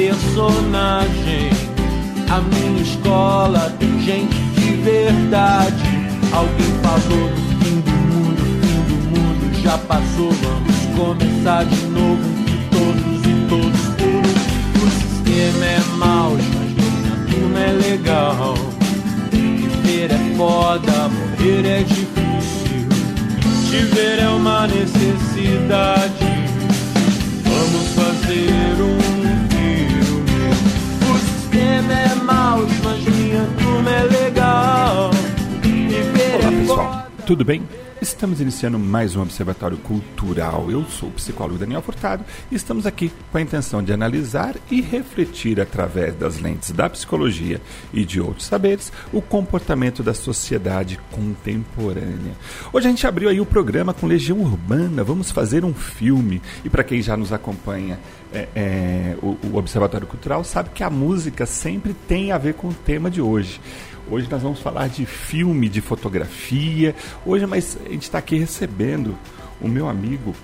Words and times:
personagem. 0.00 1.50
A 2.30 2.40
minha 2.40 2.80
escola 2.80 3.70
tem 3.78 4.00
gente 4.00 4.34
de 4.54 4.76
verdade. 4.76 6.08
Alguém 6.32 6.72
falou 6.82 7.28
do 7.28 7.42
fim 7.62 7.80
do 7.80 7.90
mundo, 8.08 8.42
fim 8.62 8.80
do 8.88 8.96
mundo 9.10 9.62
já 9.62 9.76
passou. 9.76 10.32
Vamos 10.32 10.80
começar 10.96 11.64
de 11.64 11.82
novo, 11.88 12.22
que 12.46 12.56
todos 12.70 13.20
e 13.26 13.46
todos 13.46 13.80
um. 14.00 14.20
O 14.82 14.90
sistema 14.90 15.66
é 15.66 15.80
mau, 15.98 16.30
mas 16.32 16.70
minha 16.72 17.16
turma 17.30 17.60
é 17.60 17.72
legal. 17.72 18.54
Viver 19.30 20.12
é 20.12 20.36
foda, 20.36 21.10
morrer 21.10 21.66
é 21.66 21.82
difícil. 21.82 22.88
Te 23.68 23.84
ver 23.94 24.18
é 24.20 24.28
uma 24.30 24.66
necessidade. 24.66 26.29
É 31.92 32.14
mas 32.84 33.04
minha 33.04 33.46
turma 33.58 33.90
é 33.90 34.02
legal. 34.04 35.10
Olá 36.34 36.52
é 36.52 36.60
pessoal, 36.60 36.92
foda. 36.92 37.06
tudo 37.26 37.44
bem? 37.44 37.62
Estamos 38.00 38.40
iniciando 38.40 38.78
mais 38.78 39.14
um 39.14 39.20
Observatório 39.20 39.76
Cultural. 39.76 40.70
Eu 40.70 40.86
sou 40.86 41.10
o 41.10 41.12
psicólogo 41.12 41.58
Daniel 41.58 41.82
Furtado 41.82 42.24
e 42.50 42.54
estamos 42.54 42.86
aqui 42.86 43.12
com 43.30 43.36
a 43.36 43.42
intenção 43.42 43.82
de 43.82 43.92
analisar 43.92 44.56
e 44.70 44.80
refletir 44.80 45.60
através 45.60 46.14
das 46.14 46.40
lentes 46.40 46.70
da 46.70 46.88
psicologia 46.88 47.60
e 47.92 48.02
de 48.06 48.18
outros 48.18 48.46
saberes 48.46 48.90
o 49.12 49.20
comportamento 49.20 50.02
da 50.02 50.14
sociedade 50.14 50.98
contemporânea. 51.10 52.32
Hoje 52.72 52.86
a 52.86 52.90
gente 52.90 53.06
abriu 53.06 53.28
aí 53.28 53.38
o 53.38 53.44
programa 53.44 53.92
com 53.92 54.06
Legião 54.06 54.38
Urbana, 54.40 55.04
vamos 55.04 55.30
fazer 55.30 55.62
um 55.62 55.74
filme. 55.74 56.40
E 56.64 56.70
para 56.70 56.82
quem 56.82 57.02
já 57.02 57.18
nos 57.18 57.34
acompanha 57.34 58.00
é, 58.32 58.48
é, 58.54 59.16
o, 59.22 59.36
o 59.52 59.56
Observatório 59.56 60.06
Cultural 60.06 60.42
sabe 60.42 60.70
que 60.70 60.82
a 60.82 60.88
música 60.88 61.44
sempre 61.44 61.94
tem 62.08 62.32
a 62.32 62.38
ver 62.38 62.54
com 62.54 62.68
o 62.68 62.74
tema 62.74 63.10
de 63.10 63.20
hoje. 63.20 63.60
Hoje 64.10 64.26
nós 64.28 64.42
vamos 64.42 64.58
falar 64.58 64.88
de 64.88 65.06
filme, 65.06 65.68
de 65.68 65.80
fotografia. 65.80 66.96
Hoje, 67.24 67.46
mas 67.46 67.78
a 67.86 67.88
gente 67.88 68.02
está 68.02 68.18
aqui 68.18 68.36
recebendo 68.36 69.16
o 69.60 69.68
meu 69.68 69.88
amigo, 69.88 70.34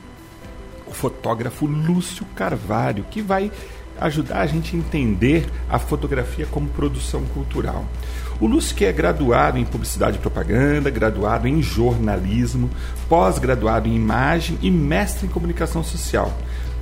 o 0.87 0.93
fotógrafo 0.93 1.67
Lúcio 1.67 2.25
Carvalho, 2.37 3.05
que 3.11 3.21
vai 3.21 3.51
ajudar 4.01 4.43
a 4.43 4.47
gente 4.47 4.77
a 4.77 4.79
entender 4.79 5.51
a 5.69 5.81
fotografia 5.81 6.47
como 6.47 6.69
produção 6.69 7.25
cultural. 7.35 7.85
O 8.41 8.47
Lúcio 8.47 8.77
que 8.77 8.85
é 8.85 8.93
graduado 8.93 9.59
em 9.59 9.65
publicidade 9.65 10.19
e 10.19 10.21
propaganda, 10.21 10.89
graduado 10.89 11.49
em 11.49 11.61
jornalismo, 11.61 12.71
pós-graduado 13.09 13.89
em 13.89 13.97
imagem 13.97 14.57
e 14.63 14.71
mestre 14.71 15.27
em 15.27 15.31
comunicação 15.31 15.83
social 15.83 16.33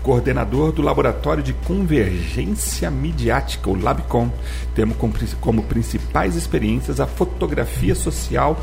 coordenador 0.05 0.71
do 0.71 0.83
Laboratório 0.83 1.43
de 1.43 1.55
Convergência 1.55 2.91
Midiática, 2.91 3.71
o 3.71 3.75
LabCom. 3.75 4.31
Temos 4.75 4.99
como, 5.41 5.63
principais 5.63 6.37
experiências 6.37 7.01
a 7.01 7.07
fotografia 7.07 7.95
social 7.95 8.61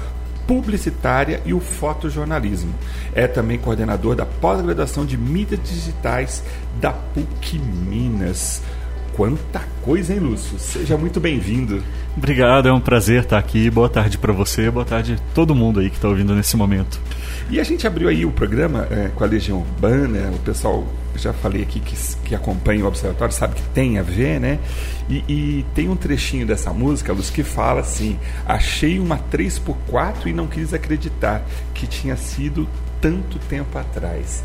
publicitária 0.48 1.42
e 1.44 1.54
o 1.54 1.60
fotojornalismo. 1.60 2.74
É 3.14 3.26
também 3.28 3.58
coordenador 3.58 4.16
da 4.16 4.26
pós-graduação 4.26 5.04
de 5.04 5.18
mídias 5.18 5.60
digitais 5.64 6.44
da 6.80 6.92
PUC 6.92 7.58
Minas. 7.58 8.62
Quanta 9.22 9.62
coisa, 9.84 10.16
hein, 10.16 10.20
Lúcio? 10.20 10.58
Seja 10.58 10.98
muito 10.98 11.20
bem-vindo. 11.20 11.84
Obrigado, 12.18 12.68
é 12.68 12.74
um 12.74 12.80
prazer 12.80 13.22
estar 13.22 13.38
aqui. 13.38 13.70
Boa 13.70 13.88
tarde 13.88 14.18
para 14.18 14.34
você, 14.34 14.72
boa 14.72 14.84
tarde 14.84 15.14
a 15.14 15.34
todo 15.36 15.54
mundo 15.54 15.80
aí 15.80 15.92
que 15.92 15.96
está 15.96 16.08
ouvindo 16.08 16.34
nesse 16.34 16.58
momento. 16.58 17.00
E 17.48 17.60
a 17.60 17.64
gente 17.64 17.86
abriu 17.86 18.10
aí 18.10 18.26
o 18.26 18.32
programa 18.32 18.88
é, 18.90 19.10
com 19.14 19.24
a 19.24 19.28
Legião 19.28 19.60
Urbana, 19.60 20.32
o 20.34 20.40
pessoal, 20.40 20.88
já 21.16 21.32
falei 21.34 21.62
aqui 21.62 21.80
que, 21.80 21.96
que 22.26 22.34
acompanha 22.34 22.84
o 22.84 22.88
Observatório, 22.88 23.32
sabe 23.32 23.54
que 23.54 23.62
tem 23.76 24.00
a 24.00 24.02
ver, 24.02 24.40
né? 24.40 24.58
E, 25.08 25.24
e 25.30 25.66
tem 25.76 25.88
um 25.88 25.96
trechinho 25.96 26.48
dessa 26.48 26.74
música, 26.74 27.14
Luz, 27.14 27.30
que 27.30 27.44
fala 27.44 27.82
assim: 27.82 28.18
Achei 28.48 29.00
uma 29.00 29.20
3x4 29.32 30.26
e 30.26 30.34
não 30.34 30.48
quis 30.48 30.74
acreditar 30.74 31.46
que 31.76 31.86
tinha 31.86 32.18
sido 32.18 32.68
tanto 33.00 33.38
tempo 33.48 33.78
atrás. 33.78 34.44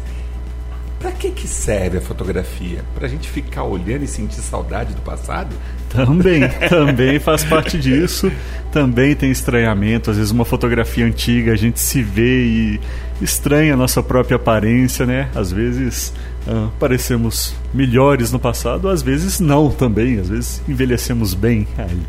Para 0.99 1.13
que, 1.13 1.31
que 1.31 1.47
serve 1.47 1.99
a 1.99 2.01
fotografia? 2.01 2.83
Para 2.95 3.07
a 3.07 3.09
gente 3.09 3.29
ficar 3.29 3.65
olhando 3.65 4.05
e 4.05 4.07
sentir 4.07 4.41
saudade 4.41 4.95
do 4.95 5.03
passado? 5.03 5.55
Também, 5.91 6.41
também 6.69 7.19
faz 7.19 7.45
parte 7.45 7.79
disso. 7.79 8.33
Também 8.73 9.15
tem 9.15 9.31
estranhamento. 9.31 10.11
Às 10.11 10.17
vezes, 10.17 10.33
uma 10.33 10.45
fotografia 10.45 11.05
antiga, 11.05 11.53
a 11.53 11.57
gente 11.57 11.79
se 11.79 12.03
vê 12.03 12.45
e 12.45 12.81
estranha 13.21 13.75
a 13.75 13.77
nossa 13.77 14.03
própria 14.03 14.37
aparência, 14.37 15.05
né? 15.07 15.29
Às 15.35 15.53
vezes 15.53 16.13
ah, 16.49 16.69
parecemos 16.79 17.55
melhores 17.75 18.31
no 18.33 18.39
passado, 18.39 18.89
às 18.89 19.03
vezes 19.03 19.41
não 19.41 19.69
também. 19.71 20.19
Às 20.19 20.29
vezes 20.29 20.63
envelhecemos 20.69 21.35
bem. 21.35 21.67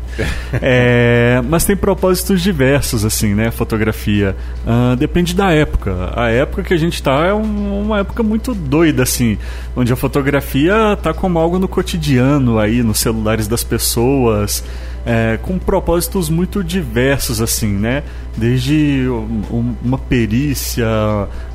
É, 0.60 1.42
mas 1.48 1.64
tem 1.64 1.76
propósitos 1.76 2.40
diversos, 2.42 3.04
assim, 3.04 3.34
né? 3.34 3.50
Fotografia. 3.50 4.34
Ah, 4.66 4.94
depende 4.98 5.34
da 5.34 5.50
época. 5.52 6.12
A 6.16 6.28
época 6.30 6.62
que 6.62 6.74
a 6.74 6.76
gente 6.76 6.94
está 6.94 7.26
é 7.26 7.34
um- 7.34 7.82
uma 7.82 7.98
época 8.00 8.22
muito 8.22 8.54
doida, 8.54 9.02
assim, 9.02 9.38
onde 9.76 9.92
a 9.92 9.96
fotografia 9.96 10.94
está 10.94 11.12
como 11.12 11.38
algo 11.38 11.58
no 11.58 11.68
cotidiano 11.68 12.58
aí, 12.58 12.82
nos 12.82 12.98
celulares 12.98 13.46
das 13.46 13.62
pessoas, 13.62 14.64
é, 15.10 15.38
com 15.40 15.58
propósitos 15.58 16.28
muito 16.28 16.62
diversos, 16.62 17.40
assim, 17.40 17.68
né? 17.72 18.02
Desde 18.36 19.08
um- 19.08 19.42
um- 19.50 19.74
uma 19.82 19.96
perícia, 19.96 20.86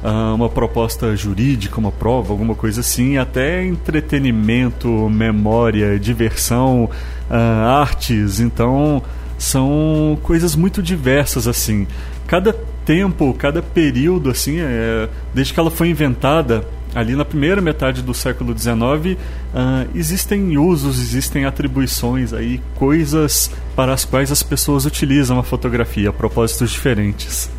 ah, 0.03 0.33
uma 0.33 0.49
proposta 0.49 1.15
jurídica, 1.15 1.77
uma 1.79 1.91
prova, 1.91 2.33
alguma 2.33 2.55
coisa 2.55 2.79
assim, 2.81 3.17
até 3.19 3.63
entretenimento, 3.63 4.89
memória, 5.07 5.99
diversão, 5.99 6.89
ah, 7.29 7.79
artes. 7.79 8.39
Então, 8.39 9.03
são 9.37 10.17
coisas 10.23 10.55
muito 10.55 10.81
diversas, 10.81 11.47
assim. 11.47 11.85
Cada 12.25 12.53
tempo, 12.83 13.33
cada 13.35 13.61
período, 13.61 14.31
assim, 14.31 14.57
é, 14.61 15.07
desde 15.31 15.53
que 15.53 15.59
ela 15.59 15.69
foi 15.69 15.89
inventada, 15.89 16.65
ali 16.95 17.15
na 17.15 17.25
primeira 17.25 17.61
metade 17.61 18.01
do 18.01 18.13
século 18.13 18.57
XIX, 18.57 19.17
ah, 19.53 19.85
existem 19.95 20.57
usos, 20.57 20.99
existem 20.99 21.45
atribuições 21.45 22.33
aí, 22.33 22.61
coisas 22.75 23.49
para 23.75 23.93
as 23.93 24.05
quais 24.05 24.31
as 24.31 24.43
pessoas 24.43 24.85
utilizam 24.85 25.39
a 25.39 25.43
fotografia, 25.43 26.09
a 26.09 26.13
propósitos 26.13 26.71
diferentes. 26.71 27.49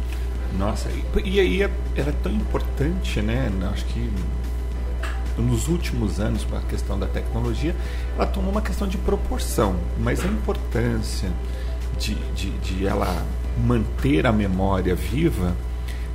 Nossa, 0.59 0.89
e, 0.91 1.28
e 1.28 1.41
aí 1.41 1.62
é- 1.62 1.71
era 1.97 2.12
tão 2.22 2.33
importante, 2.33 3.21
né? 3.21 3.50
Acho 3.72 3.84
que 3.87 4.09
nos 5.37 5.66
últimos 5.69 6.21
anos, 6.21 6.45
com 6.45 6.56
a 6.56 6.61
questão 6.61 6.99
da 6.99 7.06
tecnologia, 7.06 7.75
ela 8.16 8.27
tomou 8.27 8.53
uma 8.53 8.62
questão 8.62 8.87
de 8.87 8.97
proporção, 8.99 9.75
mas 9.99 10.25
a 10.25 10.28
importância 10.28 11.28
de, 11.99 12.15
de, 12.37 12.51
de 12.51 12.87
ela 12.87 13.25
manter 13.66 14.27
a 14.27 14.33
memória 14.33 14.95
viva, 14.95 15.55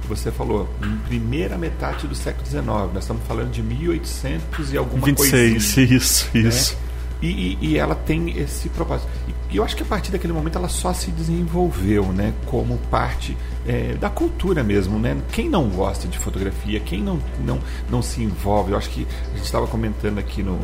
você 0.09 0.31
falou, 0.31 0.67
em 0.83 0.97
primeira 1.07 1.57
metade 1.57 2.07
do 2.07 2.15
século 2.15 2.45
XIX, 2.45 2.63
nós 2.65 2.97
estamos 3.03 3.23
falando 3.27 3.51
de 3.51 3.61
1800 3.61 4.73
e 4.73 4.77
alguma 4.77 5.05
26, 5.05 5.51
coisinha 5.75 5.97
isso, 5.97 6.37
isso. 6.37 6.77
e, 7.21 7.27
e- 7.27 7.57
e 7.61 7.77
ela 7.77 7.95
tem 7.95 8.37
esse 8.37 8.67
propósito. 8.69 9.07
E, 9.27 9.53
e 9.53 9.57
eu 9.57 9.63
acho 9.63 9.75
que 9.75 9.83
a 9.83 9.85
partir 9.85 10.11
daquele 10.11 10.33
momento 10.33 10.57
ela 10.57 10.69
só 10.69 10.93
se 10.93 11.11
desenvolveu, 11.11 12.05
né, 12.13 12.33
como 12.45 12.77
parte 12.89 13.35
é, 13.67 13.93
da 13.99 14.09
cultura 14.09 14.63
mesmo, 14.63 14.97
né? 14.99 15.17
Quem 15.31 15.47
não 15.49 15.67
gosta 15.69 16.07
de 16.07 16.17
fotografia, 16.17 16.79
quem 16.79 17.01
não 17.03 17.19
não, 17.45 17.59
não 17.89 18.01
se 18.01 18.21
envolve, 18.23 18.71
eu 18.71 18.77
acho 18.77 18.89
que 18.89 19.05
a 19.33 19.35
gente 19.35 19.45
estava 19.45 19.67
comentando 19.67 20.17
aqui 20.17 20.41
no 20.41 20.59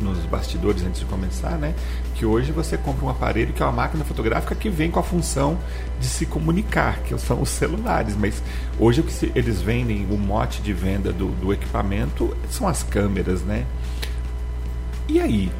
nos 0.00 0.18
bastidores 0.26 0.82
antes 0.82 1.00
de 1.00 1.06
começar, 1.06 1.58
né? 1.58 1.74
Que 2.14 2.26
hoje 2.26 2.52
você 2.52 2.76
compra 2.76 3.04
um 3.06 3.08
aparelho 3.08 3.52
que 3.52 3.62
é 3.62 3.66
uma 3.66 3.72
máquina 3.72 4.04
fotográfica 4.04 4.54
que 4.54 4.68
vem 4.68 4.90
com 4.90 4.98
a 4.98 5.02
função 5.02 5.58
de 6.00 6.06
se 6.06 6.26
comunicar, 6.26 7.00
que 7.00 7.16
são 7.18 7.40
os 7.40 7.48
celulares. 7.48 8.16
Mas 8.16 8.42
hoje 8.78 9.00
o 9.00 9.04
que 9.04 9.32
eles 9.34 9.60
vendem, 9.60 10.06
o 10.10 10.16
mote 10.16 10.60
de 10.62 10.72
venda 10.72 11.12
do, 11.12 11.28
do 11.28 11.52
equipamento 11.52 12.36
são 12.50 12.66
as 12.68 12.82
câmeras, 12.82 13.42
né? 13.42 13.64
E 15.08 15.20
aí, 15.20 15.52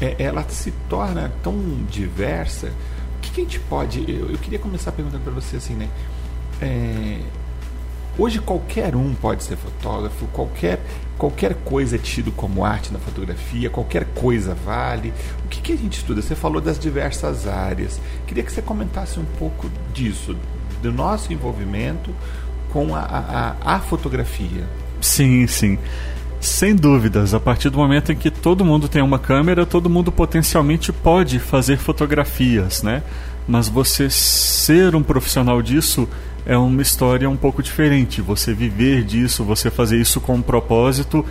é, 0.00 0.16
ela 0.18 0.44
se 0.48 0.72
torna 0.88 1.32
tão 1.42 1.54
diversa. 1.90 2.68
O 3.16 3.20
que, 3.20 3.30
que 3.30 3.40
a 3.40 3.44
gente 3.44 3.60
pode. 3.60 4.00
Eu, 4.10 4.30
eu 4.30 4.38
queria 4.38 4.58
começar 4.58 4.92
perguntando 4.92 5.22
para 5.22 5.32
você 5.32 5.56
assim, 5.56 5.74
né? 5.74 5.88
É, 6.60 7.20
hoje 8.18 8.38
qualquer 8.38 8.94
um 8.94 9.14
pode 9.14 9.42
ser 9.44 9.56
fotógrafo, 9.56 10.26
qualquer, 10.26 10.80
qualquer 11.20 11.52
coisa 11.66 11.96
é 11.96 11.98
tido 11.98 12.32
como 12.32 12.64
arte 12.64 12.90
na 12.90 12.98
fotografia, 12.98 13.68
qualquer 13.68 14.06
coisa 14.14 14.54
vale. 14.64 15.12
O 15.44 15.48
que, 15.48 15.60
que 15.60 15.72
a 15.74 15.76
gente 15.76 15.98
estuda? 15.98 16.22
Você 16.22 16.34
falou 16.34 16.62
das 16.62 16.78
diversas 16.78 17.46
áreas. 17.46 18.00
Queria 18.26 18.42
que 18.42 18.50
você 18.50 18.62
comentasse 18.62 19.20
um 19.20 19.24
pouco 19.38 19.70
disso, 19.92 20.34
do 20.82 20.90
nosso 20.90 21.30
envolvimento 21.30 22.10
com 22.72 22.94
a, 22.96 23.00
a, 23.00 23.74
a- 23.76 23.80
fotografia. 23.80 24.66
Sim, 24.98 25.46
sim. 25.46 25.78
Sem 26.40 26.74
dúvidas, 26.74 27.34
a 27.34 27.40
partir 27.40 27.68
do 27.68 27.76
momento 27.76 28.12
em 28.12 28.16
que 28.16 28.30
todo 28.30 28.64
mundo 28.64 28.88
tem 28.88 29.02
uma 29.02 29.18
câmera, 29.18 29.66
todo 29.66 29.90
mundo 29.90 30.10
potencialmente 30.10 30.90
pode 30.90 31.38
fazer 31.38 31.76
fotografias, 31.76 32.82
né? 32.82 33.02
Mas 33.46 33.68
você 33.68 34.08
ser 34.08 34.96
um 34.96 35.02
profissional 35.02 35.60
disso 35.60 36.08
é 36.50 36.58
uma 36.58 36.82
história 36.82 37.30
um 37.30 37.36
pouco 37.36 37.62
diferente. 37.62 38.20
Você 38.20 38.52
viver 38.52 39.04
disso, 39.04 39.44
você 39.44 39.70
fazer 39.70 40.00
isso 40.00 40.20
com 40.20 40.34
um 40.34 40.42
propósito, 40.42 41.24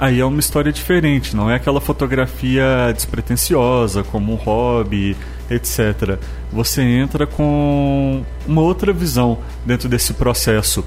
aí 0.00 0.18
é 0.18 0.24
uma 0.24 0.40
história 0.40 0.72
diferente, 0.72 1.36
não 1.36 1.48
é 1.48 1.54
aquela 1.54 1.80
fotografia 1.80 2.90
despretensiosa, 2.92 4.02
como 4.02 4.32
um 4.32 4.34
hobby, 4.34 5.16
etc. 5.48 6.18
Você 6.52 6.82
entra 6.82 7.24
com 7.24 8.24
uma 8.44 8.62
outra 8.62 8.92
visão 8.92 9.38
dentro 9.64 9.88
desse 9.88 10.12
processo. 10.12 10.84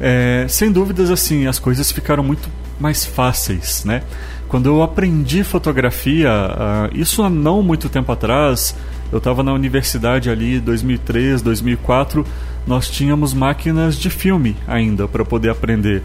É, 0.00 0.46
sem 0.48 0.70
dúvidas, 0.70 1.10
assim, 1.10 1.48
as 1.48 1.58
coisas 1.58 1.90
ficaram 1.90 2.22
muito 2.22 2.48
mais 2.78 3.04
fáceis, 3.04 3.84
né? 3.84 4.04
Quando 4.46 4.66
eu 4.66 4.84
aprendi 4.84 5.42
fotografia, 5.42 6.30
uh, 6.30 6.96
isso 6.96 7.24
há 7.24 7.28
não 7.28 7.60
muito 7.60 7.88
tempo 7.88 8.12
atrás, 8.12 8.76
eu 9.12 9.18
estava 9.18 9.42
na 9.42 9.52
universidade 9.52 10.28
ali, 10.30 10.58
2003, 10.60 11.42
2004, 11.42 12.26
nós 12.66 12.88
tínhamos 12.88 13.32
máquinas 13.32 13.96
de 13.96 14.10
filme 14.10 14.56
ainda 14.66 15.06
para 15.06 15.24
poder 15.24 15.50
aprender. 15.50 16.02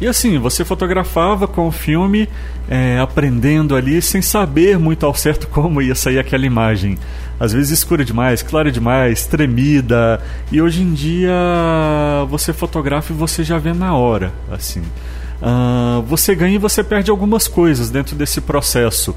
E 0.00 0.06
assim, 0.06 0.38
você 0.38 0.64
fotografava 0.64 1.46
com 1.46 1.68
o 1.68 1.70
filme, 1.70 2.26
é, 2.70 2.98
aprendendo 2.98 3.76
ali, 3.76 4.00
sem 4.00 4.22
saber 4.22 4.78
muito 4.78 5.04
ao 5.04 5.14
certo 5.14 5.46
como 5.52 5.82
ia 5.82 5.94
sair 5.94 6.18
aquela 6.18 6.46
imagem. 6.46 6.96
Às 7.38 7.52
vezes 7.52 7.70
escura 7.70 8.02
demais, 8.02 8.42
clara 8.42 8.72
demais, 8.72 9.26
tremida. 9.26 10.22
E 10.50 10.60
hoje 10.60 10.82
em 10.82 10.94
dia 10.94 11.32
você 12.30 12.52
fotografa 12.52 13.12
e 13.12 13.16
você 13.16 13.44
já 13.44 13.58
vê 13.58 13.74
na 13.74 13.94
hora, 13.94 14.32
assim. 14.50 14.82
Uh, 15.42 16.02
você 16.02 16.34
ganha 16.34 16.54
e 16.54 16.58
você 16.58 16.82
perde 16.82 17.10
algumas 17.10 17.46
coisas 17.46 17.90
dentro 17.90 18.16
desse 18.16 18.40
processo. 18.40 19.14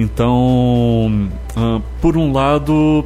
Então, 0.00 1.28
uh, 1.54 1.82
por 2.00 2.16
um 2.16 2.32
lado, 2.32 3.04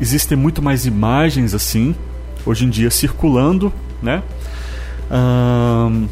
existem 0.00 0.38
muito 0.38 0.62
mais 0.62 0.86
imagens 0.86 1.54
assim, 1.54 1.92
hoje 2.44 2.64
em 2.64 2.70
dia 2.70 2.88
circulando, 2.88 3.72
né? 4.00 4.22
Uh, 5.10 6.08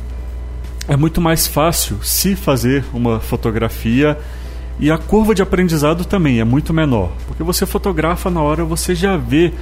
é 0.89 0.97
muito 0.97 1.21
mais 1.21 1.47
fácil 1.47 2.03
se 2.03 2.35
fazer 2.35 2.85
uma 2.93 3.21
fotografia 3.21 4.19
e 4.81 4.91
a 4.91 4.99
curva 4.99 5.37
de 5.37 5.41
aprendizado 5.41 6.05
também 6.05 6.41
é 6.41 6.45
muito 6.45 6.75
menor, 6.75 7.13
porque 7.29 7.45
você 7.45 7.65
fotografa 7.65 8.29
na 8.29 8.43
hora, 8.43 8.65
você 8.65 8.93
já 8.93 9.17
vê 9.17 9.53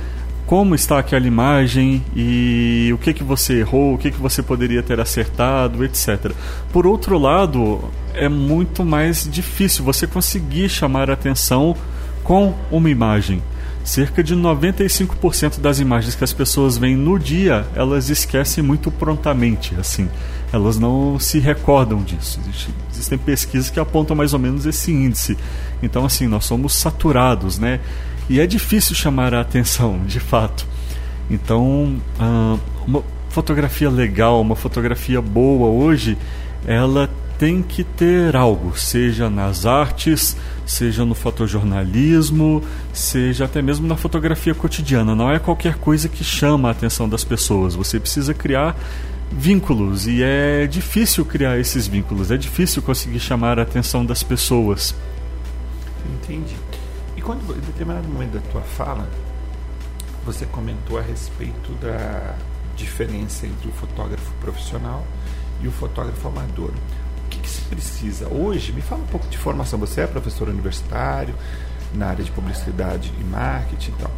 como 0.46 0.74
está 0.74 0.98
aquela 0.98 1.26
imagem 1.26 2.04
e 2.14 2.90
o 2.92 2.98
que 2.98 3.14
que 3.14 3.24
você 3.24 3.60
errou, 3.60 3.94
o 3.94 3.98
que 3.98 4.10
que 4.10 4.18
você 4.18 4.42
poderia 4.42 4.82
ter 4.82 5.00
acertado, 5.00 5.84
etc. 5.84 6.32
Por 6.72 6.86
outro 6.86 7.18
lado, 7.18 7.90
é 8.14 8.28
muito 8.28 8.84
mais 8.84 9.28
difícil 9.30 9.84
você 9.84 10.06
conseguir 10.06 10.68
chamar 10.68 11.10
a 11.10 11.14
atenção 11.14 11.76
com 12.22 12.54
uma 12.70 12.90
imagem. 12.90 13.42
Cerca 13.84 14.22
de 14.22 14.36
95% 14.36 15.58
das 15.60 15.80
imagens 15.80 16.14
que 16.14 16.22
as 16.22 16.32
pessoas 16.32 16.78
veem 16.78 16.94
no 16.94 17.18
dia, 17.18 17.66
elas 17.74 18.10
esquecem 18.10 18.62
muito 18.62 18.92
prontamente, 18.92 19.74
assim. 19.76 20.08
Elas 20.52 20.78
não 20.78 21.18
se 21.18 21.40
recordam 21.40 22.00
disso. 22.02 22.38
Existem 22.92 23.18
pesquisas 23.18 23.70
que 23.70 23.80
apontam 23.80 24.14
mais 24.14 24.32
ou 24.32 24.38
menos 24.38 24.66
esse 24.66 24.92
índice. 24.92 25.36
Então, 25.82 26.04
assim, 26.04 26.28
nós 26.28 26.44
somos 26.44 26.74
saturados, 26.74 27.58
né? 27.58 27.80
E 28.28 28.40
é 28.40 28.46
difícil 28.46 28.94
chamar 28.94 29.34
a 29.34 29.40
atenção, 29.40 30.04
de 30.06 30.20
fato. 30.20 30.66
Então, 31.30 31.96
ah, 32.18 32.56
uma 32.86 33.02
fotografia 33.28 33.88
legal, 33.88 34.40
uma 34.40 34.56
fotografia 34.56 35.20
boa 35.20 35.68
hoje, 35.68 36.16
ela 36.66 37.08
tem 37.38 37.62
que 37.62 37.82
ter 37.82 38.36
algo, 38.36 38.78
seja 38.78 39.28
nas 39.28 39.66
artes, 39.66 40.36
seja 40.64 41.04
no 41.04 41.14
fotojornalismo, 41.14 42.62
seja 42.92 43.46
até 43.46 43.60
mesmo 43.60 43.86
na 43.86 43.96
fotografia 43.96 44.54
cotidiana. 44.54 45.14
Não 45.14 45.30
é 45.30 45.38
qualquer 45.38 45.74
coisa 45.74 46.08
que 46.08 46.22
chama 46.22 46.68
a 46.68 46.70
atenção 46.70 47.08
das 47.08 47.24
pessoas. 47.24 47.74
Você 47.74 47.98
precisa 47.98 48.32
criar 48.32 48.76
vínculos 49.30 50.06
e 50.06 50.22
é 50.22 50.66
difícil 50.66 51.24
criar 51.24 51.58
esses 51.58 51.88
vínculos, 51.88 52.30
é 52.30 52.36
difícil 52.36 52.82
conseguir 52.82 53.18
chamar 53.18 53.58
a 53.58 53.62
atenção 53.62 54.04
das 54.04 54.22
pessoas. 54.22 54.94
Entendi. 56.14 56.54
E 57.22 57.24
quando, 57.24 57.56
em 57.56 57.60
determinado 57.60 58.08
momento 58.08 58.32
da 58.32 58.50
tua 58.50 58.62
fala, 58.62 59.08
você 60.26 60.44
comentou 60.44 60.98
a 60.98 61.02
respeito 61.02 61.72
da 61.74 62.34
diferença 62.74 63.46
entre 63.46 63.68
o 63.68 63.72
fotógrafo 63.72 64.32
profissional 64.40 65.06
e 65.62 65.68
o 65.68 65.70
fotógrafo 65.70 66.26
amador 66.26 66.72
que, 67.32 67.38
que 67.38 67.48
se 67.48 67.62
precisa? 67.62 68.28
Hoje, 68.28 68.72
me 68.72 68.82
fala 68.82 69.02
um 69.02 69.06
pouco 69.06 69.26
de 69.28 69.38
formação. 69.38 69.78
Você 69.78 70.02
é 70.02 70.06
professor 70.06 70.48
universitário 70.48 71.34
na 71.94 72.08
área 72.08 72.24
de 72.24 72.30
publicidade 72.30 73.12
e 73.18 73.24
marketing 73.24 73.90
e 73.90 73.94
tal. 73.94 74.10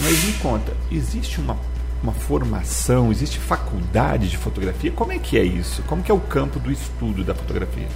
Mas 0.00 0.24
me 0.24 0.32
conta, 0.34 0.76
existe 0.90 1.40
uma, 1.40 1.56
uma 2.02 2.12
formação, 2.12 3.10
existe 3.10 3.38
faculdade 3.38 4.28
de 4.28 4.36
fotografia? 4.36 4.90
Como 4.90 5.12
é 5.12 5.18
que 5.18 5.38
é 5.38 5.44
isso? 5.44 5.82
Como 5.82 6.02
que 6.02 6.10
é 6.10 6.14
o 6.14 6.20
campo 6.20 6.58
do 6.58 6.72
estudo 6.72 7.22
da 7.22 7.34
fotografia? 7.34 7.88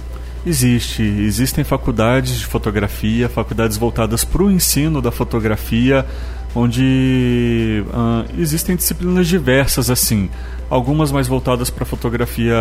Existe, 0.45 1.01
existem 1.01 1.63
faculdades 1.63 2.37
de 2.37 2.45
fotografia, 2.45 3.27
faculdades 3.27 3.77
voltadas 3.77 4.23
para 4.23 4.43
o 4.43 4.51
ensino 4.51 5.01
da 5.01 5.11
fotografia, 5.11 6.05
onde 6.53 7.83
uh, 7.87 8.39
existem 8.39 8.75
disciplinas 8.75 9.27
diversas 9.27 9.89
assim, 9.89 10.29
algumas 10.69 11.11
mais 11.11 11.27
voltadas 11.27 11.71
para 11.71 11.83
fotografia 11.83 12.55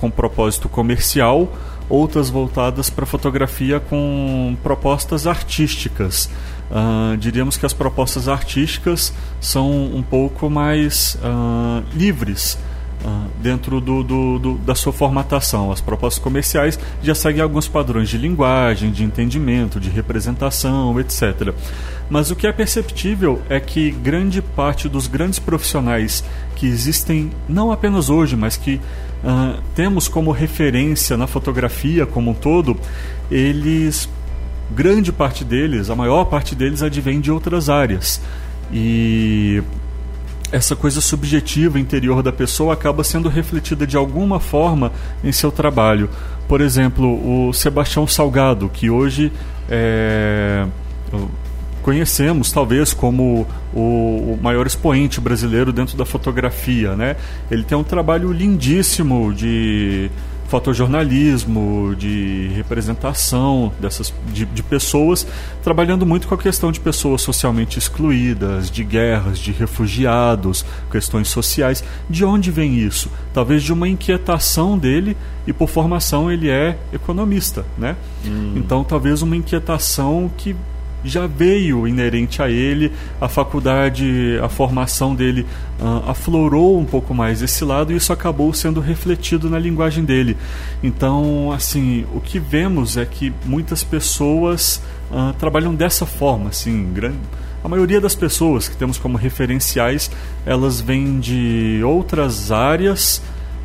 com 0.00 0.08
propósito 0.08 0.68
comercial, 0.68 1.52
outras 1.88 2.30
voltadas 2.30 2.90
para 2.90 3.04
fotografia 3.04 3.80
com 3.80 4.56
propostas 4.62 5.26
artísticas. 5.26 6.30
Uh, 6.70 7.16
diríamos 7.16 7.56
que 7.56 7.66
as 7.66 7.72
propostas 7.72 8.28
artísticas 8.28 9.12
são 9.40 9.68
um 9.68 10.02
pouco 10.02 10.48
mais 10.48 11.16
uh, 11.16 11.84
livres 11.92 12.56
dentro 13.40 13.80
do, 13.80 14.02
do, 14.02 14.38
do, 14.38 14.54
da 14.58 14.74
sua 14.74 14.92
formatação. 14.92 15.70
As 15.70 15.80
propostas 15.80 16.22
comerciais 16.22 16.78
já 17.02 17.14
seguem 17.14 17.42
alguns 17.42 17.68
padrões 17.68 18.08
de 18.08 18.18
linguagem, 18.18 18.90
de 18.90 19.04
entendimento, 19.04 19.78
de 19.78 19.88
representação, 19.88 20.98
etc. 20.98 21.54
Mas 22.08 22.30
o 22.30 22.36
que 22.36 22.46
é 22.46 22.52
perceptível 22.52 23.40
é 23.48 23.60
que 23.60 23.90
grande 23.90 24.40
parte 24.40 24.88
dos 24.88 25.06
grandes 25.06 25.38
profissionais 25.38 26.24
que 26.54 26.66
existem, 26.66 27.30
não 27.48 27.70
apenas 27.70 28.08
hoje, 28.08 28.36
mas 28.36 28.56
que 28.56 28.80
uh, 29.22 29.60
temos 29.74 30.08
como 30.08 30.30
referência 30.30 31.16
na 31.16 31.26
fotografia 31.26 32.06
como 32.06 32.30
um 32.30 32.34
todo, 32.34 32.76
eles, 33.30 34.08
grande 34.70 35.12
parte 35.12 35.44
deles, 35.44 35.90
a 35.90 35.94
maior 35.94 36.24
parte 36.24 36.54
deles 36.54 36.82
advém 36.82 37.20
de 37.20 37.30
outras 37.30 37.68
áreas. 37.68 38.20
E 38.72 39.62
essa 40.52 40.76
coisa 40.76 41.00
subjetiva 41.00 41.78
interior 41.78 42.22
da 42.22 42.32
pessoa 42.32 42.74
acaba 42.74 43.02
sendo 43.02 43.28
refletida 43.28 43.86
de 43.86 43.96
alguma 43.96 44.38
forma 44.38 44.92
em 45.22 45.32
seu 45.32 45.50
trabalho. 45.50 46.08
Por 46.48 46.60
exemplo, 46.60 47.48
o 47.48 47.52
Sebastião 47.52 48.06
Salgado, 48.06 48.68
que 48.68 48.88
hoje 48.88 49.32
é, 49.68 50.66
conhecemos 51.82 52.52
talvez 52.52 52.92
como 52.92 53.46
o, 53.74 53.80
o, 53.80 54.38
maior 54.40 54.66
expoente 54.66 55.20
brasileiro 55.20 55.72
dentro 55.72 55.96
da 55.96 56.04
fotografia. 56.04 56.94
Né? 56.94 57.16
Ele 57.50 57.64
tem 57.64 57.76
um 57.76 57.84
trabalho 57.84 58.32
lindíssimo 58.32 59.32
de 59.32 60.10
fotojornalismo, 60.46 61.94
de 61.96 62.50
representação 62.54 63.72
dessas 63.80 64.12
de, 64.32 64.44
de, 64.44 64.62
pessoas, 64.62 65.26
trabalhando 65.62 66.06
muito 66.06 66.28
com 66.28 66.34
a 66.34 66.38
questão 66.38 66.70
de 66.70 66.80
pessoas 66.80 67.22
socialmente 67.22 67.78
excluídas, 67.78 68.70
de 68.70 68.84
guerras, 68.84 69.38
de 69.38 69.52
refugiados, 69.52 70.64
questões 70.90 71.28
sociais. 71.28 71.82
De 72.08 72.24
onde 72.24 72.50
vem 72.50 72.78
isso? 72.78 73.10
Talvez 73.32 73.62
de 73.62 73.72
uma 73.72 73.88
inquietação 73.88 74.78
dele 74.78 75.16
e 75.46 75.52
por 75.52 75.68
formação 75.68 76.30
ele 76.30 76.48
é 76.48 76.78
economista, 76.92 77.64
né? 77.76 77.96
Hum. 78.24 78.54
Então 78.56 78.84
talvez 78.84 79.22
uma 79.22 79.36
inquietação 79.36 80.30
que 80.36 80.54
já 81.04 81.26
veio 81.26 81.86
inerente 81.86 82.42
a 82.42 82.50
ele, 82.50 82.92
a 83.20 83.28
faculdade, 83.28 84.38
a 84.42 84.48
formação 84.48 85.14
dele 85.14 85.46
uh, 85.80 86.10
aflorou 86.10 86.78
um 86.78 86.84
pouco 86.84 87.14
mais 87.14 87.42
esse 87.42 87.64
lado 87.64 87.92
e 87.92 87.96
isso 87.96 88.12
acabou 88.12 88.52
sendo 88.52 88.80
refletido 88.80 89.48
na 89.48 89.58
linguagem 89.58 90.04
dele. 90.04 90.36
Então, 90.82 91.52
assim, 91.52 92.04
o 92.14 92.20
que 92.20 92.38
vemos 92.38 92.96
é 92.96 93.04
que 93.04 93.32
muitas 93.44 93.84
pessoas 93.84 94.82
uh, 95.10 95.32
trabalham 95.34 95.74
dessa 95.74 96.06
forma, 96.06 96.48
assim, 96.50 96.92
grande 96.92 97.18
a 97.66 97.68
maioria 97.68 98.00
das 98.00 98.14
pessoas 98.14 98.68
que 98.68 98.76
temos 98.76 98.96
como 98.96 99.18
referenciais, 99.18 100.08
elas 100.44 100.80
vêm 100.80 101.18
de 101.18 101.80
outras 101.84 102.52
áreas 102.52 103.20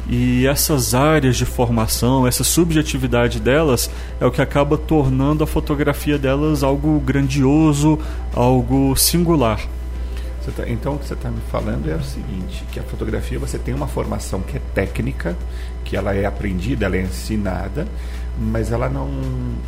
e 0.09 0.45
essas 0.47 0.93
áreas 0.93 1.37
de 1.37 1.45
formação, 1.45 2.27
essa 2.27 2.43
subjetividade 2.43 3.39
delas 3.39 3.89
é 4.19 4.25
o 4.25 4.31
que 4.31 4.41
acaba 4.41 4.77
tornando 4.77 5.43
a 5.43 5.47
fotografia 5.47 6.17
delas 6.17 6.63
algo 6.63 6.99
grandioso, 6.99 7.99
algo 8.33 8.95
singular. 8.95 9.59
Tá, 10.55 10.67
então 10.67 10.95
o 10.95 10.99
que 10.99 11.05
você 11.05 11.13
está 11.13 11.29
me 11.29 11.39
falando 11.51 11.89
é 11.89 11.95
o 11.95 12.03
seguinte, 12.03 12.65
que 12.71 12.79
a 12.79 12.83
fotografia 12.83 13.37
você 13.37 13.59
tem 13.59 13.75
uma 13.75 13.87
formação 13.87 14.41
que 14.41 14.57
é 14.57 14.61
técnica, 14.73 15.37
que 15.85 15.95
ela 15.95 16.15
é 16.15 16.25
aprendida, 16.25 16.85
ela 16.85 16.97
é 16.97 17.01
ensinada, 17.03 17.87
mas 18.39 18.71
ela 18.71 18.89
não, 18.89 19.09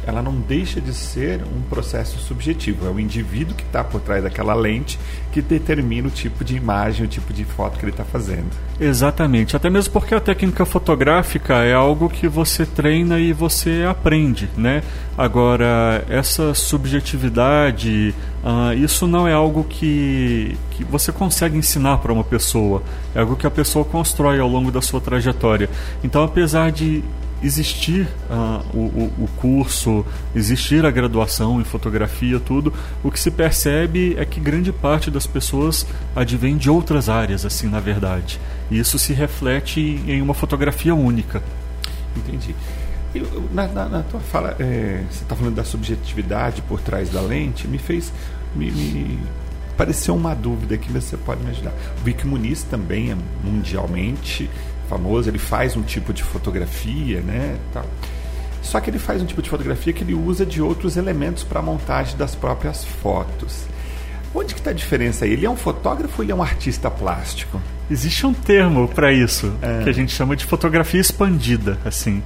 ela 0.06 0.22
não 0.22 0.34
deixa 0.34 0.80
de 0.80 0.94
ser 0.94 1.42
um 1.44 1.62
processo 1.70 2.18
subjetivo. 2.20 2.88
É 2.88 2.90
o 2.90 3.00
indivíduo 3.00 3.56
que 3.56 3.64
está 3.64 3.84
por 3.84 4.02
trás 4.02 4.24
daquela 4.24 4.54
lente 4.54 5.00
que 5.32 5.42
determina 5.42 6.08
o 6.08 6.12
tipo 6.12 6.44
de 6.44 6.56
imagem, 6.56 7.06
o 7.06 7.08
tipo 7.08 7.34
de 7.34 7.44
foto 7.44 7.78
que 7.78 7.86
ele 7.86 7.92
está 7.92 8.04
fazendo. 8.04 8.50
Exatamente. 8.80 9.56
Até 9.56 9.70
mesmo 9.70 9.94
porque 9.94 10.16
a 10.16 10.20
técnica 10.20 10.66
fotográfica 10.66 11.56
é 11.56 11.74
algo 11.74 12.10
que 12.10 12.28
você 12.28 12.66
treina 12.66 13.20
e 13.20 13.34
você 13.34 13.86
aprende, 13.88 14.50
né? 14.58 14.82
Agora, 15.18 16.04
essa 16.10 16.54
subjetividade, 16.54 18.16
uh, 18.44 18.74
isso 18.74 19.06
não 19.06 19.28
é 19.28 19.34
algo 19.34 19.64
que, 19.64 20.58
que 20.72 20.84
você 20.84 21.12
consegue 21.12 21.58
ensinar 21.58 21.98
para 21.98 22.12
uma 22.12 22.24
pessoa. 22.24 22.82
É 23.14 23.20
algo 23.20 23.36
que 23.36 23.46
a 23.46 23.52
pessoa 23.52 23.86
constrói 23.86 24.40
ao 24.40 24.48
longo 24.48 24.72
da 24.72 24.82
sua 24.82 25.00
trajetória. 25.00 25.70
Então, 26.04 26.24
apesar 26.24 26.72
de 26.72 27.04
existir 27.44 28.08
uh, 28.30 28.66
o, 28.76 29.12
o, 29.24 29.30
curso, 29.36 30.06
existir 30.34 30.86
a 30.86 30.92
graduação 30.92 31.60
em 31.60 31.64
fotografia, 31.64 32.40
tudo, 32.40 32.74
o 33.04 33.12
que 33.12 33.20
se 33.20 33.30
percebe 33.30 34.16
é 34.18 34.26
que 34.26 34.40
grande 34.40 34.72
parte 34.72 35.12
das 35.12 35.28
pessoas 35.28 35.86
advém 36.16 36.58
de 36.58 36.70
outras 36.70 37.10
áreas, 37.10 37.46
assim, 37.46 37.68
na 37.68 37.80
verdade. 37.80 38.40
E 38.72 38.80
isso 38.80 38.98
se 38.98 39.14
reflete 39.14 39.80
em 40.08 40.22
uma 40.22 40.34
fotografia 40.34 40.96
única. 40.96 41.44
Entendi. 42.16 42.56
Eu, 43.14 43.50
na, 43.54 43.68
na, 43.68 43.90
na, 43.90 44.04
tua 44.04 44.20
fala, 44.20 44.56
é, 44.60 45.04
você 45.10 45.24
está 45.24 45.36
falando 45.36 45.56
da 45.56 45.64
subjetividade 45.64 46.62
por 46.64 46.82
trás 46.82 47.10
da 47.10 47.22
lente, 47.22 47.68
me 47.68 47.78
fez. 47.78 48.12
Me, 48.56 48.72
me 48.72 49.20
pareceu 49.76 50.16
uma 50.16 50.36
dúvida 50.36 50.80
mas 50.90 51.04
você 51.04 51.18
pode 51.18 51.44
me 51.44 51.50
ajudar. 51.50 51.74
O 52.00 52.04
Vic 52.04 52.26
Muniz 52.26 52.64
também 52.64 53.12
é 53.12 53.18
mundialmente 53.44 54.50
famoso, 54.94 55.30
ele 55.30 55.40
faz 55.40 55.76
um 55.76 55.82
tipo 55.82 56.14
de 56.14 56.24
fotografia, 56.24 57.22
né? 57.22 57.58
Tal. 57.74 57.86
Só 58.62 58.80
que 58.80 58.90
ele 58.90 59.00
faz 59.00 59.22
um 59.22 59.26
tipo 59.26 59.42
de 59.42 59.50
fotografia 59.50 59.92
que 59.92 60.04
ele 60.04 60.14
usa 60.14 60.46
de 60.46 60.62
outros 60.62 60.96
elementos 60.96 61.44
para 61.44 61.60
a 61.60 61.64
montagem 61.64 62.16
das 62.16 62.36
próprias 62.36 62.86
fotos. 62.86 63.66
Onde 64.34 64.54
que 64.54 64.60
está 64.60 64.72
a 64.72 64.74
diferença 64.74 65.26
aí? 65.26 65.34
Ele 65.34 65.46
é 65.46 65.50
um 65.50 65.56
fotógrafo 65.56 66.14
ou 66.18 66.24
ele 66.24 66.32
é 66.32 66.36
um 66.36 66.42
artista 66.42 66.90
plástico? 66.90 67.62
Existe 67.90 68.26
um 68.26 68.34
termo 68.34 68.88
para 68.88 69.12
isso, 69.12 69.54
é. 69.62 69.84
que 69.84 69.90
a 69.90 69.94
gente 69.94 70.14
chama 70.14 70.36
de 70.36 70.46
fotografia 70.46 71.02
expandida, 71.02 71.78
assim. 71.86 72.24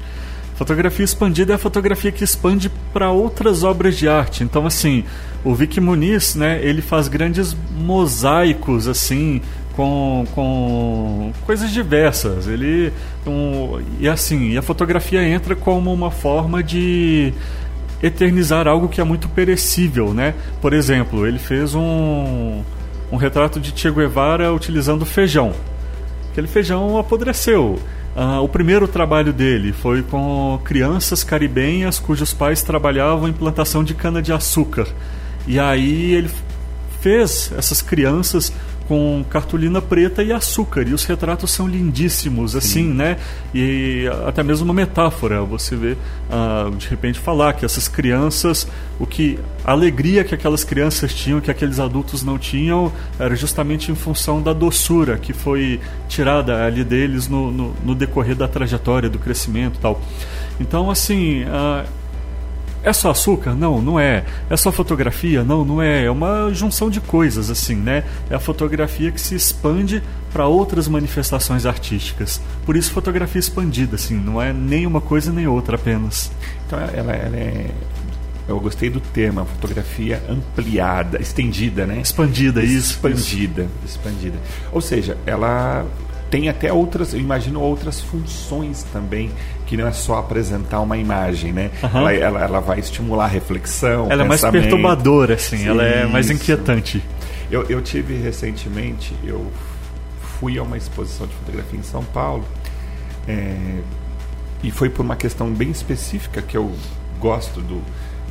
Fotografia 0.55 1.03
expandida 1.03 1.53
é 1.53 1.55
a 1.55 1.59
fotografia 1.59 2.11
que 2.11 2.23
expande 2.23 2.69
para 2.93 3.11
outras 3.11 3.63
obras 3.63 3.97
de 3.97 4.07
arte. 4.07 4.43
Então, 4.43 4.65
assim, 4.65 5.03
o 5.43 5.53
Vic 5.53 5.79
Muniz, 5.79 6.35
né, 6.35 6.59
ele 6.63 6.81
faz 6.81 7.07
grandes 7.07 7.55
mosaicos, 7.77 8.87
assim, 8.87 9.41
com, 9.77 10.25
com 10.33 11.31
coisas 11.45 11.71
diversas. 11.71 12.47
Ele 12.47 12.91
um, 13.27 13.79
e 13.99 14.09
assim, 14.09 14.49
e 14.49 14.57
a 14.57 14.61
fotografia 14.61 15.23
entra 15.23 15.55
como 15.55 15.93
uma 15.93 16.09
forma 16.09 16.63
de 16.63 17.31
eternizar 18.01 18.67
algo 18.67 18.89
que 18.89 18.99
é 18.99 19.03
muito 19.03 19.29
perecível, 19.29 20.13
né? 20.13 20.33
Por 20.59 20.73
exemplo, 20.73 21.25
ele 21.27 21.37
fez 21.37 21.75
um, 21.75 22.63
um 23.11 23.17
retrato 23.17 23.59
de 23.59 23.71
Che 23.79 23.91
Guevara 23.91 24.51
utilizando 24.51 25.05
feijão. 25.05 25.53
Aquele 26.31 26.47
feijão 26.47 26.97
apodreceu. 26.97 27.79
Uh, 28.15 28.41
o 28.41 28.49
primeiro 28.49 28.87
trabalho 28.87 29.31
dele 29.31 29.71
foi 29.71 30.01
com 30.01 30.59
crianças 30.63 31.23
caribenhas 31.23 31.99
cujos 31.99 32.33
pais 32.33 32.63
trabalhavam 32.63 33.29
em 33.29 33.33
plantação 33.33 33.83
de 33.83 33.93
cana-de-açúcar. 33.93 34.87
E 35.45 35.59
aí 35.59 36.13
ele 36.13 36.29
fez 36.99 37.51
essas 37.55 37.79
crianças 37.81 38.51
com 38.87 39.23
cartolina 39.29 39.81
preta 39.81 40.23
e 40.23 40.31
açúcar. 40.31 40.87
E 40.87 40.93
os 40.93 41.03
retratos 41.03 41.51
são 41.51 41.67
lindíssimos, 41.67 42.55
assim, 42.55 42.83
Sim. 42.83 42.93
né? 42.93 43.17
E 43.53 44.09
até 44.25 44.41
mesmo 44.43 44.65
uma 44.65 44.73
metáfora, 44.73 45.43
você 45.43 45.75
vê, 45.75 45.91
uh, 45.93 46.71
de 46.75 46.87
repente, 46.87 47.19
falar 47.19 47.53
que 47.53 47.65
essas 47.65 47.87
crianças, 47.87 48.67
o 48.99 49.05
que 49.05 49.37
a 49.63 49.71
alegria 49.71 50.23
que 50.23 50.33
aquelas 50.33 50.63
crianças 50.63 51.13
tinham, 51.13 51.41
que 51.41 51.51
aqueles 51.51 51.79
adultos 51.79 52.23
não 52.23 52.37
tinham, 52.37 52.91
era 53.19 53.35
justamente 53.35 53.91
em 53.91 53.95
função 53.95 54.41
da 54.41 54.53
doçura 54.53 55.17
que 55.17 55.33
foi 55.33 55.79
tirada 56.07 56.65
ali 56.65 56.83
deles 56.83 57.27
no, 57.27 57.51
no, 57.51 57.75
no 57.83 57.95
decorrer 57.95 58.35
da 58.35 58.47
trajetória, 58.47 59.09
do 59.09 59.19
crescimento 59.19 59.77
tal. 59.81 60.01
Então, 60.59 60.89
assim, 60.89 61.43
uh, 61.43 61.85
é 62.87 62.93
só 62.93 63.11
açúcar? 63.11 63.53
Não, 63.53 63.81
não 63.81 63.99
é. 63.99 64.23
É 64.49 64.55
só 64.55 64.71
fotografia? 64.71 65.43
Não, 65.43 65.65
não 65.65 65.81
é. 65.81 66.05
É 66.05 66.11
uma 66.11 66.49
junção 66.53 66.89
de 66.89 67.01
coisas, 67.01 67.49
assim, 67.49 67.75
né? 67.75 68.03
É 68.29 68.35
a 68.35 68.39
fotografia 68.39 69.11
que 69.11 69.19
se 69.19 69.35
expande 69.35 70.01
para 70.31 70.47
outras 70.47 70.87
manifestações 70.87 71.65
artísticas. 71.65 72.41
Por 72.65 72.75
isso, 72.75 72.91
fotografia 72.91 73.39
expandida, 73.39 73.95
assim, 73.95 74.15
não 74.15 74.41
é 74.41 74.53
nem 74.53 74.85
uma 74.85 75.01
coisa 75.01 75.31
nem 75.31 75.47
outra 75.47 75.75
apenas. 75.75 76.31
Então, 76.65 76.79
ela, 76.79 77.13
ela 77.13 77.35
é 77.35 77.71
eu 78.47 78.59
gostei 78.61 78.89
do 78.89 79.01
tema, 79.01 79.43
fotografia 79.43 80.23
ampliada, 80.29 81.21
estendida, 81.21 81.85
né? 81.85 81.99
Expandida, 81.99 82.63
isso. 82.63 82.93
Expandida, 82.93 83.67
expandida. 83.85 84.37
Ou 84.71 84.79
seja, 84.79 85.17
ela 85.25 85.85
tem 86.29 86.49
até 86.49 86.71
outras, 86.71 87.13
eu 87.13 87.19
imagino 87.19 87.61
outras 87.61 88.01
funções 88.01 88.83
também, 88.91 89.31
que 89.65 89.77
não 89.77 89.87
é 89.87 89.91
só 89.91 90.19
apresentar 90.19 90.81
uma 90.81 90.97
imagem, 90.97 91.53
né? 91.53 91.71
Uhum. 91.81 91.99
Ela, 91.99 92.13
ela, 92.13 92.43
ela, 92.43 92.59
vai 92.59 92.79
estimular 92.79 93.25
a 93.25 93.27
reflexão. 93.27 94.07
Ela 94.09 94.23
é 94.23 94.27
mais 94.27 94.41
perturbadora, 94.41 95.35
assim, 95.35 95.57
Sim, 95.57 95.67
ela 95.67 95.83
é 95.83 96.05
mais 96.05 96.29
inquietante. 96.29 97.03
Eu, 97.49 97.63
eu 97.69 97.81
tive 97.81 98.15
recentemente, 98.15 99.13
eu 99.23 99.49
fui 100.39 100.57
a 100.57 100.63
uma 100.63 100.77
exposição 100.77 101.25
de 101.25 101.33
fotografia 101.35 101.79
em 101.79 101.83
São 101.83 102.03
Paulo, 102.03 102.45
é, 103.27 103.55
e 104.63 104.71
foi 104.71 104.89
por 104.89 105.03
uma 105.03 105.15
questão 105.15 105.49
bem 105.51 105.69
específica 105.69 106.41
que 106.41 106.57
eu 106.57 106.71
gosto 107.19 107.61
do. 107.61 107.81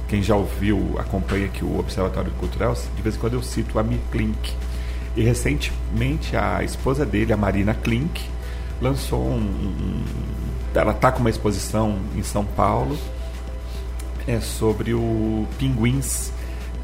Quem 0.08 0.22
já 0.22 0.36
ouviu, 0.36 0.94
acompanha 0.98 1.46
aqui 1.46 1.64
o 1.64 1.78
Observatório 1.80 2.30
Cultural, 2.32 2.74
de 2.74 3.02
vez 3.02 3.16
em 3.16 3.18
quando 3.18 3.32
eu 3.32 3.42
cito 3.42 3.76
a 3.78 3.82
Mir 3.82 3.98
Klink 4.12 4.54
e 5.16 5.22
recentemente 5.22 6.36
a 6.36 6.62
esposa 6.62 7.04
dele, 7.06 7.32
a 7.32 7.36
Marina 7.36 7.74
Klink, 7.74 8.22
lançou 8.80 9.20
um, 9.20 10.02
ela 10.74 10.92
está 10.92 11.10
com 11.10 11.20
uma 11.20 11.30
exposição 11.30 11.98
em 12.14 12.22
São 12.22 12.44
Paulo 12.44 12.98
é 14.26 14.40
sobre 14.40 14.92
o 14.92 15.46
pinguins 15.58 16.32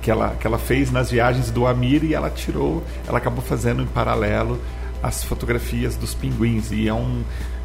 que 0.00 0.10
ela, 0.10 0.34
que 0.36 0.46
ela 0.46 0.58
fez 0.58 0.90
nas 0.90 1.10
viagens 1.10 1.50
do 1.50 1.66
Amir 1.66 2.04
e 2.04 2.14
ela 2.14 2.30
tirou, 2.30 2.82
ela 3.06 3.18
acabou 3.18 3.42
fazendo 3.42 3.82
em 3.82 3.86
paralelo 3.86 4.60
as 5.02 5.22
fotografias 5.22 5.96
dos 5.96 6.14
pinguins. 6.14 6.70
E 6.70 6.88
é 6.88 6.94
um 6.94 7.22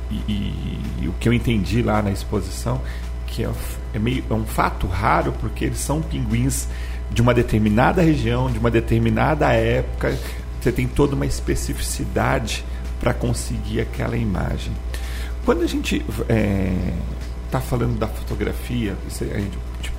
e, 0.10 0.16
e, 0.28 0.80
e 1.02 1.08
o 1.08 1.14
que 1.20 1.28
eu 1.28 1.34
entendi 1.34 1.82
lá 1.82 2.02
na 2.02 2.12
exposição 2.12 2.82
que 3.28 3.44
é, 3.44 3.50
é, 3.94 4.00
meio, 4.00 4.24
é 4.30 4.34
um 4.34 4.46
fato 4.46 4.88
raro 4.88 5.34
porque 5.40 5.66
eles 5.66 5.80
são 5.80 6.02
pinguins 6.02 6.68
de 7.12 7.22
uma 7.22 7.34
determinada 7.34 8.02
região, 8.02 8.50
de 8.50 8.58
uma 8.58 8.72
determinada 8.72 9.52
época, 9.52 10.18
você 10.68 10.72
tem 10.74 10.88
toda 10.88 11.16
uma 11.16 11.26
especificidade 11.26 12.66
para 13.00 13.14
conseguir 13.14 13.80
aquela 13.80 14.18
imagem. 14.18 14.74
Quando 15.46 15.62
a 15.62 15.68
gente 15.68 16.04
está 17.46 17.58
é, 17.58 17.62
falando 17.62 17.98
da 17.98 18.08
fotografia, 18.08 18.98
a 19.06 19.40
gente 19.40 19.58
tipo, 19.82 19.96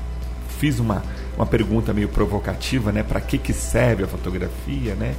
fiz 0.58 0.78
uma, 0.78 1.02
uma 1.36 1.46
pergunta 1.46 1.94
meio 1.94 2.08
provocativa, 2.08 2.92
né? 2.92 3.02
Para 3.02 3.18
que, 3.20 3.38
que 3.38 3.54
serve 3.54 4.04
a 4.04 4.06
fotografia, 4.06 4.94
né? 4.94 5.14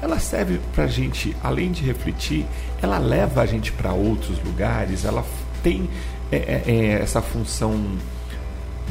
Ela 0.00 0.18
serve 0.18 0.58
para 0.74 0.84
a 0.84 0.88
gente, 0.88 1.36
além 1.44 1.70
de 1.70 1.84
refletir, 1.84 2.44
ela 2.82 2.98
leva 2.98 3.42
a 3.42 3.46
gente 3.46 3.70
para 3.70 3.92
outros 3.92 4.42
lugares, 4.42 5.04
ela 5.04 5.24
tem 5.62 5.88
é, 6.32 6.36
é, 6.36 6.62
é, 6.66 7.02
essa 7.02 7.22
função 7.22 7.96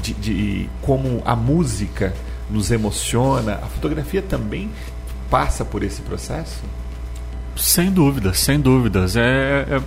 de, 0.02 0.14
de 0.14 0.70
como 0.82 1.22
a 1.26 1.36
música 1.36 2.14
nos 2.50 2.72
emociona, 2.72 3.56
a 3.56 3.68
fotografia 3.68 4.22
também 4.22 4.70
passa 5.32 5.64
por 5.64 5.82
esse 5.82 6.02
processo? 6.02 6.62
Sem 7.56 7.90
dúvidas, 7.90 8.38
sem 8.40 8.60
dúvidas. 8.60 9.16
É, 9.16 9.66
é 9.70 9.78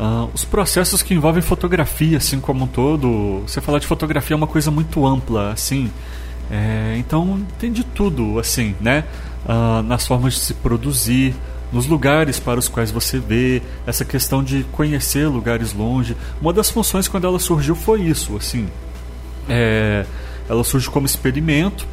uh, 0.00 0.30
os 0.32 0.44
processos 0.44 1.02
que 1.02 1.14
envolvem 1.14 1.42
fotografia, 1.42 2.18
assim 2.18 2.38
como 2.38 2.64
um 2.64 2.68
todo. 2.68 3.42
Você 3.46 3.60
falar 3.60 3.78
de 3.78 3.86
fotografia 3.86 4.34
é 4.34 4.36
uma 4.36 4.46
coisa 4.46 4.70
muito 4.70 5.04
ampla, 5.06 5.52
assim. 5.52 5.90
É, 6.50 6.94
então 6.98 7.44
tem 7.58 7.72
de 7.72 7.82
tudo, 7.82 8.38
assim, 8.38 8.76
né? 8.80 9.04
Uh, 9.46 9.82
nas 9.82 10.06
formas 10.06 10.34
de 10.34 10.40
se 10.40 10.54
produzir, 10.54 11.34
nos 11.72 11.86
lugares 11.86 12.38
para 12.38 12.60
os 12.60 12.68
quais 12.68 12.90
você 12.90 13.18
vê, 13.18 13.62
essa 13.86 14.04
questão 14.04 14.44
de 14.44 14.64
conhecer 14.72 15.26
lugares 15.26 15.72
longe. 15.72 16.14
Uma 16.40 16.52
das 16.52 16.70
funções 16.70 17.08
quando 17.08 17.26
ela 17.26 17.38
surgiu 17.38 17.74
foi 17.74 18.02
isso, 18.02 18.36
assim. 18.36 18.68
É, 19.48 20.04
ela 20.48 20.62
surge 20.62 20.88
como 20.90 21.06
experimento 21.06 21.86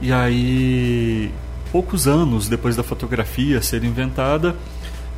e 0.00 0.12
aí 0.12 1.30
poucos 1.70 2.06
anos 2.06 2.48
depois 2.48 2.76
da 2.76 2.82
fotografia 2.82 3.62
ser 3.62 3.84
inventada, 3.84 4.56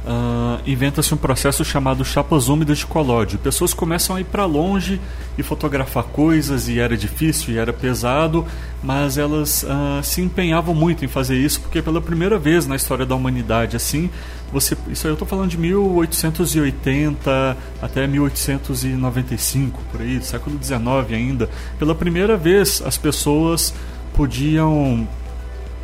uh, 0.04 0.60
inventa-se 0.66 1.12
um 1.14 1.16
processo 1.16 1.64
chamado 1.64 2.04
chapas 2.04 2.48
úmidas 2.48 2.78
de 2.78 2.86
colóide. 2.86 3.38
Pessoas 3.38 3.72
começam 3.72 4.16
a 4.16 4.20
ir 4.20 4.24
para 4.24 4.44
longe 4.44 5.00
e 5.36 5.42
fotografar 5.42 6.04
coisas, 6.04 6.68
e 6.68 6.78
era 6.78 6.96
difícil 6.96 7.54
e 7.54 7.58
era 7.58 7.72
pesado, 7.72 8.46
mas 8.82 9.18
elas 9.18 9.62
uh, 9.62 10.02
se 10.02 10.20
empenhavam 10.20 10.74
muito 10.74 11.04
em 11.04 11.08
fazer 11.08 11.36
isso, 11.36 11.60
porque 11.60 11.80
pela 11.80 12.00
primeira 12.00 12.38
vez 12.38 12.66
na 12.66 12.76
história 12.76 13.06
da 13.06 13.14
humanidade, 13.14 13.76
assim, 13.76 14.10
você, 14.52 14.76
isso 14.90 15.06
aí 15.06 15.10
eu 15.10 15.14
estou 15.14 15.26
falando 15.26 15.48
de 15.48 15.56
1880 15.56 17.56
até 17.80 18.06
1895, 18.06 19.80
por 19.90 20.02
aí, 20.02 20.22
século 20.22 20.58
XIX 20.62 20.78
ainda. 21.10 21.48
Pela 21.78 21.94
primeira 21.94 22.36
vez, 22.36 22.82
as 22.84 22.98
pessoas 22.98 23.72
podiam 24.14 25.08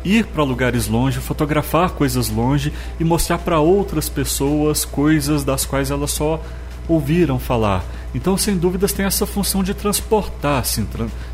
ir 0.03 0.25
para 0.25 0.43
lugares 0.43 0.87
longe, 0.87 1.19
fotografar 1.19 1.91
coisas 1.91 2.29
longe 2.29 2.71
e 2.99 3.03
mostrar 3.03 3.37
para 3.39 3.59
outras 3.59 4.09
pessoas 4.09 4.85
coisas 4.85 5.43
das 5.43 5.65
quais 5.65 5.91
elas 5.91 6.11
só 6.11 6.41
ouviram 6.87 7.37
falar. 7.37 7.83
Então, 8.13 8.35
sem 8.37 8.57
dúvidas, 8.57 8.91
tem 8.91 9.05
essa 9.05 9.25
função 9.25 9.63
de 9.63 9.73
transportar, 9.73 10.59
assim, 10.59 10.87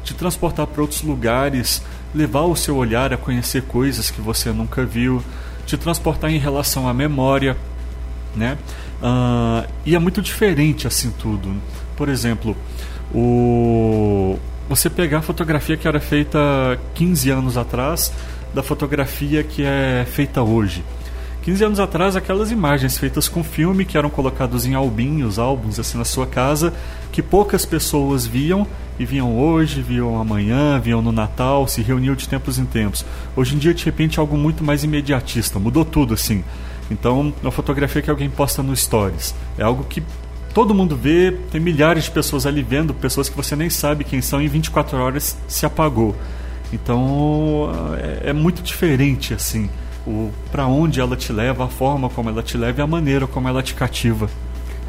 de 0.04 0.14
transportar 0.14 0.68
para 0.68 0.82
outros 0.82 1.02
lugares, 1.02 1.82
levar 2.14 2.42
o 2.42 2.56
seu 2.56 2.76
olhar 2.76 3.14
a 3.14 3.18
conhecer 3.18 3.64
coisas 3.64 4.12
que 4.12 4.20
você 4.20 4.52
nunca 4.52 4.84
viu, 4.84 5.24
te 5.66 5.78
transportar 5.78 6.32
em 6.32 6.38
relação 6.38 6.88
à 6.88 6.94
memória, 6.94 7.56
né? 8.36 8.58
Uh, 9.02 9.68
e 9.86 9.96
é 9.96 10.00
muito 10.00 10.22
diferente 10.22 10.88
assim 10.88 11.12
tudo. 11.12 11.56
Por 11.96 12.10
exemplo, 12.10 12.56
o 13.14 14.38
você 14.68 14.90
pegar 14.90 15.20
a 15.20 15.22
fotografia 15.22 15.78
que 15.78 15.88
era 15.88 16.00
feita 16.00 16.40
15 16.96 17.30
anos 17.30 17.58
atrás 17.58 18.12
da 18.56 18.64
fotografia 18.64 19.44
que 19.44 19.64
é 19.64 20.06
feita 20.10 20.42
hoje. 20.42 20.84
15 21.44 21.64
anos 21.64 21.80
atrás, 21.80 22.16
aquelas 22.16 22.50
imagens 22.50 22.98
feitas 22.98 23.28
com 23.28 23.44
filme 23.44 23.86
que 23.86 23.98
eram 23.98 24.10
colocados 24.10 24.66
em 24.66 24.74
albinhos, 24.74 25.38
álbuns 25.38 25.78
assim 25.78 25.98
na 25.98 26.06
sua 26.06 26.26
casa, 26.26 26.74
que 27.12 27.22
poucas 27.22 27.66
pessoas 27.66 28.26
viam 28.26 28.66
e 28.98 29.06
viam 29.06 29.38
hoje, 29.38 29.82
viam 29.82 30.20
amanhã, 30.20 30.80
viam 30.80 31.04
no 31.04 31.12
Natal, 31.12 31.68
se 31.68 31.84
reuniam 31.84 32.16
de 32.16 32.28
tempos 32.28 32.58
em 32.58 32.66
tempos. 32.66 33.06
Hoje 33.36 33.56
em 33.56 33.60
dia, 33.60 33.76
de 33.76 33.86
repente, 33.86 34.18
é 34.18 34.22
algo 34.22 34.36
muito 34.38 34.64
mais 34.64 34.84
imediatista, 34.84 35.60
mudou 35.60 35.86
tudo 35.86 36.16
assim. 36.16 36.44
Então, 36.90 37.32
uma 37.44 37.52
fotografia 37.52 38.02
que 38.02 38.10
alguém 38.10 38.30
posta 38.30 38.64
no 38.64 38.76
Stories 38.76 39.36
é 39.58 39.64
algo 39.64 39.84
que 39.84 40.02
todo 40.54 40.74
mundo 40.74 40.96
vê, 40.96 41.38
tem 41.52 41.60
milhares 41.60 42.06
de 42.06 42.12
pessoas 42.12 42.46
ali 42.46 42.64
vendo, 42.64 42.94
pessoas 42.94 43.28
que 43.30 43.36
você 43.36 43.56
nem 43.56 43.70
sabe 43.70 44.04
quem 44.04 44.22
são, 44.22 44.42
em 44.42 44.48
24 44.48 44.98
horas 44.98 45.38
se 45.48 45.66
apagou. 45.66 46.16
Então 46.76 47.72
é, 47.98 48.30
é 48.30 48.34
muito 48.34 48.62
diferente 48.62 49.34
assim, 49.34 49.70
o 50.06 50.30
para 50.52 50.68
onde 50.68 51.00
ela 51.00 51.16
te 51.16 51.32
leva, 51.32 51.66
a 51.66 51.68
forma 51.70 52.10
como 52.10 52.30
ela 52.30 52.44
te 52.44 52.58
leva 52.58 52.82
e 52.82 52.84
a 52.84 52.88
maneira 52.88 53.26
como 53.26 53.48
ela 53.48 53.64
te 53.64 53.74
cativa. 53.74 54.30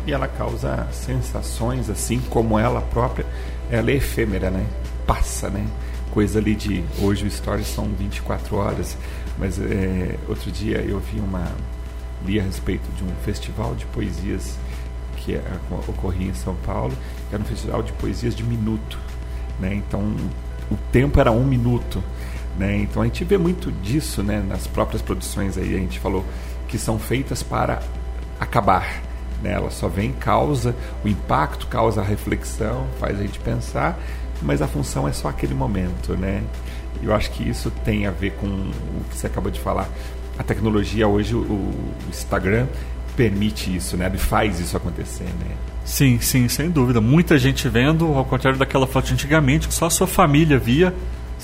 E 0.07 0.13
ela 0.13 0.29
causa 0.29 0.87
sensações 0.93 1.89
assim 1.89 2.21
como 2.29 2.59
ela 2.59 2.81
própria, 2.81 3.25
ela 3.71 3.91
é 3.91 3.95
efêmera, 3.95 4.51
né? 4.51 4.67
Passa, 5.07 5.49
né? 5.49 5.65
Coisa 6.11 6.39
ali 6.39 6.55
de 6.55 6.83
hoje 7.01 7.25
o 7.25 7.29
story 7.29 7.65
são 7.65 7.85
24 7.99 8.57
horas, 8.57 8.97
mas 9.39 9.59
é, 9.61 10.17
outro 10.29 10.51
dia 10.51 10.79
eu 10.79 10.99
vi 10.99 11.21
uma 11.21 11.47
li 12.25 12.41
a 12.41 12.43
respeito 12.43 12.91
de 12.97 13.05
um 13.05 13.15
festival 13.25 13.75
de 13.75 13.85
poesias 13.87 14.57
que 15.19 15.35
é, 15.35 15.43
ocorria 15.89 16.29
em 16.29 16.35
São 16.35 16.57
Paulo, 16.65 16.95
que 17.29 17.35
era 17.35 17.43
um 17.43 17.47
festival 17.47 17.83
de 17.83 17.93
poesias 17.93 18.35
de 18.35 18.43
minuto, 18.43 18.99
né? 19.61 19.75
Então 19.75 20.15
o 20.71 20.77
tempo 20.91 21.21
era 21.21 21.31
um 21.31 21.45
minuto. 21.45 22.03
Né? 22.59 22.79
Então 22.79 23.03
a 23.03 23.05
gente 23.05 23.23
vê 23.25 23.37
muito 23.37 23.71
disso 23.71 24.23
né? 24.23 24.43
nas 24.47 24.67
próprias 24.67 25.03
produções 25.03 25.59
aí, 25.59 25.75
a 25.75 25.79
gente 25.79 25.99
falou 25.99 26.25
que 26.69 26.79
são 26.79 26.99
feitas 26.99 27.43
para 27.43 27.81
acabar. 28.41 29.03
Né? 29.43 29.53
Ela 29.53 29.71
só 29.71 29.89
vem, 29.89 30.13
causa 30.13 30.75
o 31.05 31.09
impacto, 31.09 31.67
causa 31.67 32.01
a 32.01 32.05
reflexão, 32.05 32.87
faz 32.99 33.19
a 33.21 33.23
gente 33.23 33.39
pensar, 33.41 33.99
mas 34.43 34.63
a 34.63 34.67
função 34.67 35.07
é 35.07 35.13
só 35.13 35.29
aquele 35.29 35.55
momento. 35.55 36.17
Né? 36.17 36.43
Eu 37.03 37.15
acho 37.15 37.31
que 37.31 37.47
isso 37.49 37.71
tem 37.85 38.07
a 38.07 38.11
ver 38.11 38.33
com 38.33 38.47
o 38.47 39.05
que 39.11 39.17
você 39.17 39.27
acabou 39.27 39.51
de 39.51 39.61
falar. 39.61 39.89
A 40.39 40.43
tecnologia 40.43 41.07
hoje, 41.09 41.35
o 41.35 41.73
Instagram, 42.09 42.67
permite 43.17 43.75
isso, 43.75 43.97
né? 43.97 44.07
Ele 44.07 44.19
faz 44.19 44.61
isso 44.61 44.77
acontecer, 44.77 45.25
né? 45.25 45.57
Sim, 45.87 46.19
sim, 46.21 46.49
sem 46.49 46.69
dúvida. 46.69 47.01
Muita 47.01 47.39
gente 47.39 47.69
vendo, 47.69 48.07
ao 48.13 48.25
contrário 48.25 48.59
daquela 48.59 48.89
foto 48.89 49.07
de 49.07 49.15
antigamente, 49.15 49.69
que 49.69 49.73
só 49.73 49.87
a 49.87 49.91
sua 49.91 50.07
família 50.07 50.59
via. 50.59 50.93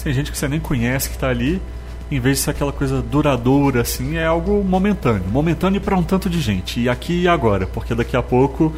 Tem 0.02 0.12
gente 0.12 0.32
que 0.32 0.37
você 0.37 0.49
nem 0.49 0.58
conhece 0.58 1.08
que 1.08 1.14
está 1.14 1.28
ali. 1.28 1.62
Em 2.11 2.18
vez 2.18 2.38
de 2.38 2.44
ser 2.44 2.50
aquela 2.50 2.72
coisa 2.72 3.00
duradoura, 3.00 3.80
assim, 3.80 4.16
é 4.16 4.26
algo 4.26 4.62
momentâneo. 4.64 5.25
Momentâneo 5.30 5.80
para 5.80 5.96
um 5.96 6.02
tanto 6.02 6.28
de 6.28 6.40
gente. 6.40 6.80
E 6.80 6.88
aqui 6.88 7.22
e 7.22 7.28
agora, 7.28 7.66
porque 7.66 7.94
daqui 7.94 8.16
a 8.16 8.22
pouco 8.22 8.75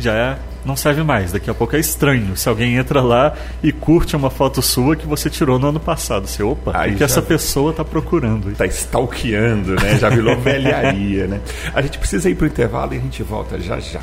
já 0.00 0.12
é, 0.12 0.38
não 0.64 0.74
serve 0.74 1.04
mais. 1.04 1.30
Daqui 1.30 1.48
a 1.48 1.54
pouco 1.54 1.76
é 1.76 1.78
estranho 1.78 2.36
se 2.36 2.48
alguém 2.48 2.74
entra 2.74 3.00
lá 3.00 3.34
e 3.62 3.70
curte 3.70 4.16
uma 4.16 4.30
foto 4.30 4.60
sua 4.60 4.96
que 4.96 5.06
você 5.06 5.30
tirou 5.30 5.60
no 5.60 5.68
ano 5.68 5.80
passado. 5.80 6.26
Você, 6.26 6.42
opa, 6.42 6.72
o 6.88 6.96
que 6.96 7.04
essa 7.04 7.22
pessoa 7.22 7.70
está 7.70 7.84
procurando? 7.84 8.50
Está 8.50 8.66
stalkeando, 8.66 9.76
né? 9.76 9.96
Já 9.96 10.08
virou 10.08 10.36
velharia, 10.42 11.28
né? 11.28 11.40
A 11.72 11.80
gente 11.80 11.98
precisa 11.98 12.28
ir 12.28 12.34
para 12.34 12.44
o 12.44 12.48
intervalo 12.48 12.94
e 12.94 12.98
a 12.98 13.00
gente 13.00 13.22
volta 13.22 13.60
já 13.60 13.78
já. 13.78 14.00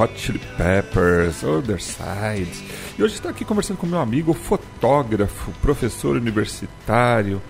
Hot 0.00 0.18
Chili 0.18 0.40
Peppers, 0.56 1.42
Other 1.42 1.78
Side. 1.78 2.64
E 2.98 3.02
hoje 3.02 3.16
estou 3.16 3.30
aqui 3.30 3.44
conversando 3.44 3.76
com 3.76 3.86
meu 3.86 4.00
amigo 4.00 4.32
fotógrafo, 4.32 5.52
professor 5.60 6.16
universitário, 6.16 7.42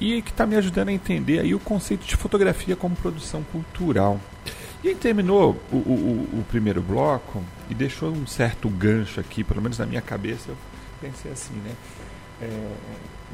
e 0.00 0.22
que 0.22 0.30
está 0.30 0.46
me 0.46 0.56
ajudando 0.56 0.88
a 0.88 0.92
entender 0.92 1.40
aí 1.40 1.54
o 1.54 1.60
conceito 1.60 2.06
de 2.06 2.16
fotografia 2.16 2.74
como 2.74 2.96
produção 2.96 3.42
cultural. 3.42 4.18
E 4.82 4.88
aí 4.88 4.94
terminou 4.94 5.60
o, 5.70 5.76
o, 5.76 6.40
o 6.40 6.44
primeiro 6.48 6.80
bloco 6.80 7.44
e 7.68 7.74
deixou 7.74 8.10
um 8.10 8.26
certo 8.26 8.70
gancho 8.70 9.20
aqui, 9.20 9.44
pelo 9.44 9.60
menos 9.60 9.76
na 9.76 9.84
minha 9.84 10.00
cabeça, 10.00 10.48
eu 10.48 10.56
pensei 11.02 11.30
assim, 11.30 11.54
né? 11.56 11.72
É, 12.40 12.72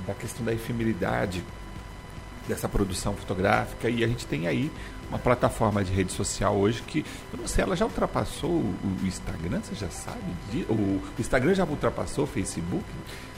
da 0.08 0.14
questão 0.14 0.44
da 0.44 0.52
efemeridade 0.52 1.44
dessa 2.48 2.68
produção 2.68 3.14
fotográfica 3.14 3.88
e 3.88 4.02
a 4.02 4.08
gente 4.08 4.26
tem 4.26 4.48
aí 4.48 4.72
uma 5.08 5.18
plataforma 5.18 5.82
de 5.82 5.92
rede 5.92 6.12
social 6.12 6.56
hoje 6.56 6.82
que, 6.82 7.04
eu 7.32 7.38
não 7.40 7.48
sei, 7.48 7.64
ela 7.64 7.74
já 7.74 7.84
ultrapassou 7.84 8.50
o, 8.50 9.06
Instagram, 9.06 9.60
você 9.62 9.74
já 9.74 9.88
sabe? 9.90 10.18
O, 10.68 11.00
Instagram 11.18 11.54
já 11.54 11.64
ultrapassou 11.64 12.24
o 12.24 12.26
Facebook? 12.26 12.84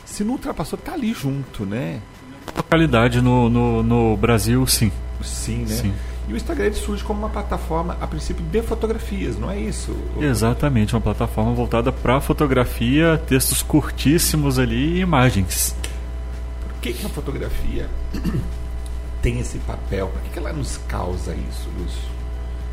Se 0.04 0.24
não 0.24 0.32
ultrapassou, 0.32 0.78
tá 0.78 0.92
ali 0.92 1.12
junto, 1.12 1.64
né? 1.64 2.00
Localidade 2.56 3.20
no, 3.20 3.48
no, 3.48 3.82
no 3.82 4.16
Brasil, 4.16 4.66
sim. 4.66 4.90
Sim, 5.22 5.60
né? 5.60 5.76
Sim. 5.76 5.94
E 6.28 6.32
o 6.32 6.36
Instagram 6.36 6.72
surge 6.72 7.02
como 7.02 7.20
uma 7.20 7.28
plataforma, 7.28 7.96
a 8.00 8.06
princípio, 8.06 8.44
de 8.44 8.62
fotografias, 8.62 9.36
não 9.38 9.50
é 9.50 9.58
isso? 9.58 9.96
Exatamente, 10.20 10.94
uma 10.94 11.00
plataforma 11.00 11.52
voltada 11.52 11.90
para 11.92 12.20
fotografia, 12.20 13.20
textos 13.26 13.62
curtíssimos 13.62 14.58
ali 14.58 14.96
e 14.96 15.00
imagens. 15.00 15.74
Por 16.62 16.80
que, 16.80 16.92
que 16.92 17.06
a 17.06 17.08
fotografia 17.08 17.88
tem 19.22 19.38
esse 19.38 19.58
papel? 19.58 20.08
Por 20.08 20.22
que, 20.22 20.30
que 20.30 20.38
ela 20.38 20.52
nos 20.52 20.78
causa 20.88 21.34
isso, 21.34 21.68
Lúcio? 21.78 22.02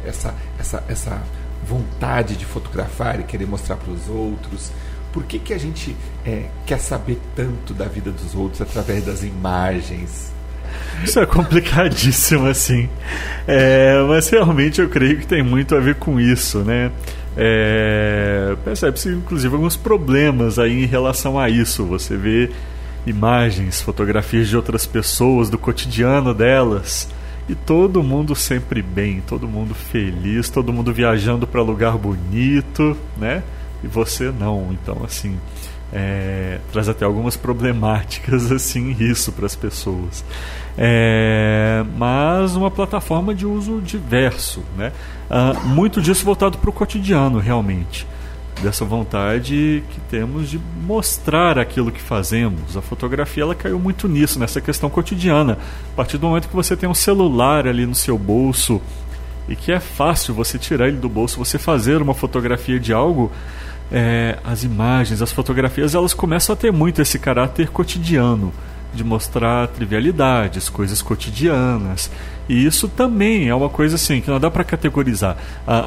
Essa, 0.06 0.34
essa, 0.60 0.84
essa 0.88 1.22
vontade 1.68 2.36
de 2.36 2.46
fotografar 2.46 3.20
e 3.20 3.24
querer 3.24 3.46
mostrar 3.46 3.76
para 3.76 3.92
os 3.92 4.08
outros? 4.08 4.72
Por 5.12 5.24
que, 5.24 5.40
que 5.40 5.54
a 5.54 5.58
gente 5.58 5.96
é, 6.26 6.46
quer 6.66 6.80
saber 6.80 7.20
tanto 7.36 7.74
da 7.74 7.86
vida 7.86 8.12
dos 8.12 8.36
outros 8.36 8.62
através 8.62 9.06
das 9.06 9.24
imagens? 9.24 10.32
Isso 11.04 11.20
é 11.20 11.26
complicadíssimo, 11.26 12.48
assim. 12.48 12.90
É, 13.48 14.02
mas 14.08 14.30
realmente 14.30 14.82
eu 14.82 14.90
creio 14.90 15.18
que 15.18 15.28
tem 15.28 15.44
muito 15.44 15.76
a 15.76 15.80
ver 15.80 15.96
com 15.96 16.20
isso, 16.20 16.60
né? 16.60 16.92
É, 17.36 18.56
Percebe-se, 18.64 19.10
inclusive, 19.10 19.54
alguns 19.54 19.76
problemas 19.76 20.58
aí 20.58 20.84
em 20.84 20.88
relação 20.88 21.40
a 21.40 21.50
isso. 21.50 21.86
Você 21.86 22.18
vê 22.18 22.50
imagens, 23.10 23.82
fotografias 23.82 24.48
de 24.48 24.56
outras 24.56 24.86
pessoas, 24.86 25.50
do 25.50 25.58
cotidiano 25.58 26.34
delas. 26.34 27.10
E 27.50 27.56
todo 27.56 28.04
mundo 28.04 28.36
sempre 28.36 28.82
bem, 28.82 29.22
todo 29.22 29.48
mundo 29.48 29.74
feliz, 29.74 30.50
todo 30.50 30.74
mundo 30.74 30.94
viajando 30.94 31.48
para 31.48 31.62
lugar 31.62 31.98
bonito, 31.98 32.98
né? 33.18 33.42
E 33.84 33.88
você 33.88 34.34
não. 34.38 34.70
Então, 34.72 35.02
assim, 35.06 35.40
é, 35.94 36.60
traz 36.74 36.90
até 36.90 37.06
algumas 37.06 37.38
problemáticas 37.38 38.52
assim 38.52 38.96
isso 39.00 39.32
para 39.32 39.46
as 39.46 39.56
pessoas. 39.56 40.26
É, 40.78 41.86
mas 41.98 42.56
uma 42.56 42.70
plataforma 42.70 43.34
de 43.34 43.46
uso 43.46 43.82
diverso, 43.82 44.62
né? 44.78 44.92
Ah, 45.30 45.54
muito 45.64 46.02
disso 46.02 46.26
voltado 46.26 46.58
para 46.58 46.70
o 46.70 46.74
cotidiano, 46.74 47.40
realmente 47.40 48.06
dessa 48.62 48.84
vontade 48.84 49.84
que 49.90 50.00
temos 50.10 50.50
de 50.50 50.60
mostrar 50.86 51.60
aquilo 51.60 51.92
que 51.92 52.02
fazemos. 52.02 52.76
A 52.76 52.82
fotografia 52.82 53.44
ela 53.44 53.56
caiu 53.56 53.80
muito 53.80 54.08
nisso, 54.08 54.40
nessa 54.40 54.60
questão 54.60 54.90
cotidiana. 54.90 55.58
A 55.94 55.96
partir 55.96 56.18
do 56.18 56.28
momento 56.28 56.48
que 56.48 56.56
você 56.56 56.76
tem 56.76 56.90
um 56.90 56.94
celular 56.94 57.68
ali 57.68 57.86
no 57.86 57.96
seu 57.96 58.18
bolso 58.18 58.82
e 59.48 59.56
que 59.56 59.72
é 59.72 59.80
fácil 59.80 60.34
você 60.34 60.58
tirar 60.58 60.88
ele 60.88 60.98
do 60.98 61.10
bolso, 61.10 61.38
você 61.38 61.58
fazer 61.58 62.02
uma 62.02 62.14
fotografia 62.14 62.80
de 62.80 62.92
algo, 62.92 63.32
é, 63.92 64.38
as 64.44 64.64
imagens, 64.64 65.22
as 65.22 65.32
fotografias, 65.32 65.96
elas 65.96 66.14
começam 66.14 66.54
a 66.54 66.56
ter 66.56 66.72
muito 66.72 67.02
esse 67.02 67.18
caráter 67.20 67.70
cotidiano 67.70 68.52
de 68.94 69.04
mostrar 69.04 69.68
trivialidades, 69.68 70.70
coisas 70.70 71.02
cotidianas. 71.02 72.10
E 72.50 72.66
isso 72.66 72.88
também 72.88 73.48
é 73.48 73.56
uma 73.56 73.70
coisa 73.70 73.96
assim 73.96 74.22
que 74.22 74.30
não 74.30 74.40
dá 74.40 74.50
para 74.50 74.64
categorizar. 74.64 75.38
Ah, 75.68 75.86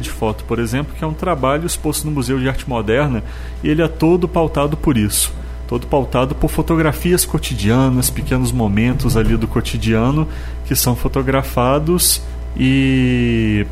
de 0.00 0.10
Foto, 0.10 0.44
por 0.44 0.58
exemplo, 0.58 0.94
que 0.96 1.04
é 1.04 1.06
um 1.06 1.14
trabalho 1.14 1.66
exposto 1.66 2.04
no 2.04 2.10
Museu 2.10 2.38
de 2.38 2.48
Arte 2.48 2.68
Moderna, 2.68 3.22
e 3.62 3.68
ele 3.68 3.82
é 3.82 3.88
todo 3.88 4.28
pautado 4.28 4.76
por 4.76 4.96
isso. 4.96 5.32
Todo 5.68 5.86
pautado 5.86 6.34
por 6.34 6.48
fotografias 6.48 7.24
cotidianas, 7.24 8.10
pequenos 8.10 8.52
momentos 8.52 9.16
ali 9.16 9.36
do 9.36 9.48
cotidiano 9.48 10.28
que 10.64 10.76
são 10.76 10.94
fotografados 10.94 12.22
e 12.56 13.66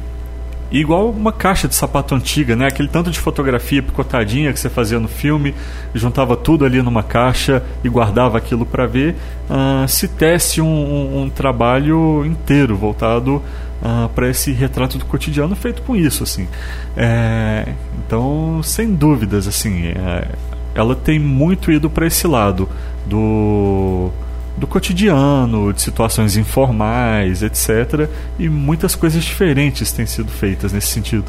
igual 0.80 1.10
uma 1.10 1.32
caixa 1.32 1.68
de 1.68 1.74
sapato 1.74 2.14
antiga, 2.14 2.56
né? 2.56 2.66
Aquele 2.66 2.88
tanto 2.88 3.10
de 3.10 3.18
fotografia 3.18 3.82
picotadinha 3.82 4.52
que 4.52 4.58
você 4.58 4.68
fazia 4.68 4.98
no 4.98 5.08
filme, 5.08 5.54
juntava 5.94 6.36
tudo 6.36 6.64
ali 6.64 6.82
numa 6.82 7.02
caixa 7.02 7.62
e 7.84 7.88
guardava 7.88 8.38
aquilo 8.38 8.66
para 8.66 8.86
ver. 8.86 9.14
Uh, 9.48 9.86
se 9.86 10.08
teste 10.08 10.60
um, 10.60 10.66
um, 10.66 11.22
um, 11.22 11.30
trabalho 11.30 12.24
inteiro 12.24 12.76
voltado 12.76 13.36
uh, 13.36 13.42
ah, 13.82 14.10
para 14.14 14.28
esse 14.28 14.50
retrato 14.52 14.98
do 14.98 15.04
cotidiano 15.04 15.54
feito 15.54 15.82
com 15.82 15.94
isso, 15.94 16.22
assim. 16.24 16.48
É, 16.96 17.68
então, 17.98 18.60
sem 18.62 18.94
dúvidas, 18.94 19.46
assim, 19.46 19.88
é, 19.88 20.28
ela 20.74 20.96
tem 20.96 21.18
muito 21.18 21.70
ido 21.70 21.88
para 21.88 22.06
esse 22.06 22.26
lado 22.26 22.68
do 23.06 24.10
do 24.56 24.66
cotidiano, 24.66 25.72
de 25.72 25.82
situações 25.82 26.36
informais, 26.36 27.42
etc. 27.42 28.08
E 28.38 28.48
muitas 28.48 28.94
coisas 28.94 29.24
diferentes 29.24 29.92
têm 29.92 30.06
sido 30.06 30.30
feitas 30.30 30.72
nesse 30.72 30.88
sentido. 30.88 31.26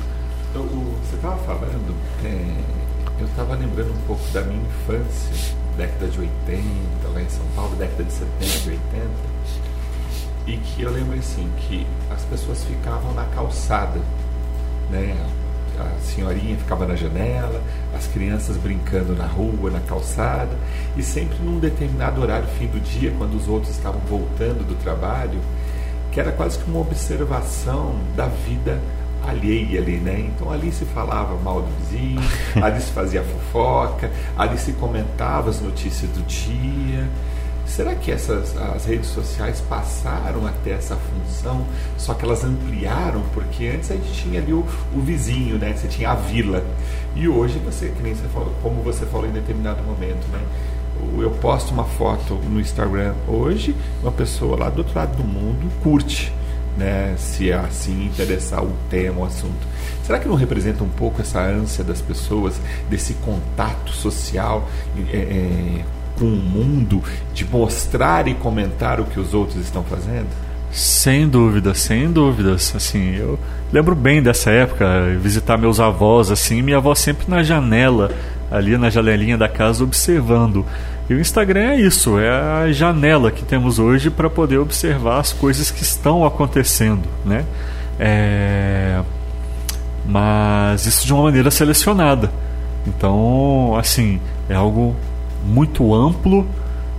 Eu, 0.53 0.63
você 0.63 1.15
estava 1.15 1.37
falando, 1.37 1.95
é, 2.23 2.55
eu 3.19 3.25
estava 3.25 3.55
lembrando 3.55 3.91
um 3.91 4.07
pouco 4.07 4.23
da 4.31 4.41
minha 4.41 4.61
infância, 4.61 5.55
década 5.77 6.07
de 6.07 6.19
80, 6.19 6.63
lá 7.13 7.21
em 7.21 7.29
São 7.29 7.45
Paulo, 7.55 7.75
década 7.75 8.03
de 8.03 8.11
70, 8.11 8.59
de 8.63 8.69
80, 8.69 8.81
e 10.47 10.57
que 10.57 10.81
eu 10.83 10.91
lembro 10.91 11.17
assim, 11.17 11.49
que 11.67 11.85
as 12.11 12.21
pessoas 12.23 12.63
ficavam 12.63 13.13
na 13.13 13.25
calçada, 13.25 13.99
né? 14.91 15.15
A 15.83 15.99
senhorinha 16.01 16.57
ficava 16.57 16.87
na 16.87 16.95
janela, 16.95 17.61
as 17.95 18.07
crianças 18.07 18.57
brincando 18.57 19.15
na 19.15 19.25
rua, 19.25 19.69
na 19.69 19.79
calçada, 19.81 20.57
e 20.95 21.03
sempre 21.03 21.37
num 21.43 21.59
determinado 21.59 22.21
horário, 22.21 22.47
fim 22.57 22.67
do 22.67 22.79
dia, 22.79 23.13
quando 23.17 23.35
os 23.35 23.47
outros 23.47 23.71
estavam 23.75 24.01
voltando 24.01 24.65
do 24.65 24.75
trabalho, 24.75 25.39
que 26.11 26.19
era 26.19 26.31
quase 26.31 26.57
que 26.59 26.69
uma 26.69 26.79
observação 26.79 27.95
da 28.15 28.27
vida 28.27 28.79
alheia 29.27 29.79
ali, 29.79 29.97
né? 29.97 30.31
Então 30.33 30.51
ali 30.51 30.71
se 30.71 30.85
falava 30.85 31.35
mal 31.35 31.61
do 31.61 31.67
vizinho, 31.79 32.21
ali 32.61 32.79
se 32.81 32.91
fazia 32.91 33.23
fofoca, 33.23 34.11
ali 34.37 34.57
se 34.57 34.73
comentava 34.73 35.49
as 35.49 35.59
notícias 35.59 36.09
do 36.11 36.21
dia. 36.23 37.07
Será 37.65 37.95
que 37.95 38.11
essas 38.11 38.55
as 38.57 38.85
redes 38.85 39.09
sociais 39.09 39.61
passaram 39.67 40.45
a 40.45 40.51
ter 40.63 40.71
essa 40.71 40.95
função, 40.95 41.65
só 41.97 42.13
que 42.13 42.23
elas 42.23 42.43
ampliaram? 42.43 43.23
Porque 43.33 43.67
antes 43.67 43.91
a 43.91 43.95
gente 43.95 44.13
tinha 44.13 44.39
ali 44.39 44.53
o, 44.53 44.65
o 44.93 45.01
vizinho, 45.01 45.57
né? 45.57 45.73
Você 45.75 45.87
tinha 45.87 46.11
a 46.11 46.15
vila. 46.15 46.63
E 47.15 47.27
hoje 47.27 47.59
você, 47.59 47.89
que 47.89 48.03
nem 48.03 48.13
você 48.13 48.27
falou, 48.27 48.53
como 48.61 48.81
você 48.81 49.05
falou 49.05 49.27
em 49.27 49.31
determinado 49.31 49.83
momento, 49.83 50.27
né? 50.31 50.39
Eu 51.19 51.31
posto 51.31 51.73
uma 51.73 51.83
foto 51.83 52.35
no 52.35 52.59
Instagram 52.59 53.13
hoje, 53.27 53.75
uma 54.01 54.11
pessoa 54.11 54.57
lá 54.57 54.69
do 54.69 54.79
outro 54.79 54.97
lado 54.97 55.17
do 55.17 55.23
mundo 55.23 55.69
curte, 55.81 56.31
né? 56.77 57.15
Se 57.17 57.51
assim 57.51 58.05
interessar 58.05 58.63
o 58.63 58.71
tema, 58.89 59.21
o 59.21 59.25
assunto. 59.25 59.67
Será 60.05 60.19
que 60.19 60.27
não 60.27 60.35
representa 60.35 60.83
um 60.83 60.89
pouco 60.89 61.21
essa 61.21 61.41
ânsia 61.41 61.83
das 61.83 61.99
pessoas, 61.99 62.59
desse 62.89 63.15
contato 63.15 63.91
social? 63.91 64.67
É, 65.11 65.17
é, 65.17 65.85
com 66.17 66.25
o 66.25 66.37
mundo, 66.37 67.03
de 67.33 67.45
mostrar 67.45 68.27
e 68.27 68.33
comentar 68.33 68.99
o 68.99 69.05
que 69.05 69.19
os 69.19 69.33
outros 69.33 69.57
estão 69.63 69.83
fazendo? 69.83 70.27
Sem 70.71 71.27
dúvida, 71.27 71.73
sem 71.73 72.11
dúvidas. 72.11 72.73
Assim, 72.75 73.15
eu 73.15 73.39
lembro 73.71 73.95
bem 73.95 74.21
dessa 74.21 74.49
época, 74.49 74.85
visitar 75.21 75.57
meus 75.57 75.79
avós, 75.79 76.31
assim, 76.31 76.61
minha 76.61 76.77
avó 76.77 76.93
sempre 76.93 77.25
na 77.29 77.43
janela, 77.43 78.11
ali 78.51 78.77
na 78.77 78.89
janelinha 78.89 79.37
da 79.37 79.47
casa, 79.47 79.83
observando. 79.83 80.65
E 81.09 81.13
o 81.13 81.19
Instagram 81.19 81.71
é 81.71 81.81
isso, 81.81 82.19
é 82.19 82.29
a 82.29 82.71
janela 82.71 83.31
que 83.31 83.45
temos 83.45 83.79
hoje 83.79 84.09
para 84.09 84.29
poder 84.29 84.57
observar 84.57 85.19
as 85.19 85.31
coisas 85.31 85.71
que 85.71 85.83
estão 85.83 86.25
acontecendo, 86.25 87.07
né? 87.23 87.45
É... 87.99 89.01
Mas 90.05 90.85
isso 90.85 91.05
de 91.05 91.13
uma 91.13 91.23
maneira 91.23 91.49
selecionada. 91.49 92.31
Então, 92.85 93.75
assim, 93.77 94.19
é 94.49 94.55
algo 94.55 94.95
muito 95.45 95.93
amplo. 95.93 96.45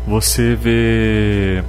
Você 0.06 0.54
vê 0.54 1.64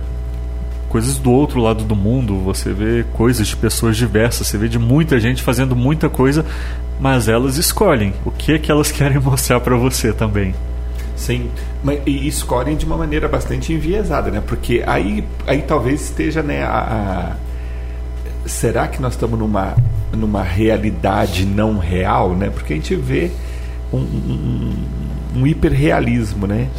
coisas 0.89 1.17
do 1.17 1.31
outro 1.31 1.59
lado 1.59 1.83
do 1.83 1.95
mundo, 1.95 2.39
você 2.39 2.71
vê 2.71 3.03
coisas 3.13 3.47
de 3.47 3.55
pessoas 3.55 3.97
diversas, 3.97 4.47
você 4.47 4.57
vê 4.57 4.69
de 4.69 4.79
muita 4.79 5.19
gente 5.19 5.41
fazendo 5.41 5.75
muita 5.75 6.09
coisa, 6.09 6.45
mas 6.99 7.27
elas 7.27 7.57
escolhem 7.57 8.13
o 8.23 8.31
que 8.31 8.53
é 8.53 8.59
que 8.59 8.71
elas 8.71 8.91
querem 8.93 9.19
mostrar 9.19 9.59
para 9.59 9.75
você 9.75 10.13
também. 10.13 10.53
Sim, 11.15 11.49
mas, 11.83 11.99
e 12.05 12.27
escolhem 12.27 12.77
de 12.77 12.85
uma 12.85 12.95
maneira 12.95 13.27
bastante 13.27 13.73
enviesada, 13.73 14.29
né? 14.29 14.41
Porque 14.45 14.83
aí, 14.85 15.23
aí 15.47 15.63
talvez 15.63 16.01
esteja, 16.01 16.43
né, 16.43 16.63
a, 16.63 17.35
a 18.45 18.47
será 18.47 18.87
que 18.87 19.01
nós 19.01 19.13
estamos 19.13 19.37
numa, 19.37 19.75
numa 20.13 20.43
realidade 20.43 21.45
não 21.45 21.77
real, 21.79 22.35
né? 22.35 22.49
Porque 22.49 22.73
a 22.73 22.75
gente 22.75 22.95
vê 22.95 23.31
um, 23.91 23.97
um, 23.97 24.75
um 25.35 25.45
hiperrealismo, 25.45 26.47
né? 26.47 26.69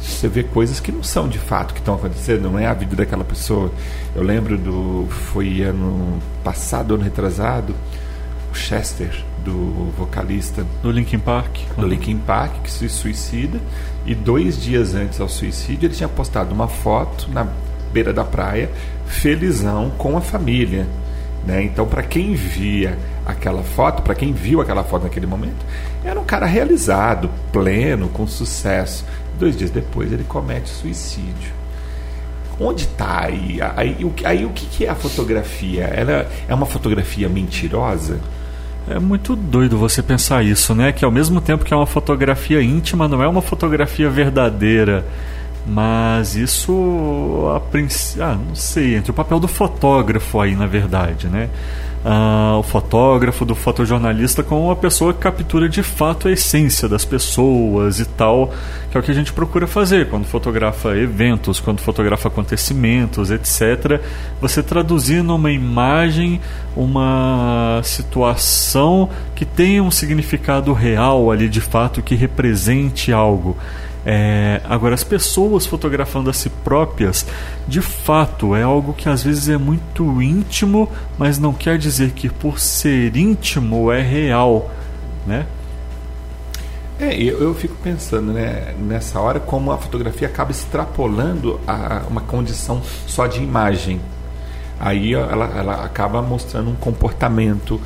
Você 0.00 0.28
vê 0.28 0.42
coisas 0.42 0.80
que 0.80 0.92
não 0.92 1.02
são 1.02 1.28
de 1.28 1.38
fato 1.38 1.72
que 1.72 1.80
estão 1.80 1.94
acontecendo, 1.94 2.50
não 2.50 2.58
é 2.58 2.66
a 2.66 2.74
vida 2.74 2.94
daquela 2.94 3.24
pessoa. 3.24 3.72
Eu 4.14 4.22
lembro 4.22 4.58
do. 4.58 5.06
Foi 5.08 5.62
ano 5.62 6.18
passado, 6.42 6.94
ano 6.94 7.02
retrasado, 7.02 7.74
o 8.52 8.54
Chester, 8.54 9.24
do 9.42 9.90
vocalista. 9.96 10.66
Do 10.82 10.90
Linkin 10.90 11.18
Park. 11.18 11.56
Do 11.76 11.86
Linkin 11.86 12.18
Park, 12.18 12.62
que 12.62 12.70
se 12.70 12.88
suicida. 12.88 13.58
E 14.04 14.14
dois 14.14 14.60
dias 14.60 14.94
antes 14.94 15.20
ao 15.20 15.28
suicídio, 15.28 15.86
ele 15.86 15.94
tinha 15.94 16.08
postado 16.08 16.54
uma 16.54 16.68
foto 16.68 17.30
na 17.30 17.46
beira 17.92 18.12
da 18.12 18.24
praia, 18.24 18.70
felizão 19.06 19.90
com 19.96 20.18
a 20.18 20.20
família. 20.20 20.86
Né? 21.46 21.62
Então, 21.62 21.86
para 21.86 22.02
quem 22.02 22.34
via 22.34 22.98
aquela 23.24 23.62
foto, 23.62 24.02
para 24.02 24.14
quem 24.14 24.32
viu 24.32 24.60
aquela 24.60 24.84
foto 24.84 25.04
naquele 25.04 25.26
momento, 25.26 25.64
era 26.04 26.18
um 26.18 26.24
cara 26.24 26.46
realizado, 26.46 27.30
pleno, 27.52 28.08
com 28.08 28.26
sucesso. 28.26 29.04
Dois 29.38 29.56
dias 29.56 29.70
depois, 29.70 30.12
ele 30.12 30.24
comete 30.24 30.68
suicídio. 30.68 31.52
Onde 32.60 32.84
está 32.84 33.24
aí? 33.24 33.58
Aí, 33.60 33.96
aí, 33.98 34.12
aí 34.24 34.44
o 34.44 34.50
que 34.50 34.84
é 34.84 34.88
a 34.88 34.94
fotografia? 34.94 35.84
Ela 35.84 36.28
é 36.46 36.54
uma 36.54 36.66
fotografia 36.66 37.28
mentirosa? 37.28 38.20
É 38.88 38.98
muito 38.98 39.34
doido 39.34 39.78
você 39.78 40.02
pensar 40.02 40.44
isso, 40.44 40.74
né? 40.74 40.92
Que 40.92 41.04
ao 41.04 41.10
mesmo 41.10 41.40
tempo 41.40 41.64
que 41.64 41.72
é 41.72 41.76
uma 41.76 41.86
fotografia 41.86 42.62
íntima, 42.62 43.08
não 43.08 43.22
é 43.22 43.26
uma 43.26 43.42
fotografia 43.42 44.10
verdadeira. 44.10 45.04
Mas 45.66 46.36
isso, 46.36 47.50
a 47.56 47.58
princípio, 47.58 48.22
ah, 48.22 48.34
não 48.34 48.54
sei, 48.54 48.96
entre 48.96 49.10
o 49.10 49.14
papel 49.14 49.40
do 49.40 49.48
fotógrafo 49.48 50.38
aí, 50.38 50.54
na 50.54 50.66
verdade, 50.66 51.26
né? 51.26 51.48
Ah, 52.06 52.56
o 52.58 52.62
fotógrafo, 52.62 53.46
do 53.46 53.54
fotojornalista, 53.54 54.42
com 54.42 54.66
uma 54.66 54.76
pessoa 54.76 55.14
que 55.14 55.20
captura 55.20 55.70
de 55.70 55.82
fato 55.82 56.28
a 56.28 56.32
essência 56.32 56.86
das 56.86 57.02
pessoas 57.02 57.98
e 57.98 58.04
tal, 58.04 58.52
que 58.90 58.98
é 58.98 59.00
o 59.00 59.02
que 59.02 59.10
a 59.10 59.14
gente 59.14 59.32
procura 59.32 59.66
fazer 59.66 60.10
quando 60.10 60.26
fotografa 60.26 60.94
eventos, 60.98 61.60
quando 61.60 61.80
fotografa 61.80 62.28
acontecimentos, 62.28 63.30
etc. 63.30 64.02
Você 64.38 64.62
traduzir 64.62 65.22
numa 65.22 65.50
imagem 65.50 66.42
uma 66.76 67.80
situação 67.82 69.08
que 69.34 69.46
tenha 69.46 69.82
um 69.82 69.90
significado 69.90 70.74
real 70.74 71.30
ali 71.30 71.48
de 71.48 71.62
fato, 71.62 72.02
que 72.02 72.14
represente 72.14 73.14
algo. 73.14 73.56
É, 74.06 74.60
agora, 74.64 74.94
as 74.94 75.04
pessoas 75.04 75.64
fotografando 75.64 76.28
a 76.28 76.32
si 76.32 76.50
próprias, 76.50 77.26
de 77.66 77.80
fato, 77.80 78.54
é 78.54 78.62
algo 78.62 78.92
que 78.92 79.08
às 79.08 79.22
vezes 79.22 79.48
é 79.48 79.56
muito 79.56 80.20
íntimo, 80.20 80.90
mas 81.18 81.38
não 81.38 81.52
quer 81.52 81.78
dizer 81.78 82.10
que 82.10 82.28
por 82.28 82.58
ser 82.58 83.16
íntimo 83.16 83.90
é 83.90 84.02
real, 84.02 84.70
né? 85.26 85.46
É, 87.00 87.16
eu, 87.16 87.40
eu 87.40 87.54
fico 87.54 87.74
pensando 87.82 88.32
né, 88.32 88.72
nessa 88.78 89.18
hora 89.18 89.40
como 89.40 89.72
a 89.72 89.78
fotografia 89.78 90.28
acaba 90.28 90.52
extrapolando 90.52 91.60
a, 91.66 92.02
uma 92.08 92.20
condição 92.20 92.80
só 93.06 93.26
de 93.26 93.42
imagem. 93.42 94.00
Aí 94.78 95.14
ela, 95.14 95.46
ela 95.56 95.84
acaba 95.84 96.22
mostrando 96.22 96.70
um 96.70 96.74
comportamento, 96.74 97.80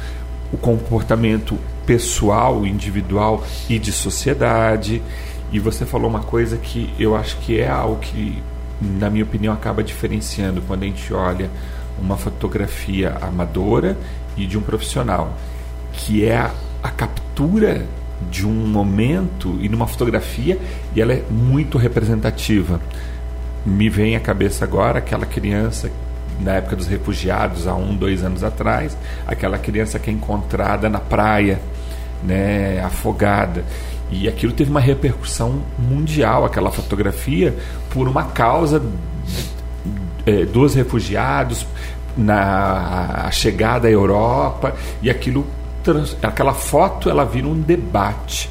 o 0.52 0.58
comportamento 0.58 1.58
pessoal, 1.86 2.66
individual 2.66 3.42
e 3.68 3.78
de 3.78 3.92
sociedade. 3.92 5.02
E 5.50 5.58
você 5.58 5.86
falou 5.86 6.10
uma 6.10 6.20
coisa 6.20 6.56
que 6.56 6.92
eu 6.98 7.16
acho 7.16 7.36
que 7.38 7.58
é 7.58 7.68
algo 7.68 7.96
que, 8.00 8.42
na 8.80 9.08
minha 9.08 9.24
opinião, 9.24 9.52
acaba 9.52 9.82
diferenciando 9.82 10.62
quando 10.62 10.82
a 10.82 10.86
gente 10.86 11.12
olha 11.12 11.50
uma 12.00 12.16
fotografia 12.16 13.16
amadora 13.20 13.96
e 14.36 14.46
de 14.46 14.56
um 14.56 14.62
profissional, 14.62 15.36
que 15.92 16.24
é 16.24 16.36
a, 16.36 16.50
a 16.82 16.90
captura 16.90 17.86
de 18.30 18.46
um 18.46 18.66
momento 18.66 19.58
e 19.60 19.68
numa 19.68 19.86
fotografia 19.86 20.58
e 20.94 21.00
ela 21.00 21.12
é 21.12 21.22
muito 21.30 21.78
representativa. 21.78 22.80
Me 23.64 23.88
vem 23.88 24.16
à 24.16 24.20
cabeça 24.20 24.64
agora 24.64 24.98
aquela 24.98 25.26
criança 25.26 25.90
na 26.40 26.54
época 26.54 26.76
dos 26.76 26.86
refugiados, 26.86 27.66
há 27.66 27.74
um, 27.74 27.96
dois 27.96 28.22
anos 28.22 28.44
atrás, 28.44 28.96
aquela 29.26 29.58
criança 29.58 29.98
que 29.98 30.08
é 30.08 30.12
encontrada 30.12 30.88
na 30.88 31.00
praia, 31.00 31.60
né, 32.22 32.80
afogada. 32.80 33.64
E 34.10 34.26
aquilo 34.26 34.52
teve 34.52 34.70
uma 34.70 34.80
repercussão 34.80 35.62
mundial, 35.78 36.44
aquela 36.44 36.70
fotografia, 36.70 37.54
por 37.90 38.08
uma 38.08 38.24
causa 38.24 38.82
é, 40.24 40.44
dos 40.44 40.74
refugiados, 40.74 41.66
na 42.16 43.30
chegada 43.30 43.86
à 43.86 43.90
Europa, 43.90 44.74
e 45.00 45.08
aquilo, 45.08 45.46
aquela 46.22 46.52
foto 46.52 47.08
ela 47.08 47.24
vira 47.24 47.46
um 47.46 47.60
debate 47.60 48.50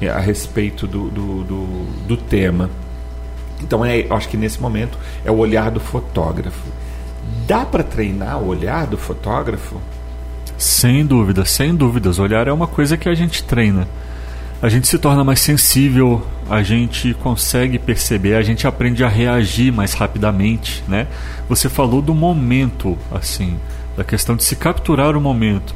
é, 0.00 0.08
a 0.08 0.18
respeito 0.18 0.86
do, 0.86 1.08
do, 1.08 1.44
do, 1.44 1.66
do 2.06 2.16
tema. 2.16 2.68
Então, 3.60 3.84
é, 3.84 4.06
acho 4.10 4.28
que 4.28 4.36
nesse 4.36 4.60
momento 4.60 4.98
é 5.24 5.30
o 5.30 5.36
olhar 5.36 5.70
do 5.70 5.80
fotógrafo. 5.80 6.68
Dá 7.46 7.64
para 7.64 7.82
treinar 7.82 8.38
o 8.38 8.48
olhar 8.48 8.86
do 8.86 8.98
fotógrafo? 8.98 9.80
Sem 10.56 11.06
dúvida, 11.06 11.44
sem 11.44 11.74
dúvidas. 11.74 12.18
Olhar 12.18 12.46
é 12.46 12.52
uma 12.52 12.66
coisa 12.66 12.96
que 12.96 13.08
a 13.08 13.14
gente 13.14 13.42
treina 13.42 13.88
a 14.60 14.68
gente 14.68 14.88
se 14.88 14.98
torna 14.98 15.22
mais 15.22 15.40
sensível, 15.40 16.26
a 16.50 16.62
gente 16.62 17.14
consegue 17.14 17.78
perceber, 17.78 18.34
a 18.34 18.42
gente 18.42 18.66
aprende 18.66 19.04
a 19.04 19.08
reagir 19.08 19.72
mais 19.72 19.94
rapidamente, 19.94 20.82
né? 20.88 21.06
Você 21.48 21.68
falou 21.68 22.02
do 22.02 22.12
momento, 22.12 22.98
assim, 23.12 23.56
da 23.96 24.02
questão 24.02 24.34
de 24.34 24.42
se 24.42 24.56
capturar 24.56 25.16
o 25.16 25.20
momento. 25.20 25.74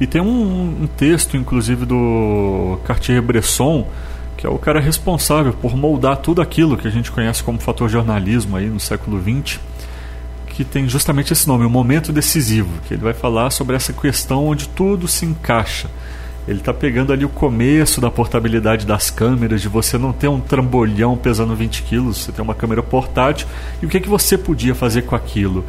E 0.00 0.06
tem 0.06 0.20
um, 0.20 0.82
um 0.82 0.88
texto, 0.96 1.36
inclusive, 1.36 1.86
do 1.86 2.80
Cartier-Bresson, 2.84 3.86
que 4.36 4.44
é 4.44 4.50
o 4.50 4.58
cara 4.58 4.80
responsável 4.80 5.52
por 5.52 5.76
moldar 5.76 6.16
tudo 6.16 6.42
aquilo 6.42 6.76
que 6.76 6.88
a 6.88 6.90
gente 6.90 7.12
conhece 7.12 7.42
como 7.44 7.60
fator 7.60 7.88
jornalismo 7.88 8.56
aí 8.56 8.66
no 8.66 8.80
século 8.80 9.22
XX, 9.22 9.60
que 10.48 10.64
tem 10.64 10.88
justamente 10.88 11.32
esse 11.32 11.46
nome, 11.46 11.64
o 11.64 11.70
momento 11.70 12.12
decisivo, 12.12 12.70
que 12.86 12.94
ele 12.94 13.02
vai 13.02 13.14
falar 13.14 13.50
sobre 13.50 13.76
essa 13.76 13.92
questão 13.92 14.46
onde 14.46 14.68
tudo 14.68 15.06
se 15.06 15.24
encaixa 15.24 15.88
ele 16.46 16.58
está 16.58 16.74
pegando 16.74 17.12
ali 17.12 17.24
o 17.24 17.28
começo 17.28 18.00
da 18.00 18.10
portabilidade 18.10 18.84
das 18.86 19.10
câmeras, 19.10 19.62
de 19.62 19.68
você 19.68 19.96
não 19.96 20.12
ter 20.12 20.28
um 20.28 20.40
trambolhão 20.40 21.16
pesando 21.16 21.56
20 21.56 21.82
quilos, 21.82 22.18
você 22.18 22.32
ter 22.32 22.42
uma 22.42 22.54
câmera 22.54 22.82
portátil, 22.82 23.46
e 23.82 23.86
o 23.86 23.88
que, 23.88 23.96
é 23.96 24.00
que 24.00 24.08
você 24.08 24.36
podia 24.36 24.74
fazer 24.74 25.02
com 25.02 25.16
aquilo. 25.16 25.64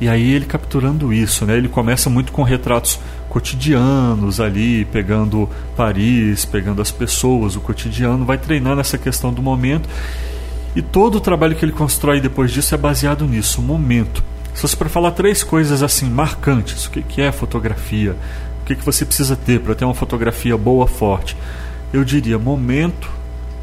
E 0.00 0.08
aí 0.08 0.32
ele 0.32 0.46
capturando 0.46 1.12
isso, 1.12 1.44
né? 1.44 1.56
Ele 1.56 1.68
começa 1.68 2.08
muito 2.08 2.32
com 2.32 2.42
retratos 2.42 2.98
cotidianos 3.28 4.40
ali, 4.40 4.86
pegando 4.86 5.48
Paris, 5.76 6.44
pegando 6.44 6.80
as 6.80 6.90
pessoas, 6.90 7.54
o 7.54 7.60
cotidiano, 7.60 8.24
vai 8.24 8.38
treinando 8.38 8.80
essa 8.80 8.96
questão 8.96 9.32
do 9.32 9.42
momento. 9.42 9.88
E 10.74 10.80
todo 10.80 11.16
o 11.16 11.20
trabalho 11.20 11.54
que 11.54 11.64
ele 11.64 11.72
constrói 11.72 12.20
depois 12.20 12.50
disso 12.50 12.74
é 12.74 12.78
baseado 12.78 13.26
nisso, 13.26 13.60
o 13.60 13.64
momento. 13.64 14.22
Se 14.54 14.62
fosse 14.62 14.76
para 14.76 14.88
falar 14.88 15.10
três 15.10 15.42
coisas 15.42 15.82
assim 15.82 16.08
marcantes, 16.08 16.86
o 16.86 16.90
que 16.90 17.20
é 17.20 17.30
fotografia, 17.30 18.16
que, 18.70 18.76
que 18.76 18.84
você 18.84 19.04
precisa 19.04 19.34
ter 19.36 19.60
para 19.60 19.74
ter 19.74 19.84
uma 19.84 19.94
fotografia 19.94 20.56
boa, 20.56 20.86
forte? 20.86 21.36
Eu 21.92 22.04
diria 22.04 22.38
momento, 22.38 23.10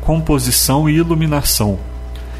composição 0.01 0.89
e 0.89 0.95
iluminação. 0.95 1.79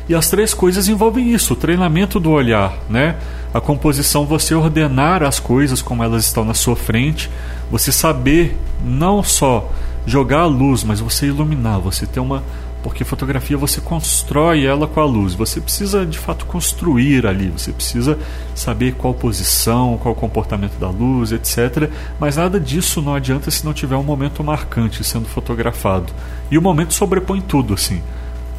E 0.09 0.15
as 0.15 0.29
três 0.29 0.53
coisas 0.53 0.87
envolvem 0.87 1.33
isso, 1.33 1.53
o 1.53 1.55
treinamento 1.55 2.19
do 2.19 2.31
olhar, 2.31 2.77
né? 2.89 3.17
A 3.53 3.59
composição, 3.59 4.25
você 4.25 4.53
ordenar 4.53 5.23
as 5.23 5.39
coisas 5.39 5.81
como 5.81 6.03
elas 6.03 6.25
estão 6.25 6.45
na 6.45 6.53
sua 6.53 6.75
frente, 6.75 7.29
você 7.71 7.91
saber 7.91 8.57
não 8.83 9.23
só 9.23 9.71
jogar 10.05 10.41
a 10.41 10.45
luz, 10.45 10.83
mas 10.83 10.99
você 10.99 11.27
iluminar, 11.27 11.79
você 11.79 12.05
ter 12.05 12.19
uma 12.19 12.43
porque 12.83 13.03
fotografia 13.03 13.57
você 13.57 13.81
constrói 13.81 14.65
ela 14.65 14.87
com 14.87 14.99
a 14.99 15.05
luz. 15.05 15.33
Você 15.33 15.59
precisa 15.59 16.05
de 16.05 16.17
fato 16.17 16.45
construir 16.45 17.25
ali, 17.25 17.49
você 17.49 17.71
precisa 17.71 18.17
saber 18.55 18.93
qual 18.93 19.13
posição, 19.13 19.97
qual 19.97 20.15
comportamento 20.15 20.77
da 20.79 20.89
luz, 20.89 21.31
etc. 21.31 21.89
Mas 22.19 22.37
nada 22.37 22.59
disso 22.59 23.01
não 23.01 23.15
adianta 23.15 23.49
se 23.51 23.65
não 23.65 23.73
tiver 23.73 23.95
um 23.95 24.03
momento 24.03 24.43
marcante 24.43 25.03
sendo 25.03 25.27
fotografado. 25.27 26.13
E 26.49 26.57
o 26.57 26.61
momento 26.61 26.93
sobrepõe 26.93 27.41
tudo, 27.41 27.73
assim. 27.73 28.01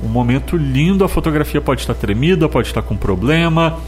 Um 0.02 0.09
momento 0.09 0.57
lindo, 0.57 1.04
a 1.04 1.09
fotografia 1.09 1.61
pode 1.61 1.81
estar 1.81 1.94
tremida, 1.94 2.48
pode 2.48 2.68
estar 2.68 2.83
com 2.83 2.96
problema. 2.96 3.78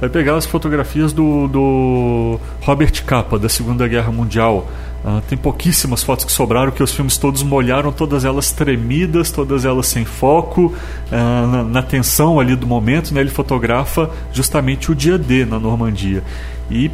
Vai 0.00 0.08
pegar 0.08 0.34
as 0.36 0.44
fotografias 0.44 1.12
do, 1.12 1.46
do 1.46 2.40
Robert 2.60 3.04
Capa, 3.04 3.38
da 3.38 3.48
Segunda 3.48 3.86
Guerra 3.86 4.10
Mundial 4.10 4.66
Uh, 5.04 5.20
tem 5.28 5.36
pouquíssimas 5.36 6.04
fotos 6.04 6.24
que 6.24 6.30
sobraram, 6.30 6.70
que 6.70 6.80
os 6.80 6.92
filmes 6.92 7.16
todos 7.16 7.42
molharam, 7.42 7.90
todas 7.90 8.24
elas 8.24 8.52
tremidas, 8.52 9.32
todas 9.32 9.64
elas 9.64 9.88
sem 9.88 10.04
foco, 10.04 10.66
uh, 10.66 11.46
na, 11.48 11.64
na, 11.64 11.82
tensão 11.82 12.38
ali 12.38 12.54
do 12.54 12.68
momento. 12.68 13.12
Né, 13.12 13.20
ele 13.20 13.30
fotografa 13.30 14.08
justamente 14.32 14.92
o 14.92 14.94
dia 14.94 15.18
D 15.18 15.44
na 15.44 15.58
Normandia. 15.58 16.22
E 16.70 16.88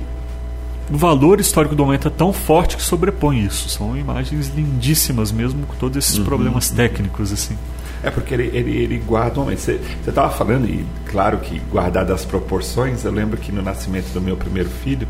o 0.91 0.97
valor 0.97 1.39
histórico 1.39 1.75
do 1.75 1.85
momento 1.85 2.09
é 2.09 2.11
tão 2.11 2.33
forte 2.33 2.77
que 2.77 2.83
sobrepõe 2.83 3.45
isso. 3.45 3.69
São 3.69 3.95
imagens 3.95 4.51
lindíssimas 4.57 5.31
mesmo, 5.31 5.67
com 5.67 5.75
todos 5.75 5.99
esses 5.99 6.17
uhum, 6.17 6.25
problemas 6.25 6.71
técnicos. 6.71 7.31
assim. 7.31 7.59
É 8.03 8.11
porque 8.11 8.33
ele, 8.33 8.51
ele, 8.55 8.75
ele 8.75 8.99
guarda 8.99 9.39
um 9.39 9.45
momento. 9.45 9.59
Você 9.59 9.81
estava 10.07 10.31
falando, 10.31 10.67
e 10.67 10.83
claro 11.11 11.39
que 11.39 11.59
guardado 11.71 12.13
as 12.15 12.25
proporções, 12.25 13.05
eu 13.05 13.13
lembro 13.13 13.37
que 13.37 13.53
no 13.53 13.61
nascimento 13.61 14.11
do 14.15 14.21
meu 14.21 14.37
primeiro 14.37 14.71
filho, 14.71 15.07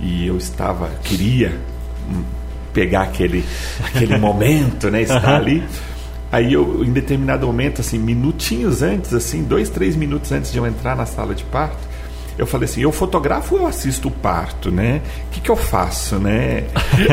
e 0.00 0.26
eu 0.26 0.36
estava, 0.36 0.88
queria 1.02 1.58
pegar 2.72 3.02
aquele, 3.02 3.44
aquele 3.84 4.16
momento, 4.18 4.90
né? 4.90 5.02
Estar 5.02 5.36
ali. 5.36 5.62
Aí 6.32 6.52
eu, 6.52 6.84
em 6.84 6.92
determinado 6.92 7.46
momento, 7.46 7.80
assim, 7.80 7.98
minutinhos 7.98 8.82
antes, 8.82 9.12
assim, 9.12 9.42
dois, 9.42 9.68
três 9.68 9.96
minutos 9.96 10.30
antes 10.30 10.52
de 10.52 10.58
eu 10.58 10.66
entrar 10.66 10.96
na 10.96 11.04
sala 11.04 11.34
de 11.34 11.42
parto, 11.44 11.90
eu 12.38 12.46
falei 12.46 12.66
assim, 12.66 12.80
eu 12.82 12.92
fotografo 12.92 13.56
ou 13.56 13.62
eu 13.62 13.66
assisto 13.66 14.08
o 14.08 14.10
parto, 14.10 14.70
né? 14.70 15.02
O 15.26 15.30
que, 15.32 15.40
que 15.40 15.50
eu 15.50 15.56
faço, 15.56 16.18
né? 16.18 16.64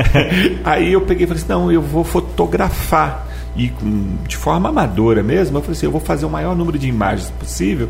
Aí 0.64 0.94
eu 0.94 1.02
peguei 1.02 1.26
e 1.26 1.28
falei 1.28 1.42
assim, 1.42 1.52
não, 1.52 1.72
eu 1.72 1.82
vou 1.82 2.04
fotografar. 2.04 3.28
E 3.56 3.70
com, 3.70 4.18
de 4.28 4.38
forma 4.38 4.70
amadora 4.70 5.24
mesmo, 5.24 5.58
eu 5.58 5.62
falei 5.62 5.76
assim, 5.76 5.88
eu 5.88 5.92
vou 5.92 6.00
fazer 6.00 6.26
o 6.26 6.30
maior 6.30 6.56
número 6.56 6.78
de 6.78 6.88
imagens 6.88 7.32
possível 7.32 7.90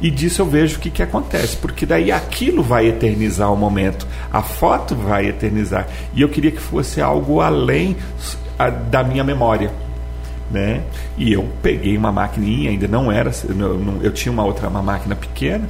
e 0.00 0.10
disso 0.10 0.40
eu 0.40 0.46
vejo 0.46 0.78
o 0.78 0.80
que, 0.80 0.90
que 0.90 1.02
acontece, 1.02 1.56
porque 1.56 1.84
daí 1.84 2.10
aquilo 2.10 2.62
vai 2.62 2.88
eternizar 2.88 3.52
o 3.52 3.56
momento, 3.56 4.06
a 4.32 4.42
foto 4.42 4.94
vai 4.94 5.26
eternizar. 5.26 5.86
E 6.14 6.22
eu 6.22 6.28
queria 6.28 6.50
que 6.50 6.60
fosse 6.60 7.00
algo 7.00 7.40
além 7.40 7.96
a, 8.58 8.70
da 8.70 9.04
minha 9.04 9.22
memória. 9.22 9.70
Né? 10.50 10.82
E 11.16 11.32
eu 11.32 11.48
peguei 11.62 11.96
uma 11.96 12.10
maquininha, 12.10 12.70
ainda 12.70 12.88
não 12.88 13.12
era, 13.12 13.30
eu, 13.48 14.00
eu 14.02 14.12
tinha 14.12 14.32
uma 14.32 14.44
outra 14.44 14.68
uma 14.68 14.82
máquina 14.82 15.14
pequena, 15.14 15.68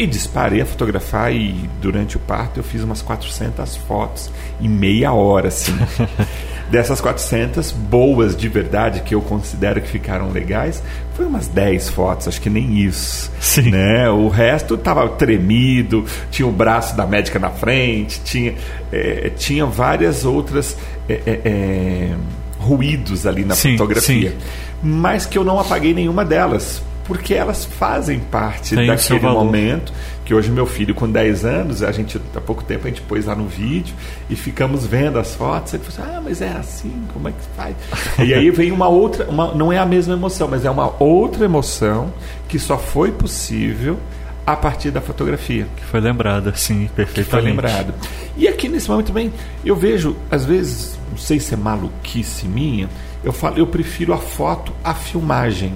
E 0.00 0.06
disparei 0.06 0.62
a 0.62 0.64
fotografar 0.64 1.30
e 1.30 1.68
durante 1.78 2.16
o 2.16 2.20
parto 2.20 2.58
eu 2.58 2.64
fiz 2.64 2.82
umas 2.82 3.02
400 3.02 3.76
fotos 3.76 4.30
em 4.58 4.66
meia 4.66 5.12
hora, 5.12 5.48
assim. 5.48 5.76
Dessas 6.70 7.02
400 7.02 7.70
boas 7.70 8.34
de 8.34 8.48
verdade, 8.48 9.02
que 9.02 9.14
eu 9.14 9.20
considero 9.20 9.78
que 9.78 9.88
ficaram 9.88 10.30
legais, 10.30 10.82
foi 11.12 11.26
umas 11.26 11.48
10 11.48 11.90
fotos, 11.90 12.28
acho 12.28 12.40
que 12.40 12.48
nem 12.48 12.78
isso. 12.78 13.30
Sim. 13.38 13.72
Né? 13.72 14.08
O 14.08 14.28
resto 14.28 14.78
tava 14.78 15.06
tremido, 15.06 16.06
tinha 16.30 16.48
o 16.48 16.52
braço 16.52 16.96
da 16.96 17.06
médica 17.06 17.38
na 17.38 17.50
frente, 17.50 18.22
tinha, 18.24 18.54
é, 18.90 19.30
tinha 19.36 19.66
várias 19.66 20.24
outras 20.24 20.78
é, 21.10 21.20
é, 21.26 21.40
é 21.44 22.16
ruídos 22.58 23.26
ali 23.26 23.44
na 23.44 23.54
sim, 23.54 23.72
fotografia. 23.72 24.30
Sim. 24.30 24.36
Mas 24.82 25.26
que 25.26 25.36
eu 25.36 25.44
não 25.44 25.60
apaguei 25.60 25.92
nenhuma 25.92 26.24
delas, 26.24 26.82
porque 27.10 27.34
elas 27.34 27.64
fazem 27.64 28.20
parte 28.20 28.76
Tem 28.76 28.86
daquele 28.86 29.18
momento 29.18 29.92
que 30.24 30.32
hoje 30.32 30.48
meu 30.48 30.64
filho 30.64 30.94
com 30.94 31.10
10 31.10 31.44
anos, 31.44 31.82
a 31.82 31.90
gente 31.90 32.20
há 32.36 32.40
pouco 32.40 32.62
tempo 32.62 32.86
a 32.86 32.88
gente 32.88 33.02
pôs 33.02 33.26
lá 33.26 33.34
no 33.34 33.48
vídeo 33.48 33.96
e 34.30 34.36
ficamos 34.36 34.86
vendo 34.86 35.18
as 35.18 35.34
fotos, 35.34 35.74
ele 35.74 35.82
falou 35.82 36.08
assim, 36.08 36.16
ah, 36.16 36.20
mas 36.22 36.40
é 36.40 36.50
assim, 36.50 37.02
como 37.12 37.28
é 37.28 37.32
que 37.32 37.38
faz? 37.56 37.74
e 38.24 38.32
aí 38.32 38.48
vem 38.52 38.70
uma 38.70 38.86
outra, 38.86 39.28
uma, 39.28 39.52
não 39.52 39.72
é 39.72 39.78
a 39.78 39.84
mesma 39.84 40.14
emoção, 40.14 40.46
mas 40.46 40.64
é 40.64 40.70
uma 40.70 41.02
outra 41.02 41.44
emoção 41.44 42.12
que 42.46 42.60
só 42.60 42.78
foi 42.78 43.10
possível 43.10 43.98
a 44.46 44.54
partir 44.54 44.92
da 44.92 45.00
fotografia. 45.00 45.66
Que 45.76 45.84
foi 45.84 45.98
lembrada, 45.98 46.54
sim, 46.54 46.88
perfeitamente. 46.94 47.24
Que 47.24 47.30
foi 47.30 47.42
lembrado. 47.42 47.92
E 48.36 48.46
aqui 48.46 48.68
nesse 48.68 48.88
momento 48.88 49.08
também, 49.08 49.32
eu 49.64 49.74
vejo, 49.74 50.14
às 50.30 50.44
vezes, 50.44 50.96
não 51.10 51.18
sei 51.18 51.40
se 51.40 51.54
é 51.54 51.56
maluquice 51.56 52.46
minha, 52.46 52.88
eu 53.24 53.32
falo, 53.32 53.58
eu 53.58 53.66
prefiro 53.66 54.14
a 54.14 54.18
foto 54.18 54.72
à 54.84 54.94
filmagem. 54.94 55.74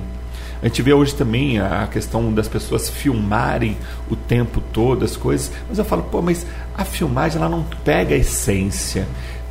A 0.65 0.67
gente 0.67 0.81
vê 0.81 0.95
hoje 0.95 1.15
também 1.15 1.59
a 1.59 1.87
questão 1.87 2.33
das 2.33 2.49
pessoas 2.49 2.89
filmarem 2.89 3.77
o 4.11 4.17
tempo 4.17 4.63
todo 4.73 5.05
as 5.05 5.15
coisas, 5.15 5.53
mas 5.69 5.79
eu 5.79 5.85
falo, 5.85 6.05
pô, 6.05 6.23
mas 6.23 6.47
a 6.75 6.87
filmagem 6.87 7.37
ela 7.37 7.51
não 7.51 7.63
pega 7.85 8.15
a 8.15 8.19
essência. 8.19 9.07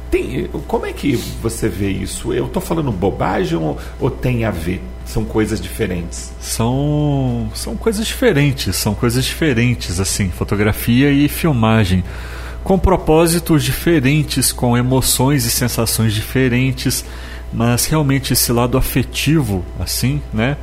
Tem, 0.10 0.50
como 0.68 0.88
é 0.88 0.92
que 0.92 1.16
você 1.16 1.70
vê 1.70 1.92
isso? 1.92 2.34
Eu 2.34 2.48
estou 2.48 2.60
falando 2.60 2.92
bobagem 2.92 3.56
ou, 3.60 3.78
ou 4.00 4.10
tem 4.10 4.44
a 4.44 4.50
ver? 4.50 4.82
São 5.06 5.24
coisas 5.24 5.62
diferentes? 5.62 6.34
São, 6.40 7.48
são 7.54 7.76
coisas 7.76 8.08
diferentes, 8.08 8.76
são 8.76 8.96
coisas 8.96 9.24
diferentes, 9.24 10.00
assim, 10.00 10.32
fotografia 10.32 11.12
e 11.12 11.28
filmagem. 11.28 12.04
Com 12.64 12.80
propósitos 12.80 13.64
diferentes, 13.64 14.52
com 14.52 14.76
emoções 14.76 15.46
e 15.46 15.52
sensações 15.52 16.12
diferentes, 16.12 17.06
mas 17.54 17.86
realmente 17.86 18.34
esse 18.34 18.52
lado 18.52 18.80
afetivo, 18.80 19.64
assim, 19.80 20.20
né? 20.34 20.58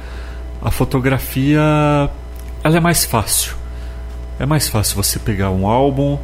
A 0.63 0.71
fotografia 0.71 1.61
ela 2.63 2.77
é 2.77 2.81
mais 2.81 3.05
fácil. 3.05 3.55
É 4.39 4.47
mais 4.47 4.69
fácil 4.69 4.97
você 4.97 5.19
pegar 5.19 5.51
um 5.51 5.67
álbum 5.67 6.19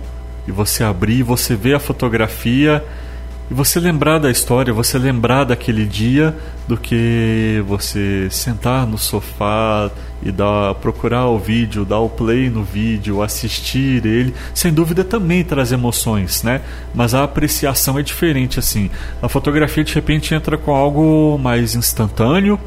e 0.46 0.52
você 0.52 0.84
abrir, 0.84 1.22
você 1.22 1.54
ver 1.54 1.74
a 1.74 1.80
fotografia 1.80 2.84
e 3.50 3.54
você 3.54 3.78
lembrar 3.78 4.18
da 4.18 4.30
história, 4.30 4.72
você 4.72 4.98
lembrar 4.98 5.44
daquele 5.44 5.84
dia 5.84 6.34
do 6.66 6.76
que 6.76 7.62
você 7.66 8.26
sentar 8.30 8.86
no 8.86 8.98
sofá 8.98 9.90
e 10.22 10.32
dar, 10.32 10.74
procurar 10.76 11.26
o 11.26 11.38
vídeo, 11.38 11.84
dar 11.84 12.00
o 12.00 12.08
play 12.08 12.50
no 12.50 12.64
vídeo, 12.64 13.22
assistir 13.22 14.04
ele, 14.04 14.34
sem 14.52 14.72
dúvida 14.72 15.04
também 15.04 15.44
traz 15.44 15.70
emoções, 15.70 16.42
né? 16.42 16.60
Mas 16.94 17.14
a 17.14 17.22
apreciação 17.22 17.98
é 17.98 18.02
diferente 18.02 18.58
assim. 18.58 18.90
A 19.22 19.28
fotografia 19.28 19.84
de 19.84 19.94
repente 19.94 20.34
entra 20.34 20.58
com 20.58 20.74
algo 20.74 21.38
mais 21.38 21.74
instantâneo, 21.76 22.58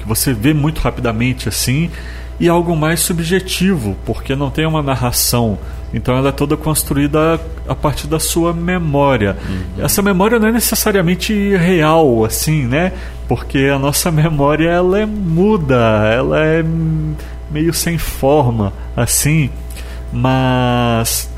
que 0.00 0.08
você 0.08 0.32
vê 0.32 0.52
muito 0.54 0.80
rapidamente 0.80 1.48
assim, 1.48 1.90
e 2.38 2.48
algo 2.48 2.74
mais 2.74 3.00
subjetivo, 3.00 3.96
porque 4.06 4.34
não 4.34 4.50
tem 4.50 4.64
uma 4.64 4.82
narração. 4.82 5.58
Então 5.92 6.16
ela 6.16 6.30
é 6.30 6.32
toda 6.32 6.56
construída 6.56 7.38
a 7.68 7.74
partir 7.74 8.06
da 8.06 8.18
sua 8.18 8.52
memória. 8.52 9.36
Uhum. 9.46 9.84
Essa 9.84 10.00
memória 10.00 10.38
não 10.38 10.48
é 10.48 10.52
necessariamente 10.52 11.34
real, 11.56 12.24
assim, 12.24 12.64
né? 12.66 12.92
Porque 13.28 13.70
a 13.72 13.78
nossa 13.78 14.10
memória 14.10 14.68
ela 14.68 14.98
é 14.98 15.06
muda, 15.06 15.76
ela 16.12 16.44
é 16.44 16.64
meio 17.50 17.74
sem 17.74 17.98
forma, 17.98 18.72
assim. 18.96 19.50
Mas 20.12 21.28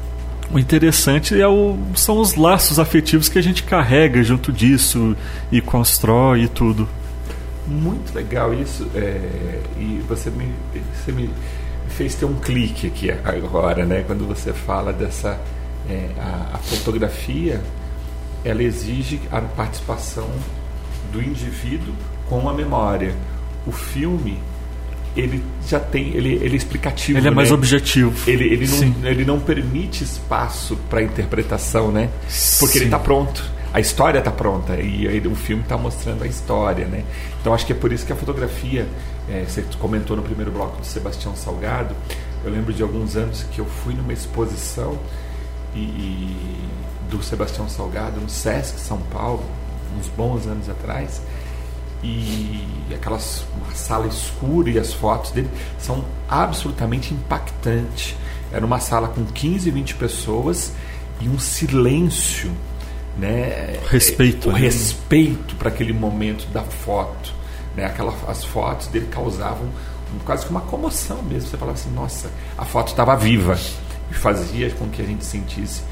o 0.52 0.58
interessante 0.58 1.38
é 1.38 1.48
o, 1.48 1.78
são 1.94 2.18
os 2.18 2.34
laços 2.34 2.78
afetivos 2.78 3.28
que 3.28 3.38
a 3.38 3.42
gente 3.42 3.62
carrega 3.62 4.22
junto 4.22 4.52
disso 4.52 5.16
e 5.50 5.60
constrói 5.60 6.42
e 6.42 6.48
tudo. 6.48 6.88
Muito 7.66 8.14
legal 8.14 8.52
isso. 8.52 8.88
É, 8.94 9.60
e 9.78 10.02
você 10.08 10.30
me, 10.30 10.52
você 10.94 11.12
me 11.12 11.30
fez 11.88 12.14
ter 12.14 12.24
um 12.24 12.34
clique 12.34 12.86
aqui 12.88 13.10
agora, 13.10 13.84
né? 13.84 14.04
Quando 14.06 14.26
você 14.26 14.52
fala 14.52 14.92
dessa. 14.92 15.38
É, 15.90 16.08
a, 16.16 16.54
a, 16.54 16.58
fotografia 16.58 17.60
ela 18.44 18.62
exige 18.62 19.20
a 19.32 19.40
participação 19.40 20.30
do 21.12 21.20
indivíduo 21.20 21.92
com 22.28 22.48
a 22.48 22.54
memória. 22.54 23.14
O 23.66 23.72
filme 23.72 24.38
ele 25.16 25.42
já 25.66 25.78
tem 25.78 26.08
ele, 26.14 26.34
ele 26.34 26.54
é 26.54 26.56
explicativo 26.56 27.18
ele 27.18 27.28
é 27.28 27.30
mais 27.30 27.50
né? 27.50 27.54
objetivo 27.54 28.14
ele, 28.26 28.44
ele, 28.44 28.66
não, 28.66 29.06
ele 29.06 29.24
não 29.26 29.38
permite 29.38 30.02
espaço 30.02 30.74
para 30.88 31.02
interpretação 31.02 31.92
né 31.92 32.08
porque 32.58 32.72
Sim. 32.72 32.78
ele 32.78 32.84
está 32.86 32.98
pronto 32.98 33.44
a 33.72 33.80
história 33.80 34.18
está 34.18 34.30
pronta 34.30 34.76
e 34.76 35.08
aí 35.08 35.26
o 35.26 35.34
filme 35.34 35.62
está 35.62 35.78
mostrando 35.78 36.24
a 36.24 36.26
história, 36.26 36.86
né? 36.86 37.04
Então 37.40 37.54
acho 37.54 37.64
que 37.64 37.72
é 37.72 37.76
por 37.76 37.90
isso 37.90 38.04
que 38.04 38.12
a 38.12 38.16
fotografia, 38.16 38.86
é, 39.28 39.44
você 39.48 39.64
comentou 39.78 40.14
no 40.16 40.22
primeiro 40.22 40.50
bloco 40.50 40.78
do 40.78 40.86
Sebastião 40.86 41.34
Salgado, 41.34 41.94
eu 42.44 42.50
lembro 42.50 42.72
de 42.72 42.82
alguns 42.82 43.16
anos 43.16 43.44
que 43.44 43.60
eu 43.60 43.64
fui 43.64 43.94
numa 43.94 44.12
exposição 44.12 44.98
e, 45.74 45.78
e 45.78 46.68
do 47.10 47.22
Sebastião 47.22 47.68
Salgado 47.68 48.20
no 48.20 48.28
Sesc 48.28 48.78
São 48.78 48.98
Paulo, 49.10 49.44
uns 49.98 50.08
bons 50.08 50.46
anos 50.46 50.68
atrás, 50.68 51.22
e 52.02 52.66
aquelas 52.92 53.44
uma 53.56 53.74
sala 53.74 54.06
escura 54.06 54.68
e 54.68 54.78
as 54.78 54.92
fotos 54.92 55.30
dele 55.30 55.48
são 55.78 56.04
absolutamente 56.28 57.14
impactantes. 57.14 58.16
Era 58.52 58.66
uma 58.66 58.80
sala 58.80 59.08
com 59.08 59.24
15, 59.24 59.70
20 59.70 59.94
pessoas 59.94 60.72
e 61.20 61.28
um 61.28 61.38
silêncio 61.38 62.50
né, 63.16 63.78
respeito, 63.88 64.48
o 64.48 64.52
né? 64.52 64.60
respeito 64.60 65.54
para 65.56 65.68
aquele 65.68 65.92
momento 65.92 66.46
da 66.52 66.62
foto, 66.62 67.32
né, 67.76 67.84
aquela, 67.84 68.14
as 68.26 68.44
fotos 68.44 68.86
dele 68.88 69.06
causavam 69.10 69.68
quase 70.24 70.44
que 70.44 70.50
uma 70.50 70.60
comoção 70.60 71.22
mesmo. 71.22 71.48
Você 71.48 71.56
falava 71.56 71.78
assim, 71.78 71.90
nossa, 71.90 72.30
a 72.56 72.64
foto 72.64 72.88
estava 72.88 73.16
viva 73.16 73.58
e 74.10 74.14
fazia 74.14 74.70
com 74.70 74.88
que 74.88 75.00
a 75.00 75.04
gente 75.04 75.24
sentisse 75.24 75.82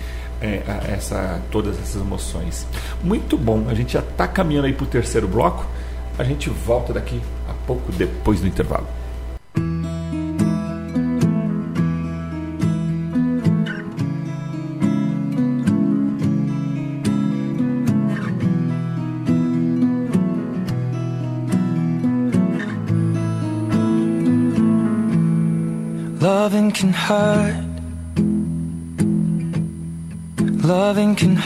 é, 0.41 0.63
essa, 0.89 1.41
todas 1.51 1.79
essas 1.79 2.01
emoções. 2.01 2.67
Muito 3.03 3.37
bom, 3.37 3.67
a 3.69 3.75
gente 3.75 3.95
já 3.95 4.01
está 4.01 4.27
caminhando 4.27 4.67
aí 4.67 4.73
para 4.73 4.85
o 4.85 4.89
terceiro 4.89 5.29
bloco. 5.29 5.67
A 6.19 6.25
gente 6.25 6.51
volta 6.51 6.93
daqui 6.93 7.21
a 7.49 7.55
pouco 7.67 7.91
depois 7.93 8.41
do 8.41 8.47
intervalo. 8.47 8.87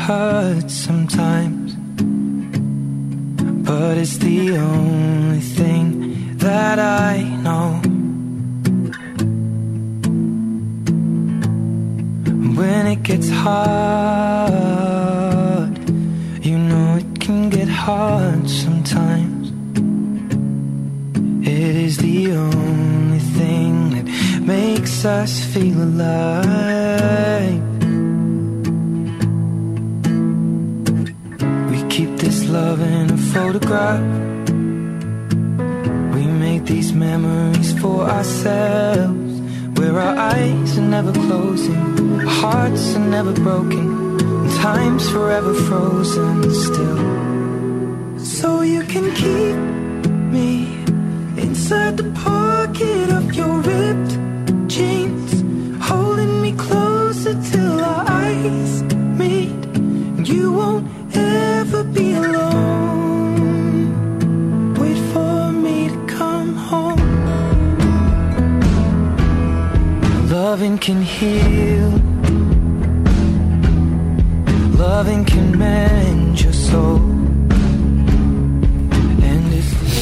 Loving 0.06 0.60
can 0.60 0.60
hurt 0.60 0.70
sometimes. 0.70 1.74
But 3.66 3.98
it's 3.98 4.18
the 4.18 4.56
only 4.58 5.40
thing 5.40 6.36
that 6.38 6.78
I 6.78 7.22
know. 7.42 7.80
When 12.56 12.86
it 12.86 13.02
gets 13.02 13.30
hard, 13.30 14.58
you 16.44 16.58
know 16.58 16.96
it 16.96 17.20
can 17.20 17.50
get 17.50 17.68
hard 17.68 18.48
sometimes. 18.48 19.52
It 21.46 21.76
is 21.76 21.96
the 21.98 22.32
only 22.32 23.18
thing 23.18 23.90
that 23.90 24.06
makes 24.42 25.04
us 25.04 25.44
feel 25.44 25.82
alive. 25.82 26.83
Photograph. 33.34 34.00
We 36.14 36.24
make 36.44 36.64
these 36.66 36.92
memories 36.92 37.76
for 37.80 38.02
ourselves. 38.16 39.32
Where 39.76 39.98
our 39.98 40.16
eyes 40.16 40.78
are 40.78 40.88
never 40.96 41.12
closing, 41.12 42.20
our 42.20 42.26
hearts 42.26 42.94
are 42.94 43.08
never 43.16 43.32
broken, 43.32 43.86
and 44.20 44.50
time's 44.52 45.10
forever 45.10 45.52
frozen 45.66 46.54
still. 46.64 47.00
So 48.36 48.60
you 48.60 48.82
can 48.84 49.06
keep 49.22 49.56
me 50.36 50.50
inside 51.44 51.96
the 51.96 52.10
pocket 52.28 53.10
of 53.10 53.34
your 53.34 53.56
ripped 53.70 54.12
can 70.54 71.02
heal. 71.02 71.90
Loving 74.78 75.24
can 75.24 75.58
mend 75.58 76.40
your 76.40 76.52
soul. 76.52 77.00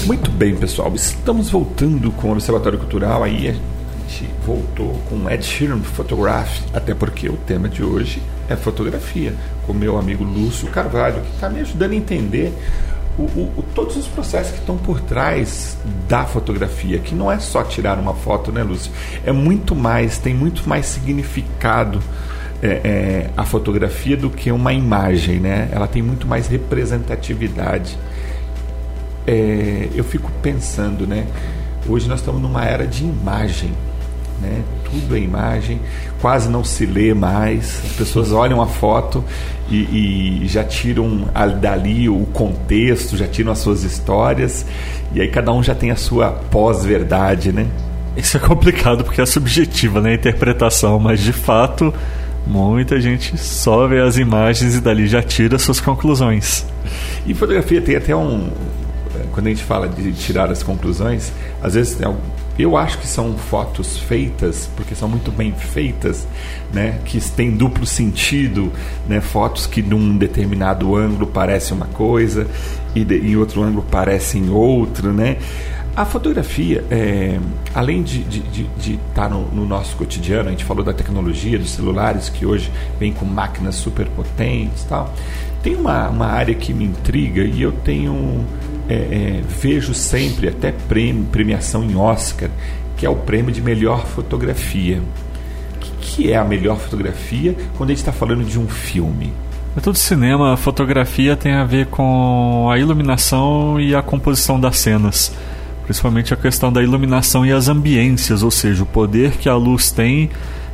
Muito 0.07 0.31
bem, 0.33 0.55
pessoal. 0.55 0.95
Estamos 0.95 1.49
voltando 1.49 2.11
com 2.13 2.29
o 2.29 2.33
Observatório 2.33 2.79
Cultural. 2.79 3.23
Aí 3.23 3.49
a 3.49 3.53
gente 3.53 4.29
voltou 4.45 4.93
com 5.09 5.31
Ed 5.31 5.43
Sheeran 5.43 5.79
Photograph, 5.79 6.61
até 6.75 6.95
porque 6.95 7.31
o 7.31 7.37
tema 7.47 7.67
de 7.67 7.83
hoje 7.83 8.21
é 8.47 8.55
fotografia, 8.55 9.35
com 9.67 9.73
meu 9.73 9.97
amigo 9.97 10.23
Lúcio 10.23 10.69
Carvalho, 10.69 11.23
que 11.23 11.35
está 11.35 11.49
me 11.49 11.61
ajudando 11.61 11.93
a 11.93 11.97
entender 11.97 12.53
o, 13.19 13.23
o, 13.23 13.65
todos 13.75 13.97
os 13.97 14.07
processos 14.07 14.53
que 14.53 14.61
estão 14.61 14.79
por 14.79 15.01
trás 15.01 15.77
da 16.09 16.25
fotografia, 16.25 16.99
que 16.99 17.15
não 17.15 17.31
é 17.31 17.39
só 17.39 17.63
tirar 17.63 17.99
uma 17.99 18.15
foto, 18.15 18.51
né, 18.51 18.63
Lúcio? 18.63 18.91
É 19.25 19.33
muito 19.33 19.75
mais, 19.75 20.19
tem 20.19 20.35
muito 20.35 20.67
mais 20.69 20.87
significado 20.87 22.03
é, 22.63 22.69
é, 22.69 23.31
a 23.37 23.45
fotografia 23.45 24.17
do 24.17 24.31
que 24.31 24.51
uma 24.51 24.73
imagem, 24.73 25.41
né? 25.41 25.69
Ela 25.73 25.87
tem 25.87 26.01
muito 26.01 26.27
mais 26.27 26.47
representatividade. 26.47 27.99
É, 29.27 29.89
eu 29.95 30.05
fico 30.05 30.31
pensando, 30.41 31.07
né? 31.07 31.27
Hoje 31.87 32.09
nós 32.09 32.21
estamos 32.21 32.41
numa 32.41 32.65
era 32.65 32.87
de 32.87 33.05
imagem 33.05 33.73
né? 34.43 34.63
Tudo 34.85 35.17
é 35.17 35.21
imagem, 35.21 35.81
quase 36.21 36.51
não 36.51 36.65
se 36.65 36.85
lê 36.85 37.15
mais. 37.15 37.81
As 37.85 37.93
pessoas 37.93 38.33
olham 38.33 38.61
a 38.61 38.67
foto 38.67 39.25
e, 39.71 40.43
e 40.43 40.49
já 40.49 40.65
tiram 40.65 41.29
dali 41.61 42.09
o 42.09 42.27
contexto, 42.33 43.17
já 43.17 43.27
tiram 43.27 43.53
as 43.53 43.59
suas 43.59 43.85
histórias 43.85 44.67
e 45.15 45.21
aí 45.21 45.29
cada 45.29 45.53
um 45.53 45.63
já 45.63 45.75
tem 45.75 45.91
a 45.91 45.97
sua 45.97 46.31
pós-verdade, 46.31 47.53
né? 47.53 47.67
Isso 48.17 48.37
é 48.37 48.41
complicado 48.41 49.05
porque 49.05 49.21
é 49.21 49.27
subjetiva, 49.27 50.01
né? 50.01 50.11
A 50.11 50.15
interpretação, 50.15 50.99
mas 50.99 51.21
de 51.21 51.33
fato 51.33 51.95
muita 52.45 53.01
gente 53.01 53.39
só 53.39 53.87
vê 53.87 54.01
as 54.01 54.19
imagens 54.19 54.75
e 54.75 54.81
dali 54.81 55.07
já 55.07 55.23
tira 55.23 55.59
suas 55.59 55.81
conclusões. 55.81 56.67
E 57.25 57.33
fotografia 57.33 57.81
tem 57.81 57.97
até 57.97 58.15
um 58.15 58.51
quando 59.33 59.47
a 59.47 59.51
gente 59.51 59.65
fala 59.65 59.89
de 59.89 60.13
tirar 60.13 60.51
as 60.51 60.63
conclusões, 60.63 61.33
às 61.63 61.75
vezes 61.75 61.95
tem 61.95 62.07
eu 62.59 62.77
acho 62.77 62.99
que 62.99 63.07
são 63.07 63.37
fotos 63.37 63.99
feitas, 63.99 64.69
porque 64.77 64.95
são 64.95 65.09
muito 65.09 65.31
bem 65.33 65.53
feitas, 65.53 66.27
né? 66.73 66.99
que 67.05 67.19
têm 67.31 67.51
duplo 67.51 67.87
sentido, 67.87 68.71
né? 69.09 69.21
fotos 69.21 69.67
que 69.67 69.83
num 69.83 70.17
determinado 70.17 70.95
ângulo 70.95 71.27
parecem 71.27 71.77
uma 71.77 71.87
coisa 71.87 72.47
e 72.95 73.05
de, 73.05 73.19
em 73.19 73.37
outro 73.37 73.63
ângulo 73.63 73.85
parecem 73.91 74.51
outra. 74.51 75.13
Né? 75.13 75.39
A 75.97 76.05
fotografia, 76.05 76.85
é, 76.91 77.39
além 77.75 78.03
de 78.03 78.21
estar 78.21 78.51
de, 78.51 78.63
de, 78.79 79.01
tá 79.15 79.29
no, 79.29 79.47
no, 79.49 79.67
nosso 79.67 79.97
cotidiano, 79.97 80.49
a 80.49 80.51
gente 80.51 80.65
falou 80.65 80.85
da 80.85 80.93
tecnologia, 80.93 81.59
dos 81.59 81.71
celulares 81.71 82.29
que 82.29 82.45
hoje 82.45 82.71
vem 82.99 83.13
com 83.13 83.25
máquinas 83.25 83.75
super 83.75 84.07
potentes 84.09 84.85
tal, 84.85 85.13
tem 85.63 85.77
uma, 85.77 86.09
uma 86.09 86.27
área 86.27 86.55
que 86.55 86.73
me 86.73 86.85
intriga 86.85 87.43
e 87.43 87.63
eu 87.63 87.73
tenho 87.73 88.45
é, 88.89 88.95
é, 88.95 89.43
vejo 89.61 89.95
sempre 89.95 90.49
até 90.49 90.73
prêmio, 90.73 91.25
premiação 91.25 91.85
em 91.85 91.97
Oscar, 91.97 92.51
que 92.97 93.07
é 93.07 93.11
o 93.11 93.17
prêmio 93.17 93.53
de 93.53 93.61
melhor 93.61 94.07
fotografia. 94.07 95.01
O 95.77 95.79
que, 95.79 95.91
que 96.01 96.33
é 96.33 96.37
a 96.37 96.45
melhor 96.45 96.79
fotografia 96.79 97.57
quando 97.77 97.91
a 97.91 97.93
gente 97.93 98.01
está 98.01 98.13
falando 98.13 98.45
de 98.45 98.59
um 98.59 98.69
filme? 98.69 99.33
É 99.77 99.81
todo 99.81 99.97
cinema, 99.97 100.53
a 100.53 100.57
fotografia 100.57 101.35
tem 101.35 101.55
a 101.55 101.65
ver 101.65 101.87
com 101.87 102.69
a 102.71 102.79
iluminação 102.79 103.81
e 103.81 103.95
a 103.95 104.03
composição 104.03 104.61
das 104.61 104.79
cenas. 104.79 105.33
Principalmente 105.85 106.35
a 106.35 106.37
questão 106.37 106.73
da 106.73 106.83
iluminação 106.83 107.45
e 107.45 107.53
as 107.53 107.69
ambiências, 107.69 108.43
ou 108.43 108.51
seja, 108.51 108.83
o 108.83 108.87
poder 108.87 109.33
que 109.33 109.49
a 109.49 109.55
luz 109.55 109.91
tem 109.91 110.31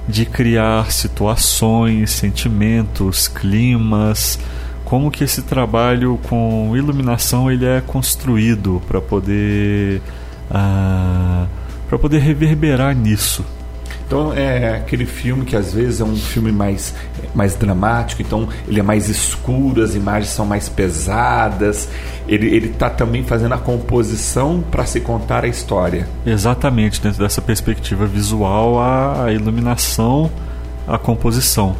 de 0.08 0.24
criar 0.24 0.90
situações, 0.90 2.10
sentimentos, 2.10 3.28
climas, 3.28 4.38
como 4.88 5.10
que 5.10 5.22
esse 5.22 5.42
trabalho 5.42 6.18
com 6.28 6.74
iluminação 6.74 7.50
ele 7.50 7.66
é 7.66 7.82
construído 7.82 8.82
para 8.88 9.00
poder 9.00 10.00
ah, 10.50 11.46
para 11.88 11.98
poder 11.98 12.20
reverberar 12.20 12.96
nisso. 12.96 13.44
Então 14.06 14.32
é 14.32 14.76
aquele 14.76 15.04
filme 15.04 15.44
que 15.44 15.54
às 15.54 15.74
vezes 15.74 16.00
é 16.00 16.04
um 16.04 16.16
filme 16.16 16.50
mais, 16.50 16.94
mais 17.34 17.54
dramático, 17.54 18.22
então 18.22 18.48
ele 18.66 18.80
é 18.80 18.82
mais 18.82 19.10
escuro, 19.10 19.82
as 19.82 19.94
imagens 19.94 20.30
são 20.30 20.46
mais 20.46 20.66
pesadas. 20.70 21.90
Ele 22.26 22.68
está 22.68 22.88
também 22.88 23.22
fazendo 23.22 23.52
a 23.52 23.58
composição 23.58 24.64
para 24.70 24.86
se 24.86 25.00
contar 25.00 25.44
a 25.44 25.48
história. 25.48 26.08
Exatamente, 26.24 27.02
dentro 27.02 27.22
dessa 27.22 27.42
perspectiva 27.42 28.06
visual, 28.06 28.80
a, 28.80 29.26
a 29.26 29.32
iluminação, 29.32 30.30
a 30.86 30.96
composição. 30.96 31.76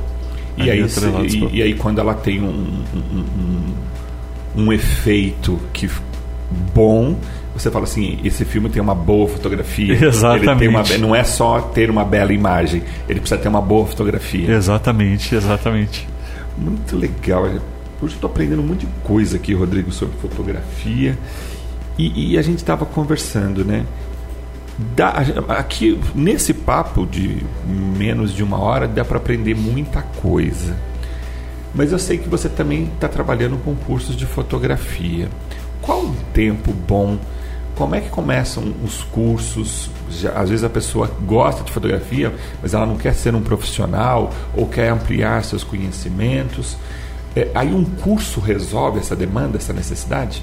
E 0.64 0.70
aí, 0.70 0.88
se, 0.88 1.06
e, 1.06 1.56
e, 1.58 1.62
aí 1.62 1.74
quando 1.74 2.00
ela 2.00 2.14
tem 2.14 2.40
um, 2.42 2.46
um, 2.48 3.24
um, 4.56 4.64
um 4.64 4.72
efeito 4.72 5.58
que 5.72 5.88
bom, 6.74 7.16
você 7.54 7.70
fala 7.70 7.84
assim, 7.84 8.18
esse 8.24 8.44
filme 8.44 8.68
tem 8.68 8.80
uma 8.80 8.94
boa 8.94 9.28
fotografia. 9.28 9.92
Exatamente. 9.94 10.48
Ele 10.48 10.58
tem 10.58 10.68
uma, 10.68 10.82
não 10.98 11.14
é 11.14 11.24
só 11.24 11.60
ter 11.60 11.90
uma 11.90 12.04
bela 12.04 12.32
imagem, 12.32 12.82
ele 13.08 13.20
precisa 13.20 13.40
ter 13.40 13.48
uma 13.48 13.60
boa 13.60 13.86
fotografia. 13.86 14.50
Exatamente, 14.50 15.34
exatamente. 15.34 16.08
Muito 16.56 16.96
legal. 16.96 17.44
Hoje 18.00 18.14
estou 18.14 18.30
aprendendo 18.30 18.62
um 18.62 18.66
monte 18.66 18.86
de 18.86 18.92
coisa 19.02 19.36
aqui, 19.36 19.54
Rodrigo, 19.54 19.90
sobre 19.90 20.16
fotografia. 20.18 21.18
E, 21.98 22.32
e 22.32 22.38
a 22.38 22.42
gente 22.42 22.58
estava 22.58 22.86
conversando, 22.86 23.64
né? 23.64 23.84
Dá, 24.78 25.12
aqui 25.48 26.00
nesse 26.14 26.54
papo 26.54 27.04
de 27.04 27.44
menos 27.66 28.32
de 28.32 28.44
uma 28.44 28.60
hora 28.60 28.86
dá 28.86 29.04
para 29.04 29.16
aprender 29.16 29.56
muita 29.56 30.02
coisa. 30.02 30.76
Mas 31.74 31.90
eu 31.90 31.98
sei 31.98 32.16
que 32.18 32.28
você 32.28 32.48
também 32.48 32.84
está 32.94 33.08
trabalhando 33.08 33.56
com 33.64 33.74
cursos 33.74 34.14
de 34.14 34.24
fotografia. 34.24 35.28
Qual 35.82 36.04
o 36.04 36.16
tempo 36.32 36.72
bom? 36.72 37.18
Como 37.74 37.94
é 37.94 38.00
que 38.00 38.08
começam 38.08 38.72
os 38.84 39.02
cursos? 39.04 39.90
Já, 40.10 40.32
às 40.32 40.48
vezes 40.48 40.64
a 40.64 40.70
pessoa 40.70 41.10
gosta 41.26 41.62
de 41.62 41.72
fotografia, 41.72 42.32
mas 42.62 42.72
ela 42.72 42.86
não 42.86 42.96
quer 42.96 43.14
ser 43.14 43.34
um 43.34 43.42
profissional 43.42 44.32
ou 44.56 44.66
quer 44.66 44.90
ampliar 44.90 45.42
seus 45.44 45.64
conhecimentos. 45.64 46.76
É, 47.36 47.48
aí 47.54 47.72
um 47.72 47.84
curso 47.84 48.40
resolve 48.40 48.98
essa 48.98 49.14
demanda, 49.14 49.58
essa 49.58 49.72
necessidade? 49.72 50.42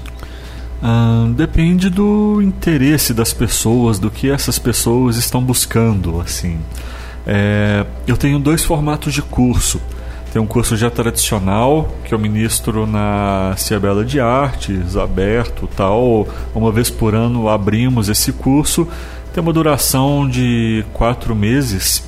Depende 1.34 1.90
do 1.90 2.40
interesse 2.42 3.12
das 3.14 3.32
pessoas, 3.32 3.98
do 3.98 4.10
que 4.10 4.30
essas 4.30 4.58
pessoas 4.58 5.16
estão 5.16 5.42
buscando. 5.42 6.20
Assim, 6.20 6.58
é, 7.26 7.84
eu 8.06 8.16
tenho 8.16 8.38
dois 8.38 8.64
formatos 8.64 9.12
de 9.12 9.22
curso. 9.22 9.80
Tem 10.32 10.42
um 10.42 10.46
curso 10.46 10.76
já 10.76 10.90
tradicional 10.90 11.94
que 12.04 12.12
eu 12.12 12.18
ministro 12.18 12.86
na 12.86 13.54
Ciabela 13.56 14.04
de 14.04 14.20
Artes, 14.20 14.96
aberto, 14.96 15.68
tal. 15.74 16.28
Uma 16.54 16.70
vez 16.70 16.90
por 16.90 17.14
ano 17.14 17.48
abrimos 17.48 18.08
esse 18.08 18.32
curso. 18.32 18.86
Tem 19.32 19.42
uma 19.42 19.52
duração 19.52 20.28
de 20.28 20.84
quatro 20.92 21.34
meses. 21.34 22.06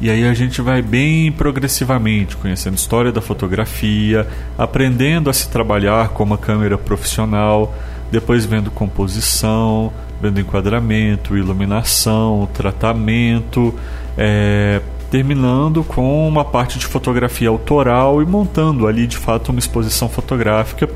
E 0.00 0.08
aí 0.08 0.26
a 0.26 0.32
gente 0.32 0.62
vai 0.62 0.80
bem 0.80 1.30
progressivamente 1.30 2.34
conhecendo 2.34 2.74
história 2.74 3.12
da 3.12 3.20
fotografia, 3.20 4.26
aprendendo 4.56 5.28
a 5.28 5.32
se 5.32 5.50
trabalhar 5.50 6.08
com 6.08 6.24
uma 6.24 6.38
câmera 6.38 6.78
profissional, 6.78 7.74
depois 8.10 8.46
vendo 8.46 8.70
composição, 8.70 9.92
vendo 10.20 10.40
enquadramento, 10.40 11.36
iluminação, 11.36 12.48
tratamento, 12.54 13.74
é, 14.16 14.80
terminando 15.10 15.84
com 15.84 16.26
uma 16.26 16.46
parte 16.46 16.78
de 16.78 16.86
fotografia 16.86 17.50
autoral 17.50 18.22
e 18.22 18.26
montando 18.26 18.86
ali 18.86 19.06
de 19.06 19.18
fato 19.18 19.50
uma 19.50 19.58
exposição 19.58 20.08
fotográfica. 20.08 20.88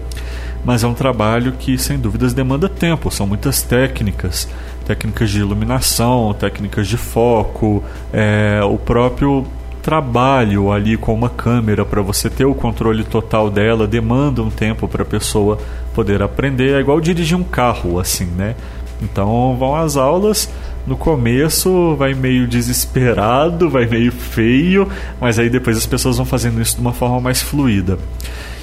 Mas 0.65 0.83
é 0.83 0.87
um 0.87 0.95
trabalho 0.95 1.53
que 1.53 1.77
sem 1.77 1.99
dúvidas 1.99 2.33
demanda 2.33 2.71
tempo, 2.71 3.11
são 3.11 3.27
muitas 3.27 3.61
técnicas, 3.61 4.49
técnicas 4.85 5.31
de 5.31 5.41
iluminação, 5.41 6.35
técnicas 6.35 6.87
de 6.87 6.97
foco, 6.97 7.83
é, 8.13 8.61
o 8.65 8.77
próprio 8.79 9.47
trabalho 9.83 10.73
ali 10.73 10.97
com 10.97 11.13
uma 11.13 11.29
câmera 11.29 11.85
para 11.85 12.01
você 12.01 12.31
ter 12.31 12.47
o 12.47 12.55
controle 12.55 13.05
total 13.05 13.51
dela 13.51 13.87
demanda 13.87 14.43
um 14.43 14.49
tempo 14.49 14.89
para 14.89 15.03
a 15.03 15.07
pessoa 15.07 15.59
poder 15.95 16.23
aprender. 16.23 16.75
É 16.75 16.81
igual 16.81 17.01
dirigir 17.01 17.37
um 17.37 17.45
carro, 17.45 18.01
assim, 18.01 18.25
né? 18.25 18.55
Então 19.03 19.57
vão 19.59 19.77
às 19.77 19.97
aulas. 19.97 20.49
No 20.87 20.97
começo 20.97 21.95
vai 21.97 22.15
meio 22.15 22.47
desesperado, 22.47 23.71
vai 23.71 23.87
meio 23.87 24.13
feio, 24.13 24.89
mas 25.21 25.39
aí 25.39 25.49
depois 25.49 25.77
as 25.77 25.87
pessoas 25.87 26.17
vão 26.17 26.27
fazendo 26.27 26.61
isso 26.61 26.77
de 26.77 26.81
uma 26.81 26.93
forma 26.93 27.21
mais 27.21 27.43
fluida. 27.43 27.99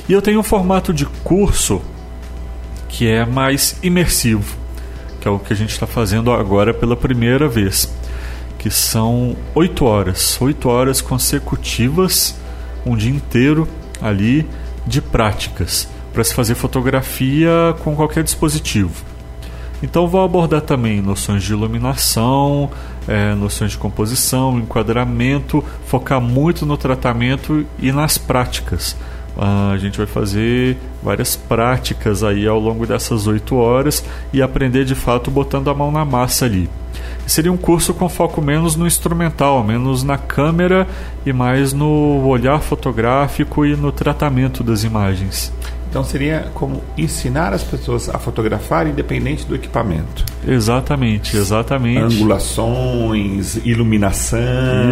E 0.07 0.13
eu 0.13 0.21
tenho 0.21 0.39
um 0.39 0.43
formato 0.43 0.93
de 0.93 1.05
curso 1.05 1.81
que 2.89 3.07
é 3.07 3.25
mais 3.25 3.77
imersivo, 3.81 4.57
que 5.21 5.27
é 5.27 5.31
o 5.31 5.39
que 5.39 5.53
a 5.53 5.55
gente 5.55 5.69
está 5.69 5.87
fazendo 5.87 6.31
agora 6.33 6.73
pela 6.73 6.97
primeira 6.97 7.47
vez 7.47 7.89
que 8.61 8.69
são 8.69 9.35
oito 9.55 9.85
horas, 9.85 10.39
oito 10.39 10.69
horas 10.69 11.01
consecutivas, 11.01 12.35
um 12.85 12.95
dia 12.95 13.09
inteiro 13.09 13.67
ali 13.99 14.47
de 14.85 15.01
práticas 15.01 15.87
para 16.13 16.23
se 16.23 16.35
fazer 16.35 16.53
fotografia 16.53 17.49
com 17.83 17.95
qualquer 17.95 18.23
dispositivo. 18.23 19.03
Então 19.81 20.07
vou 20.07 20.23
abordar 20.23 20.61
também 20.61 21.01
noções 21.01 21.41
de 21.41 21.53
iluminação, 21.53 22.69
é, 23.07 23.33
noções 23.33 23.71
de 23.71 23.79
composição, 23.79 24.59
enquadramento, 24.59 25.63
focar 25.87 26.21
muito 26.21 26.63
no 26.63 26.77
tratamento 26.77 27.65
e 27.79 27.91
nas 27.91 28.19
práticas. 28.19 28.95
Uh, 29.35 29.71
a 29.73 29.77
gente 29.77 29.97
vai 29.97 30.05
fazer 30.05 30.77
várias 31.01 31.35
práticas 31.35 32.23
aí 32.23 32.45
ao 32.45 32.59
longo 32.59 32.85
dessas 32.85 33.27
oito 33.27 33.55
horas 33.55 34.03
e 34.33 34.41
aprender 34.41 34.83
de 34.83 34.93
fato 34.93 35.31
botando 35.31 35.69
a 35.69 35.73
mão 35.73 35.91
na 35.91 36.03
massa 36.03 36.45
ali. 36.45 36.69
Seria 37.25 37.51
um 37.51 37.57
curso 37.57 37.93
com 37.93 38.09
foco 38.09 38.41
menos 38.41 38.75
no 38.75 38.85
instrumental, 38.85 39.63
menos 39.63 40.03
na 40.03 40.17
câmera 40.17 40.87
e 41.25 41.31
mais 41.31 41.71
no 41.71 42.25
olhar 42.25 42.59
fotográfico 42.59 43.65
e 43.65 43.75
no 43.75 43.91
tratamento 43.91 44.63
das 44.63 44.83
imagens. 44.83 45.51
Então 45.91 46.05
seria 46.05 46.49
como 46.53 46.81
ensinar 46.97 47.53
as 47.53 47.63
pessoas 47.63 48.07
a 48.07 48.17
fotografar 48.17 48.87
independente 48.87 49.45
do 49.45 49.53
equipamento. 49.53 50.23
Exatamente, 50.47 51.35
exatamente. 51.35 52.15
Angulações, 52.15 53.57
iluminação. 53.65 54.39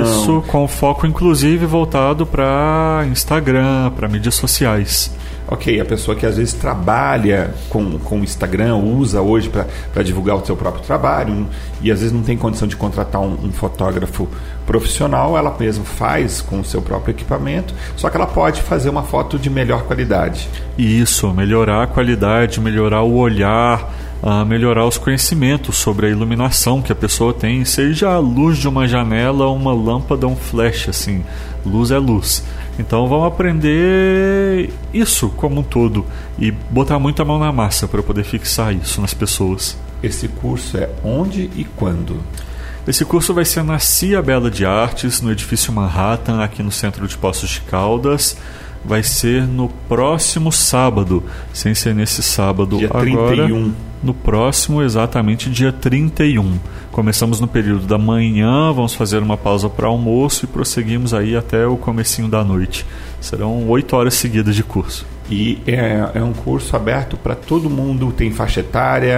Isso, 0.03 0.43
com 0.45 0.67
foco 0.67 1.07
inclusive 1.07 1.65
voltado 1.65 2.25
para 2.25 3.05
Instagram, 3.09 3.91
para 3.91 4.09
mídias 4.09 4.35
sociais 4.35 5.09
ok, 5.51 5.79
a 5.79 5.85
pessoa 5.85 6.15
que 6.15 6.25
às 6.25 6.37
vezes 6.37 6.53
trabalha 6.53 7.53
com, 7.69 7.97
com 7.97 8.19
o 8.19 8.23
Instagram, 8.23 8.75
usa 8.75 9.19
hoje 9.19 9.49
para 9.49 10.03
divulgar 10.03 10.35
o 10.35 10.45
seu 10.45 10.55
próprio 10.55 10.83
trabalho 10.83 11.47
e 11.81 11.91
às 11.91 11.99
vezes 11.99 12.13
não 12.13 12.21
tem 12.21 12.37
condição 12.37 12.67
de 12.67 12.75
contratar 12.75 13.19
um, 13.19 13.33
um, 13.45 13.51
fotógrafo 13.51 14.27
profissional, 14.69 15.35
ela 15.35 15.55
mesma 15.59 15.83
faz 15.83 16.41
com 16.41 16.59
o 16.59 16.63
seu 16.63 16.79
próprio 16.79 17.11
equipamento, 17.11 17.73
só 17.97 18.07
que 18.07 18.15
ela 18.15 18.27
pode 18.27 18.61
fazer 18.61 18.87
uma 18.87 19.01
foto 19.01 19.39
de 19.39 19.49
melhor 19.49 19.81
qualidade. 19.85 20.47
Isso, 20.77 21.33
melhorar 21.33 21.81
a 21.81 21.87
qualidade, 21.87 22.61
melhorar 22.61 23.01
o 23.01 23.15
olhar, 23.15 23.91
uh, 24.21 24.45
melhorar 24.45 24.85
os 24.85 24.95
conhecimentos 24.95 25.75
sobre 25.75 26.05
a 26.05 26.09
iluminação 26.11 26.83
que 26.83 26.91
a 26.91 26.95
pessoa 26.95 27.33
tem, 27.33 27.65
seja 27.65 28.09
a 28.09 28.19
luz 28.19 28.59
de 28.59 28.67
uma 28.67 28.87
janela, 28.87 29.49
uma 29.49 29.73
lâmpada, 29.73 30.27
um 30.27 30.35
flash, 30.35 30.87
assim, 30.87 31.25
luz 31.65 31.89
é 31.89 31.97
luz. 31.97 32.43
Então 32.77 33.07
vamos 33.07 33.25
aprender 33.25 34.69
isso 34.93 35.29
como 35.29 35.61
um 35.61 35.63
todo 35.63 36.05
e 36.37 36.51
botar 36.51 36.99
muita 36.99 37.25
mão 37.25 37.39
na 37.39 37.51
massa 37.51 37.87
para 37.87 38.03
poder 38.03 38.23
fixar 38.23 38.71
isso 38.71 39.01
nas 39.01 39.15
pessoas. 39.15 39.75
Esse 40.03 40.27
curso 40.27 40.77
é 40.77 40.87
onde 41.03 41.49
e 41.55 41.65
quando? 41.75 42.21
Esse 42.87 43.05
curso 43.05 43.33
vai 43.33 43.45
ser 43.45 43.63
na 43.63 43.77
Cia 43.79 44.21
Bela 44.21 44.49
de 44.49 44.65
Artes, 44.65 45.21
no 45.21 45.31
edifício 45.31 45.71
Manhattan, 45.71 46.41
aqui 46.41 46.63
no 46.63 46.71
centro 46.71 47.07
de 47.07 47.17
Poços 47.17 47.49
de 47.49 47.61
Caldas. 47.61 48.37
Vai 48.83 49.03
ser 49.03 49.45
no 49.45 49.69
próximo 49.87 50.51
sábado, 50.51 51.23
sem 51.53 51.75
ser 51.75 51.93
nesse 51.93 52.23
sábado 52.23 52.77
Dia 52.77 52.87
agora. 52.87 53.45
31 53.45 53.73
no 54.01 54.13
próximo, 54.13 54.81
exatamente 54.81 55.49
dia 55.49 55.71
31. 55.71 56.57
Começamos 56.99 57.39
no 57.39 57.47
período 57.47 57.87
da 57.87 57.97
manhã, 57.97 58.73
vamos 58.73 58.93
fazer 58.93 59.23
uma 59.23 59.37
pausa 59.37 59.69
para 59.69 59.87
almoço 59.87 60.43
e 60.43 60.47
prosseguimos 60.49 61.13
aí 61.13 61.33
até 61.33 61.65
o 61.65 61.77
comecinho 61.77 62.27
da 62.27 62.43
noite. 62.43 62.85
Serão 63.21 63.65
oito 63.69 63.95
horas 63.95 64.15
seguidas 64.15 64.53
de 64.53 64.63
curso. 64.63 65.05
E 65.31 65.61
é, 65.65 66.09
é 66.15 66.21
um 66.21 66.33
curso 66.33 66.75
aberto 66.75 67.15
para 67.15 67.35
todo 67.35 67.69
mundo, 67.69 68.11
tem 68.11 68.31
faixa 68.31 68.59
etária, 68.59 69.17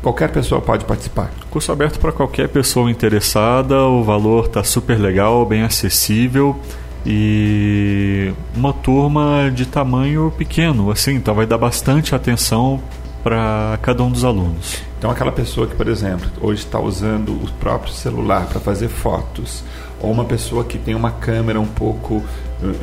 qualquer 0.00 0.30
pessoa 0.30 0.62
pode 0.62 0.86
participar. 0.86 1.30
Curso 1.50 1.70
aberto 1.70 2.00
para 2.00 2.10
qualquer 2.10 2.48
pessoa 2.48 2.90
interessada, 2.90 3.82
o 3.82 4.02
valor 4.02 4.46
está 4.46 4.64
super 4.64 4.98
legal, 4.98 5.44
bem 5.44 5.60
acessível 5.60 6.58
e 7.04 8.32
uma 8.56 8.72
turma 8.72 9.52
de 9.54 9.66
tamanho 9.66 10.32
pequeno, 10.38 10.90
assim, 10.90 11.16
então 11.16 11.34
vai 11.34 11.44
dar 11.44 11.58
bastante 11.58 12.14
atenção 12.14 12.80
para 13.22 13.78
cada 13.82 14.02
um 14.02 14.10
dos 14.10 14.24
alunos. 14.24 14.82
Então, 14.98 15.10
aquela 15.10 15.32
pessoa 15.32 15.66
que, 15.66 15.74
por 15.74 15.88
exemplo, 15.88 16.28
hoje 16.40 16.62
está 16.62 16.78
usando 16.78 17.30
o 17.30 17.50
próprio 17.58 17.92
celular 17.92 18.46
para 18.46 18.60
fazer 18.60 18.88
fotos, 18.88 19.64
ou 20.00 20.10
uma 20.10 20.24
pessoa 20.24 20.64
que 20.64 20.78
tem 20.78 20.94
uma 20.94 21.10
câmera 21.10 21.60
um 21.60 21.66
pouco, 21.66 22.22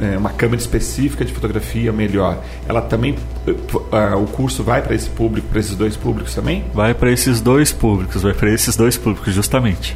é, 0.01 0.17
uma 0.17 0.31
câmera 0.31 0.61
específica 0.61 1.23
de 1.23 1.33
fotografia 1.33 1.91
melhor, 1.91 2.43
ela 2.67 2.81
também, 2.81 3.15
uh, 3.47 4.21
o 4.21 4.27
curso 4.27 4.63
vai 4.63 4.81
para 4.81 4.95
esse 4.95 5.09
público, 5.09 5.47
para 5.47 5.59
esses 5.59 5.75
dois 5.75 5.95
públicos 5.95 6.33
também? 6.33 6.65
Vai 6.73 6.93
para 6.93 7.11
esses 7.11 7.41
dois 7.41 7.71
públicos, 7.71 8.21
vai 8.23 8.33
para 8.33 8.51
esses 8.51 8.75
dois 8.75 8.97
públicos, 8.97 9.33
justamente 9.33 9.95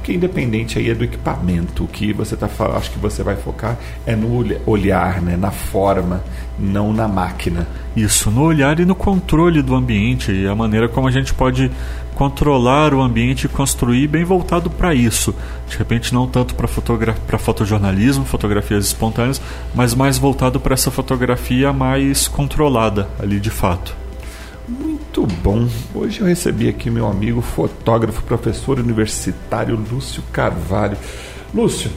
porque 0.00 0.14
independente 0.14 0.78
aí 0.78 0.88
é 0.88 0.94
do 0.94 1.04
equipamento, 1.04 1.84
o 1.84 1.86
que 1.86 2.10
você 2.10 2.32
está 2.32 2.48
falando, 2.48 2.78
acho 2.78 2.90
que 2.90 2.98
você 2.98 3.22
vai 3.22 3.36
focar 3.36 3.76
é 4.06 4.16
no 4.16 4.42
olhar, 4.64 5.20
né, 5.20 5.36
na 5.36 5.50
forma, 5.50 6.24
não 6.58 6.90
na 6.90 7.06
máquina. 7.06 7.68
Isso, 7.94 8.30
no 8.30 8.42
olhar 8.42 8.80
e 8.80 8.86
no 8.86 8.94
controle 8.94 9.60
do 9.60 9.74
ambiente 9.74 10.32
e 10.32 10.48
a 10.48 10.54
maneira 10.54 10.88
como 10.88 11.06
a 11.06 11.10
gente 11.10 11.34
pode 11.34 11.70
controlar 12.14 12.94
o 12.94 13.02
ambiente 13.02 13.44
e 13.44 13.48
construir 13.48 14.08
bem 14.08 14.24
voltado 14.24 14.70
para 14.70 14.94
isso. 14.94 15.34
De 15.68 15.76
repente 15.76 16.14
não 16.14 16.26
tanto 16.26 16.54
para 16.54 16.66
fotogra 16.66 17.14
fotojornalismo, 17.38 18.24
fotografias 18.24 18.86
espontâneas, 18.86 19.40
mas 19.74 19.94
mais 19.94 20.16
voltado 20.16 20.58
para 20.58 20.72
essa 20.72 20.90
fotografia 20.90 21.74
mais 21.74 22.26
controlada 22.26 23.06
ali 23.18 23.38
de 23.38 23.50
fato. 23.50 23.94
Muito 24.70 25.26
bom. 25.26 25.68
Hoje 25.92 26.20
eu 26.20 26.26
recebi 26.28 26.68
aqui 26.68 26.90
meu 26.90 27.08
amigo 27.08 27.40
fotógrafo, 27.40 28.22
professor 28.22 28.78
universitário 28.78 29.74
Lúcio 29.74 30.22
Carvalho. 30.32 30.96
Lúcio, 31.52 31.90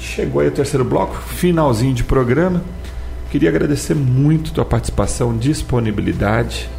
chegou 0.00 0.40
aí 0.40 0.48
o 0.48 0.50
terceiro 0.50 0.86
bloco, 0.86 1.16
finalzinho 1.16 1.92
de 1.92 2.02
programa. 2.02 2.64
Queria 3.30 3.50
agradecer 3.50 3.94
muito 3.94 4.54
tua 4.54 4.64
participação, 4.64 5.36
disponibilidade 5.36 6.70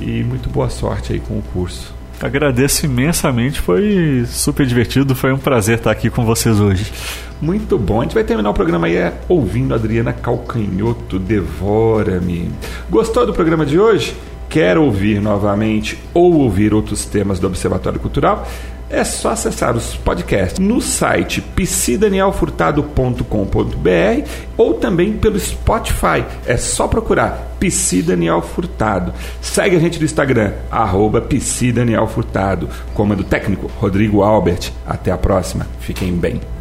e 0.00 0.24
muito 0.24 0.50
boa 0.50 0.68
sorte 0.68 1.12
aí 1.12 1.20
com 1.20 1.38
o 1.38 1.42
curso. 1.52 1.94
Agradeço 2.20 2.84
imensamente, 2.84 3.60
foi 3.60 4.24
super 4.26 4.66
divertido, 4.66 5.14
foi 5.14 5.32
um 5.32 5.38
prazer 5.38 5.78
estar 5.78 5.92
aqui 5.92 6.10
com 6.10 6.24
vocês 6.24 6.58
hoje. 6.58 6.92
Muito 7.40 7.78
bom, 7.78 8.00
a 8.00 8.02
gente 8.02 8.14
vai 8.14 8.24
terminar 8.24 8.50
o 8.50 8.54
programa 8.54 8.88
aí 8.88 8.96
é, 8.96 9.14
ouvindo 9.28 9.72
a 9.72 9.76
Adriana 9.76 10.12
Calcanhoto, 10.12 11.20
Devora-me. 11.20 12.50
Gostou 12.90 13.24
do 13.24 13.32
programa 13.32 13.64
de 13.64 13.78
hoje? 13.78 14.16
Quer 14.48 14.78
ouvir 14.78 15.20
novamente 15.20 15.98
ou 16.14 16.34
ouvir 16.34 16.74
outros 16.74 17.04
temas 17.04 17.38
do 17.38 17.46
Observatório 17.46 18.00
Cultural, 18.00 18.46
é 18.90 19.04
só 19.04 19.30
acessar 19.30 19.76
os 19.76 19.94
podcasts 19.96 20.58
no 20.58 20.80
site 20.80 21.42
psidanielfurtado.com.br 21.42 24.28
ou 24.56 24.74
também 24.74 25.12
pelo 25.12 25.38
Spotify. 25.38 26.24
É 26.46 26.56
só 26.56 26.88
procurar 26.88 27.56
Psi 27.60 28.04
Furtado. 28.42 29.12
Segue 29.40 29.76
a 29.76 29.80
gente 29.80 29.98
no 29.98 30.04
Instagram, 30.04 30.52
arroba 30.70 31.26
Furtado. 32.08 32.68
Comando 32.94 33.24
técnico, 33.24 33.70
Rodrigo 33.78 34.22
Albert. 34.22 34.72
Até 34.86 35.10
a 35.10 35.18
próxima. 35.18 35.66
Fiquem 35.80 36.14
bem. 36.14 36.57